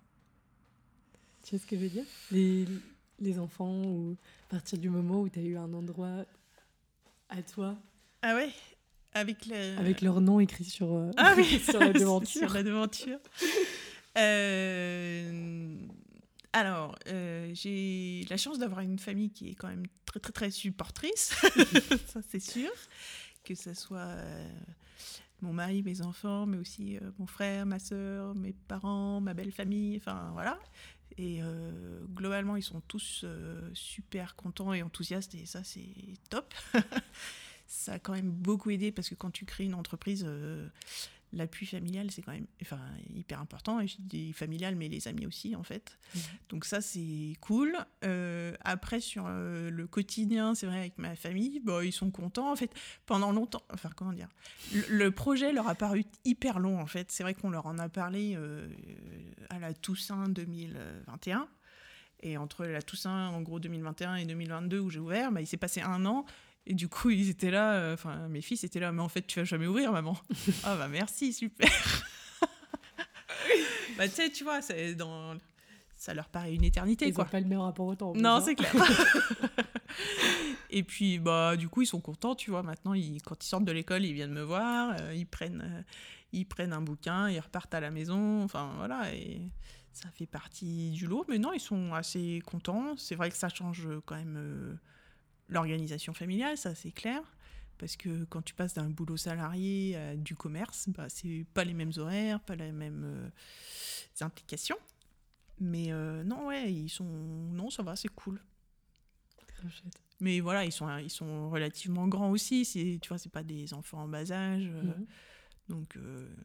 [1.44, 2.06] Tu sais ce que je veux dire?
[2.31, 2.65] Les,
[3.19, 4.15] les enfants, ou
[4.48, 6.23] à partir du moment où tu as eu un endroit
[7.27, 7.76] à toi,
[8.22, 8.49] Ah ouais?
[9.14, 9.77] Avec le...
[9.77, 12.53] avec leur nom écrit sur, euh, Ah oui, sur la sur devanture.
[12.53, 13.19] la devanture.
[14.19, 15.76] Euh,
[16.58, 20.50] Alors, euh, j'ai la chance d'avoir une famille qui est quand même très très très
[20.50, 21.36] supportrice,
[22.08, 22.72] ça c'est sûr,
[23.44, 24.50] que ce soit euh,
[25.42, 29.52] mon mari, mes enfants, mais aussi euh, mon frère, ma soeur, mes parents, ma belle
[29.52, 30.58] famille, enfin voilà.
[31.20, 31.42] Et
[32.14, 33.26] globalement, ils sont tous
[33.74, 35.90] super contents et enthousiastes et ça c'est
[36.30, 36.54] top.
[37.68, 40.28] ça a quand même beaucoup aidé parce que quand tu crées une entreprise,
[41.34, 42.80] l'appui familial c'est quand même enfin,
[43.14, 43.80] hyper important.
[43.80, 45.98] Et je dis familial, mais les amis aussi en fait.
[46.16, 46.22] Mhm.
[46.49, 47.78] Donc ça c'est cool.
[48.04, 52.52] Euh, après sur euh, le quotidien, c'est vrai avec ma famille, bon, ils sont contents
[52.52, 52.72] en fait.
[53.06, 54.30] Pendant longtemps, enfin comment dire,
[54.74, 57.12] le, le projet leur a paru hyper long en fait.
[57.12, 58.68] C'est vrai qu'on leur en a parlé euh,
[59.49, 61.48] à la Toussaint 2021.
[62.24, 65.58] Et entre la Toussaint, en gros, 2021 et 2022, où j'ai ouvert, bah, il s'est
[65.58, 66.26] passé un an.
[66.69, 69.26] Et du coup, ils étaient là, euh, enfin, mes fils étaient là, mais en fait,
[69.26, 70.18] tu vas jamais ouvrir, maman.
[70.65, 71.69] ah, bah merci, super.
[73.98, 75.38] bah, tu sais, tu vois, c'est dans...
[75.95, 77.26] ça leur paraît une éternité, Ils n'ont quoi.
[77.26, 78.10] pas le même rapport au temps.
[78.10, 78.41] en plus, Non, hein.
[78.41, 78.73] c'est clair.
[80.69, 82.64] et puis, bah, du coup, ils sont contents, tu vois.
[82.64, 85.81] Maintenant, ils, quand ils sortent de l'école, ils viennent me voir, euh, ils, prennent, euh,
[86.34, 88.44] ils prennent un bouquin, ils repartent à la maison.
[88.44, 89.14] Enfin, voilà.
[89.15, 89.39] Et
[89.94, 91.23] ça fait partie du lot.
[91.30, 92.98] Mais non, ils sont assez contents.
[92.98, 94.77] C'est vrai que ça change quand même
[95.49, 97.22] l'organisation familiale, ça, c'est clair.
[97.78, 101.76] Parce que quand tu passes d'un boulot salarié à du commerce, bah, c'est pas les
[101.76, 103.30] mêmes horaires, pas les mêmes euh,
[104.26, 104.78] implications.
[105.60, 107.03] Mais euh, non, ouais, ils sont.
[107.06, 108.41] Non, ça va, c'est cool.
[110.19, 112.99] Mais voilà, ils sont, ils sont relativement grands aussi.
[112.99, 114.65] Tu vois, c'est pas des enfants en bas âge.
[114.68, 115.06] euh, Mhm.
[115.69, 115.98] Donc,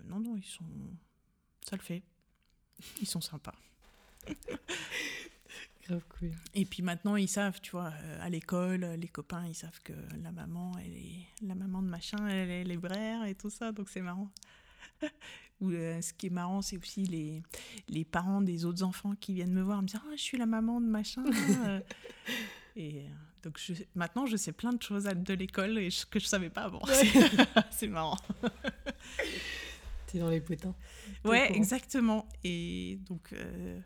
[0.05, 0.65] non, non, ils sont.
[1.67, 2.03] Ça le fait.
[3.01, 3.55] Ils sont sympas.
[5.87, 6.31] Grave cool.
[6.55, 9.93] Et puis maintenant, ils savent, tu vois, euh, à l'école, les copains, ils savent que
[10.23, 13.89] la maman, elle est la maman de machin, elle est libraire et tout ça, donc
[13.91, 14.31] c'est marrant.
[15.61, 17.43] Ou euh, ce qui est marrant, c'est aussi les,
[17.89, 20.47] les parents des autres enfants qui viennent me voir, me dire, ah, je suis la
[20.47, 21.25] maman de machin.
[22.77, 23.09] et euh,
[23.43, 26.51] donc je, maintenant, je sais plein de choses de l'école et je- que je savais
[26.51, 26.83] pas avant.
[27.71, 28.17] c'est marrant.
[30.07, 30.75] T'es dans les potins.
[31.25, 32.27] Ouais, exactement.
[32.45, 33.33] Et donc.
[33.33, 33.81] euh,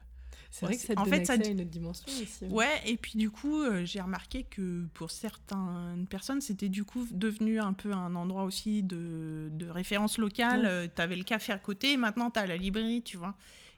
[0.61, 2.07] C'est vrai que ça te en donne fait, ça accès d- à une autre dimension
[2.23, 2.45] aussi.
[2.45, 2.49] hein.
[2.51, 7.07] Ouais, et puis du coup, euh, j'ai remarqué que pour certaines personnes, c'était du coup
[7.11, 10.61] devenu un peu un endroit aussi de, de référence locale.
[10.63, 10.67] Ouais.
[10.67, 13.35] Euh, T'avais le café à côté, et maintenant t'as la librairie, tu vois.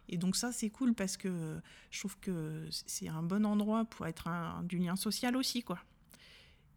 [0.09, 1.59] Et donc ça, c'est cool parce que
[1.91, 5.79] je trouve que c'est un bon endroit pour être un, du lien social aussi, quoi.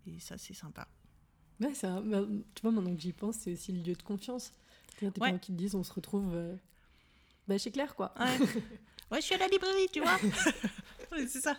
[0.07, 0.87] Et ça, c'est sympa.
[1.61, 2.23] Ouais, un- bah,
[2.55, 4.51] tu vois, maintenant que j'y pense, c'est aussi le lieu de confiance.
[4.97, 5.39] C'est-à-dire tes Ouais.
[5.39, 6.55] qui te disent on se retrouve euh,
[7.47, 8.13] bah, chez Claire, quoi.
[8.19, 8.25] Ouais.
[9.11, 10.17] ouais, je suis à la librairie, tu vois.
[11.27, 11.57] C'est ça.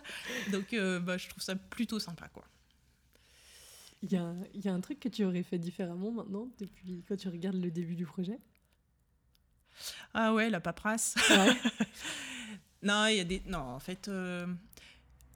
[0.51, 2.43] Donc, euh, bah, je trouve ça plutôt sympa, quoi.
[4.01, 7.03] Il y, a, il y a un truc que tu aurais fait différemment maintenant, depuis
[7.07, 8.37] quand tu regardes le début du projet?
[10.13, 11.15] Ah ouais, la paperasse.
[11.29, 11.53] Ouais.
[12.83, 13.41] Non, il y a des.
[13.45, 14.45] Non, en fait, euh,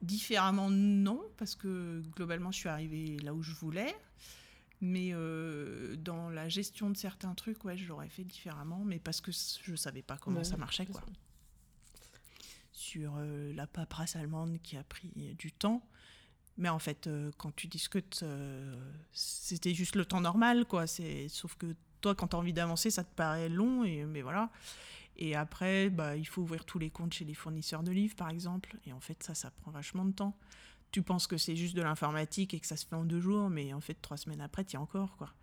[0.01, 3.95] différemment, non, parce que globalement, je suis arrivée là où je voulais.
[4.81, 9.21] Mais euh, dans la gestion de certains trucs, ouais, je l'aurais fait différemment, mais parce
[9.21, 10.99] que je savais pas comment Ouais, ça marchait, quoi.
[10.99, 11.07] ça.
[12.87, 15.85] Sur euh, la paperasse allemande qui a pris du temps.
[16.57, 18.75] Mais en fait, euh, quand tu discutes, euh,
[19.11, 20.85] c'était juste le temps normal, quoi.
[20.87, 24.49] Sauf que toi, quand tu as envie d'avancer, ça te paraît long, et mais voilà.
[25.17, 28.29] Et après, bah, il faut ouvrir tous les comptes chez les fournisseurs de livres, par
[28.29, 28.77] exemple.
[28.85, 30.37] Et en fait, ça, ça prend vachement de temps.
[30.91, 33.49] Tu penses que c'est juste de l'informatique et que ça se fait en deux jours,
[33.49, 35.33] mais en fait, trois semaines après, tu y es encore, quoi.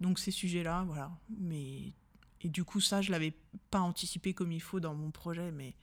[0.00, 1.10] Donc ces sujets-là, voilà.
[1.38, 1.92] Mais
[2.40, 3.34] et du coup, ça, je l'avais
[3.70, 5.74] pas anticipé comme il faut dans mon projet, mais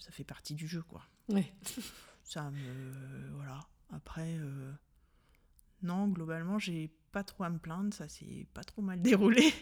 [0.00, 1.06] ça fait partie du jeu, quoi.
[1.28, 1.52] Ouais.
[2.24, 3.30] Ça me.
[3.36, 3.60] Voilà.
[3.92, 4.72] Après, euh,
[5.82, 9.52] non, globalement, j'ai pas trop à me plaindre, ça s'est pas trop mal déroulé.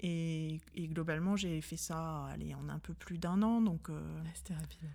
[0.00, 3.88] Et, et globalement, j'ai fait ça allez, en un peu plus d'un an, donc.
[3.90, 4.88] euh, Ouais, C'était rapide.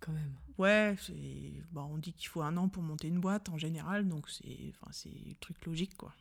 [0.00, 0.34] Quand même.
[0.58, 1.52] Ouais, c'est.
[1.70, 4.72] Bah, on dit qu'il faut un an pour monter une boîte en général, donc c'est.
[4.80, 6.12] Enfin, c'est le truc logique, quoi.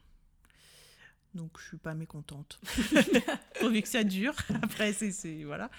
[1.34, 2.60] Donc je suis pas mécontente.
[3.60, 4.36] Pourvu que ça dure.
[4.62, 5.12] Après, c'est.
[5.12, 5.70] c'est- Voilà.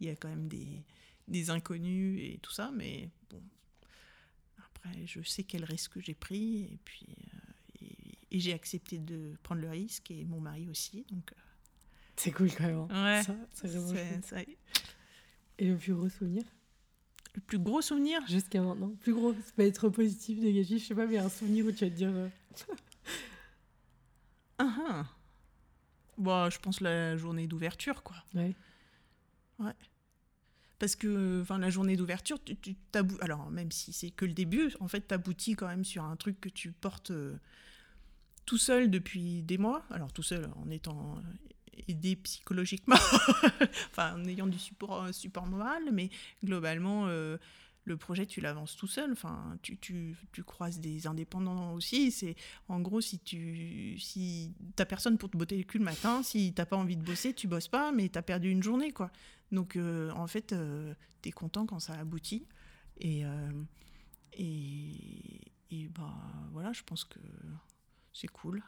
[0.00, 0.84] Il y a quand même des,
[1.28, 3.40] des inconnus et tout ça, mais bon.
[4.66, 7.06] Après, je sais quel risque j'ai pris, et puis.
[7.34, 11.32] euh, et, et j'ai accepté de prendre le risque, et mon mari aussi, donc.
[11.32, 11.40] euh,
[12.16, 12.86] C'est cool quand même.
[12.90, 13.16] hein.
[13.16, 13.22] Ouais.
[13.22, 14.42] Ça, c'est vraiment ça-
[15.58, 16.42] Et le plus gros souvenir?
[17.34, 18.26] Le plus gros souvenir?
[18.26, 18.90] Jusqu'à maintenant.
[19.00, 21.84] Plus gros, c'est pas être positif, négatif, je sais pas, mais un souvenir où tu
[21.84, 22.10] vas te dire.
[22.10, 22.28] euh,
[24.58, 25.06] Ah, ah.
[26.16, 28.16] Bon, je pense la journée d'ouverture, quoi.
[28.34, 28.54] Ouais.
[30.78, 32.76] Parce que enfin, la journée d'ouverture, tu, tu
[33.20, 36.40] alors même si c'est que le début, en fait, t'aboutis quand même sur un truc
[36.40, 37.36] que tu portes euh,
[38.46, 39.84] tout seul depuis des mois.
[39.90, 42.96] Alors tout seul en étant euh, aidé psychologiquement,
[43.90, 46.10] enfin en ayant du support, euh, support moral, mais
[46.44, 47.08] globalement,
[47.88, 49.10] le projet, tu l'avances tout seul.
[49.10, 52.12] Enfin, tu, tu, tu croises des indépendants aussi.
[52.12, 52.36] C'est
[52.68, 56.52] en gros, si tu si t'as personne pour te botter le cul le matin, si
[56.52, 59.10] t'as pas envie de bosser, tu bosses pas, mais t'as perdu une journée, quoi.
[59.52, 62.46] Donc, euh, en fait, euh, t'es content quand ça aboutit.
[62.98, 63.50] Et, euh,
[64.34, 66.14] et, et bah,
[66.52, 67.18] voilà, je pense que
[68.12, 68.62] c'est cool.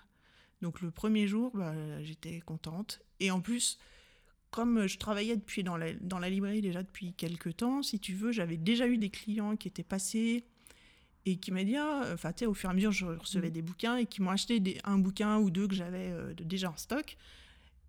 [0.62, 3.00] Donc, le premier jour, bah, j'étais contente.
[3.18, 3.78] Et en plus,
[4.50, 8.14] comme je travaillais depuis dans la, dans la librairie déjà depuis quelques temps, si tu
[8.14, 10.44] veux, j'avais déjà eu des clients qui étaient passés
[11.26, 13.48] et qui m'ont dit, ah, enfin, tu sais, au fur et à mesure, je recevais
[13.48, 13.52] Mhm.
[13.52, 16.70] des bouquins et qui m'ont acheté des, un bouquin ou deux que j'avais euh, déjà
[16.70, 17.16] en stock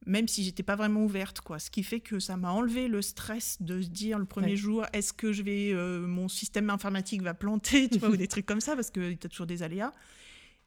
[0.06, 1.60] même si j'étais pas vraiment ouverte quoi.
[1.60, 4.56] Ce qui fait que ça m'a enlevé le stress de se dire le premier Ouais.
[4.56, 8.28] jour est-ce que je vais euh, mon système informatique va planter tu vois ou des
[8.34, 9.91] trucs comme ça parce que tu as toujours des aléas.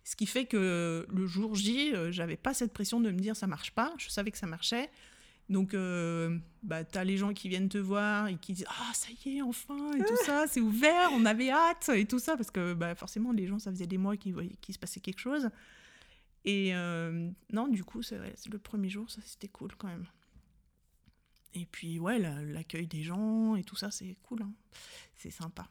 [0.04, 3.34] Ce qui fait que le jour J euh, j'avais pas cette pression de me dire
[3.34, 4.88] ça marche pas je savais que ça marchait.
[5.50, 9.08] Donc euh, bah t'as les gens qui viennent te voir et qui disent ah ça
[9.26, 12.50] y est enfin et tout ça c'est ouvert on avait hâte et tout ça parce
[12.50, 15.18] que bah, forcément les gens ça faisait des mois qu'ils voyaient qu'il se passait quelque
[15.20, 15.50] chose
[16.44, 20.06] et euh, non, du coup, c'est vrai, le premier jour, ça c'était cool quand même.
[21.54, 24.42] Et puis, ouais, la- l'accueil des gens et tout ça, c'est cool.
[24.42, 24.52] hein.
[25.16, 25.68] C'est sympa.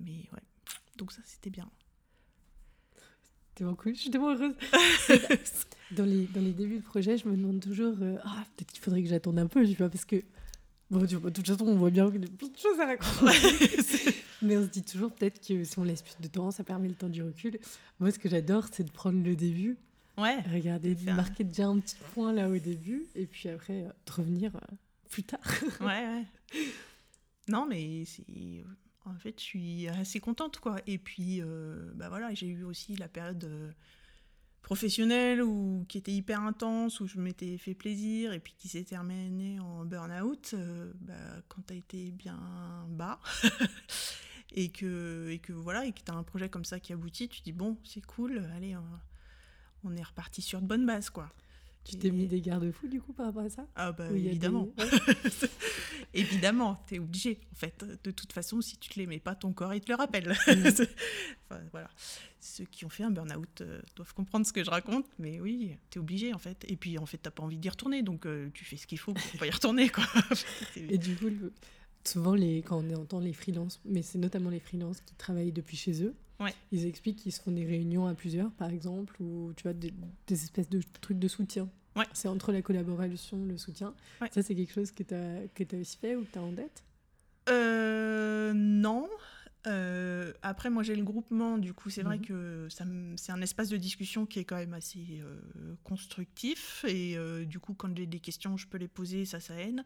[0.00, 0.42] Mais ouais,
[0.96, 1.70] donc ça c'était bien.
[3.54, 4.54] Tellement cool, je suis tellement heureuse.
[5.92, 8.82] Dans les, dans les débuts de projet, je me demande toujours euh, Ah, peut-être qu'il
[8.82, 10.16] faudrait que j'attende un peu, tu vois, parce que.
[10.90, 14.14] Bon, de toute façon, on voit bien qu'il y a plein de choses à raconter.
[14.44, 16.88] Mais on se dit toujours peut-être que si on laisse plus de temps, ça permet
[16.88, 17.58] le temps du recul.
[18.00, 19.76] Moi, ce que j'adore, c'est de prendre le début,
[20.18, 23.88] ouais, regarder, Faire- marquer déjà un petit point là au début, et puis après, euh,
[24.06, 24.60] de revenir euh,
[25.10, 25.40] plus tard.
[25.80, 26.24] ouais, ouais.
[27.48, 28.64] Non, mais c'est.
[29.06, 30.76] En fait, je suis assez contente, quoi.
[30.86, 33.70] Et puis, euh, bah voilà, j'ai eu aussi la période euh,
[34.62, 38.82] professionnelle où, qui était hyper intense, où je m'étais fait plaisir, et puis qui s'est
[38.84, 41.12] terminée en burn-out, euh, bah,
[41.48, 42.40] quand t'as été bien
[42.88, 43.20] bas.
[44.54, 47.42] et que, et que voilà, et que t'as un projet comme ça qui aboutit, tu
[47.42, 51.30] dis, bon, c'est cool, allez, on, on est reparti sur de bonnes bases, quoi.
[51.84, 53.66] Tu t'es mis des garde-fous du coup par rapport à ça?
[53.76, 54.68] Ah bah des- évidemment.
[54.78, 54.88] Ouais.
[56.14, 57.40] Évidemment, t'es obligé.
[57.52, 59.90] En fait, de toute façon, si tu te les mets pas, ton corps il te
[59.90, 60.28] le rappelle.
[60.46, 60.66] Mm.
[61.50, 61.90] Enfin, voilà.
[62.40, 65.76] Ceux qui ont fait un burn-out euh, doivent comprendre ce que je raconte, mais oui,
[65.90, 66.64] t'es obligé en fait.
[66.68, 68.98] Et puis en fait, t'as pas envie d'y retourner, donc euh, tu fais ce qu'il
[68.98, 70.04] faut pour pas y retourner, quoi.
[70.76, 71.52] Et du coup, le-
[72.04, 75.76] souvent, les, quand on entend les freelances, mais c'est notamment les freelances qui travaillent depuis
[75.76, 76.52] chez eux, Ouais.
[76.72, 79.92] ils expliquent qu'ils se font des réunions à plusieurs, par exemple, ou tu vois, des,
[80.26, 81.68] des espèces de trucs de soutien.
[81.96, 82.06] Ouais.
[82.12, 83.94] C'est entre la collaboration, le soutien.
[84.20, 84.28] Ouais.
[84.32, 86.42] Ça, c'est quelque chose que tu as, que as aussi fait ou que tu as
[86.42, 86.82] en tête?
[87.48, 89.08] Euh, non.
[89.66, 92.26] Euh, après, moi, j'ai le groupement, du coup, c'est vrai Mhm.
[92.26, 92.68] que
[93.16, 96.84] c'est un espace de discussion qui est quand même assez euh, constructif.
[96.88, 97.16] Et
[97.46, 99.82] du coup, quand j'ai des questions, je peux les poser, ça, ça aide.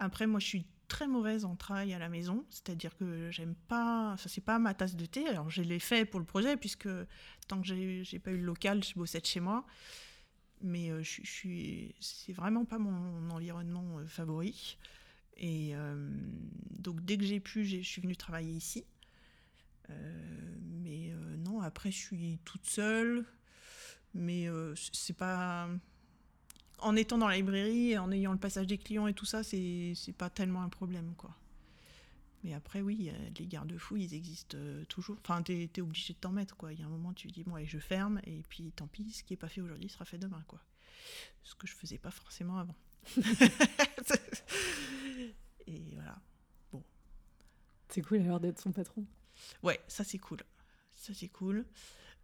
[0.00, 4.16] Après, moi, je suis très mauvaise en travail à la maison, c'est-à-dire que j'aime pas,
[4.18, 5.26] ça c'est pas ma tasse de thé.
[5.28, 6.88] Alors, je l'ai fait pour le projet, puisque
[7.48, 9.64] tant que j'ai pas eu le local, je bossais chez moi.
[10.60, 11.02] Mais euh,
[12.00, 14.78] c'est vraiment pas mon environnement euh, favori.
[15.36, 16.08] Et euh,
[16.78, 18.84] donc dès que j'ai pu, je suis venue travailler ici.
[20.62, 23.26] Mais non, après je suis toute seule.
[24.14, 24.48] Mais
[24.92, 25.68] c'est pas.
[26.78, 29.42] En étant dans la librairie, et en ayant le passage des clients et tout ça,
[29.42, 31.34] c'est c'est pas tellement un problème, quoi.
[32.42, 35.16] Mais après, oui, les garde-fous, ils existent euh, toujours.
[35.22, 36.74] Enfin, t'es es obligé de t'en mettre, quoi.
[36.74, 39.10] Il y a un moment, tu dis, bon, allez, je ferme, et puis tant pis,
[39.12, 40.60] ce qui est pas fait aujourd'hui sera fait demain, quoi.
[41.42, 42.76] Ce que je faisais pas forcément avant.
[45.66, 46.20] et voilà.
[47.94, 49.06] C'est cool alors d'être son patron.
[49.62, 50.40] Ouais, ça c'est cool.
[50.96, 51.64] Ça c'est cool.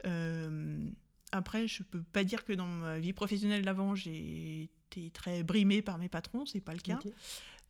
[0.05, 0.91] Euh,
[1.33, 5.83] après, je peux pas dire que dans ma vie professionnelle d'avant, j'ai été très brimée
[5.83, 6.99] par mes patrons, c'est pas le cas.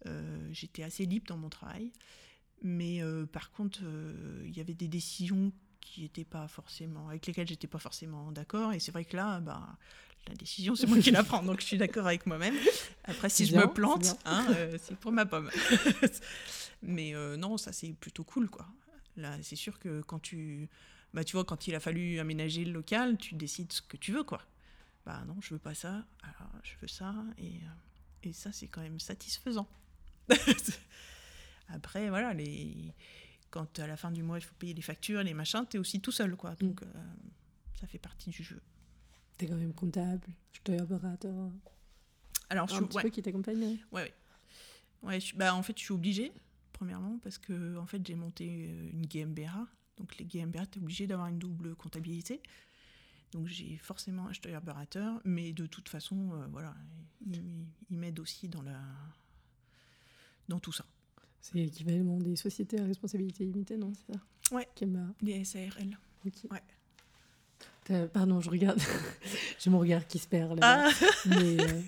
[0.07, 1.93] Euh, J'étais assez libre dans mon travail.
[2.63, 7.27] Mais euh, par contre, euh, il y avait des décisions qui étaient pas forcément, avec
[7.27, 8.73] lesquelles j'étais pas forcément d'accord.
[8.73, 9.79] Et c'est vrai que là, bah,
[10.29, 11.43] la décision, c'est moi qui la prends.
[11.43, 12.55] Donc je suis d'accord avec moi-même.
[13.05, 15.51] Après, si je me plante, c'est hein, euh, c'est pour ma pomme.
[16.83, 18.67] Mais euh, non, ça c'est plutôt cool, quoi.
[19.17, 20.69] Là, c'est sûr que quand tu,
[21.15, 24.13] bah, tu vois, quand il a fallu aménager le local, tu décides ce que tu
[24.13, 24.43] veux, quoi.
[25.07, 26.05] Bah non, je veux pas ça.
[26.23, 27.69] Alors, je veux ça, et, euh,
[28.23, 29.69] et ça, c'est quand même satisfaisant.
[31.69, 32.95] Après, voilà, les...
[33.51, 36.01] quand à la fin du mois, il faut payer les factures, les machins, t'es aussi
[36.01, 36.55] tout seul, quoi.
[36.57, 36.87] Donc, euh,
[37.81, 38.61] ça fait partie du jeu.
[39.37, 41.51] T'es quand même comptable, steuerberater, un
[42.51, 43.59] Alors, je suis, petit ouais, peu qui t'accompagne.
[43.63, 44.15] ouais, ouais.
[45.03, 46.31] Ouais, je bah, en fait, je suis obligée,
[46.73, 49.67] premièrement, parce que en fait, j'ai monté euh, une GmbH.
[50.01, 52.41] Donc, les GmbH, t'es obligé d'avoir une double comptabilité.
[53.33, 56.75] Donc, j'ai forcément un steuerberater, mais de toute façon, euh, voilà,
[57.27, 57.41] il,
[57.91, 58.81] il m'aide aussi dans la
[60.49, 60.85] dans tout ça.
[61.43, 64.21] C'est l'équivalent des sociétés à responsabilité limitée, non C'est ça?
[64.55, 64.69] Ouais.
[64.75, 65.07] Kema.
[65.21, 65.97] Les SARL.
[66.27, 66.33] Ok.
[66.51, 66.63] Ouais.
[67.85, 68.81] T'as- Pardon, je regarde.
[69.61, 70.89] J'ai mon regard qui se perd là.
[70.91, 71.83] Ah Mais euh,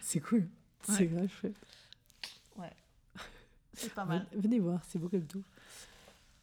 [0.00, 0.48] c'est cool.
[0.82, 1.06] C'est Ouais.
[1.06, 1.56] grave chouette.
[3.74, 5.42] C'est pas Ven- Venez voir, c'est beau comme tout.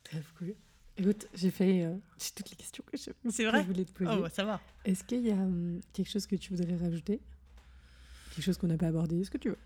[0.03, 0.53] Très cool.
[1.01, 1.95] Écoute, j'ai fait euh,
[2.35, 4.11] toutes les questions que je, C'est que vrai je voulais te poser.
[4.13, 4.61] Oh, bah, ça va.
[4.85, 7.19] Est-ce qu'il y a hum, quelque chose que tu voudrais rajouter?
[8.35, 9.57] Quelque chose qu'on n'a pas abordé Est-ce que tu veux?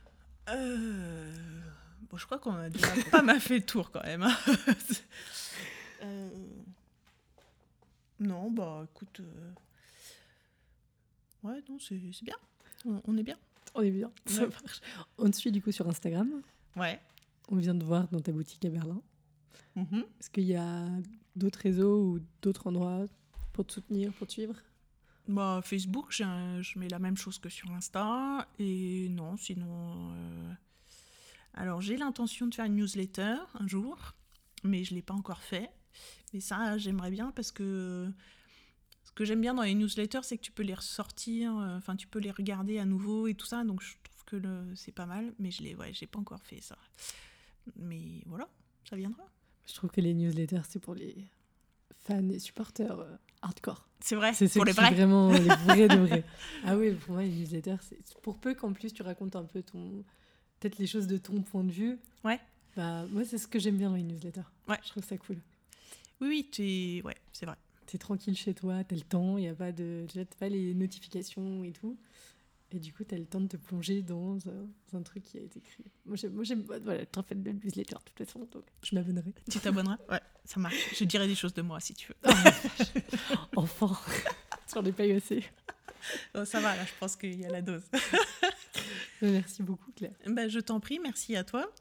[0.49, 1.33] Euh,
[2.09, 4.23] Bon, je crois qu'on a déjà pas mal fait le tour quand même.
[4.23, 4.35] hein.
[6.03, 6.29] Euh,
[8.19, 9.21] Non, bah écoute.
[11.41, 12.35] Ouais, non, c'est c'est bien.
[12.85, 13.37] On, on est bien.
[13.73, 14.81] On est bien, ça marche.
[15.17, 16.41] On te suit du coup sur Instagram.
[16.75, 16.99] Ouais.
[17.49, 19.01] On vient de voir dans ta boutique à Berlin.
[19.75, 20.03] Mhm.
[20.19, 20.85] Est-ce qu'il y a
[21.35, 23.05] d'autres réseaux ou d'autres endroits
[23.53, 24.55] pour te soutenir, pour te suivre?
[25.27, 28.47] Bah, Facebook, un- je mets la même chose que sur Insta.
[28.59, 30.11] Et non, sinon.
[30.13, 30.53] euh,
[31.53, 34.13] Alors, j'ai l'intention de faire une newsletter un jour,
[34.63, 35.69] mais je ne l'ai pas encore fait.
[36.33, 38.11] Mais ça, j'aimerais bien parce que.
[39.05, 41.95] Ce que j'aime bien dans les newsletters, c'est que tu peux les ressortir, euh, enfin,
[41.95, 43.63] tu peux les regarder à nouveau et tout ça.
[43.63, 44.41] Donc, je trouve que
[44.75, 46.77] c'est pas mal, mais je l'ai ouais, pas encore fait ça.
[47.77, 48.49] Mais voilà,
[48.89, 49.23] ça viendra.
[49.67, 51.15] Je trouve que les newsletters, c'est pour les
[52.03, 53.87] fans et supporters euh, hardcore.
[53.99, 54.91] C'est vrai, C'est pour les vrais.
[54.93, 56.23] vraiment les vrais de vrais.
[56.63, 59.61] Ah oui, pour moi, les newsletters, c'est pour peu qu'en plus tu racontes un peu
[59.63, 60.03] ton.
[60.59, 61.97] Peut-être les choses de ton point de vue.
[62.23, 62.39] Ouais.
[62.75, 64.41] Bah, moi, c'est ce que j'aime bien dans les newsletters.
[64.67, 64.77] Ouais.
[64.83, 65.37] Je trouve ça cool.
[66.21, 67.55] Oui, oui, t'es- ouais, c'est vrai.
[67.87, 70.05] T'es tranquille chez toi, t'as le temps, il n'y a pas de.
[70.11, 71.97] Tu pas les notifications et tout.
[72.71, 75.37] Et du coup, t'as le temps de te plonger dans un, dans un truc qui
[75.37, 75.85] a été créé.
[76.05, 78.95] Moi, j'aime, moi, j'aime voilà, être en fait de newsletter de toute façon, donc je
[78.95, 79.33] m'abonnerai.
[79.49, 79.97] Tu t'abonneras?
[80.09, 80.75] Ouais, ça marche.
[80.95, 82.31] Je dirai des choses de moi si tu veux.
[83.55, 83.97] Enfin,
[84.73, 85.43] j'en ai pas eu assez.
[86.35, 87.83] Oh, ça va, là, je pense qu'il y a la dose.
[89.21, 90.13] Merci beaucoup, Claire.
[90.27, 91.71] Ben, je t'en prie, merci à toi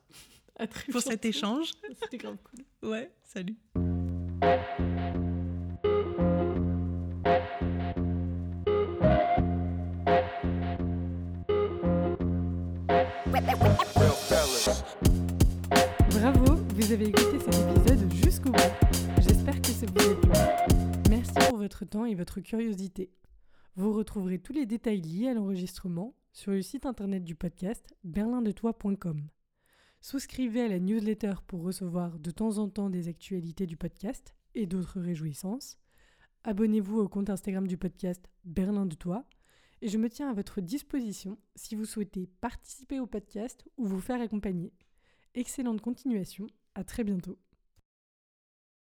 [0.56, 1.72] À très pour cet échange.
[2.02, 2.90] C'était grave cool.
[2.90, 3.56] Ouais, salut.
[16.94, 18.58] Avez écouté cet épisode jusqu'au bout.
[19.20, 20.30] J'espère que ça vous a plu.
[21.10, 23.10] Merci pour votre temps et votre curiosité.
[23.74, 29.28] Vous retrouverez tous les détails liés à l'enregistrement sur le site internet du podcast berlindetoi.com.
[30.00, 34.66] Souscrivez à la newsletter pour recevoir de temps en temps des actualités du podcast et
[34.66, 35.78] d'autres réjouissances.
[36.44, 39.24] Abonnez-vous au compte Instagram du podcast Berlin de Toi
[39.82, 44.00] et je me tiens à votre disposition si vous souhaitez participer au podcast ou vous
[44.00, 44.72] faire accompagner.
[45.34, 47.38] Excellente continuation, à très bientôt.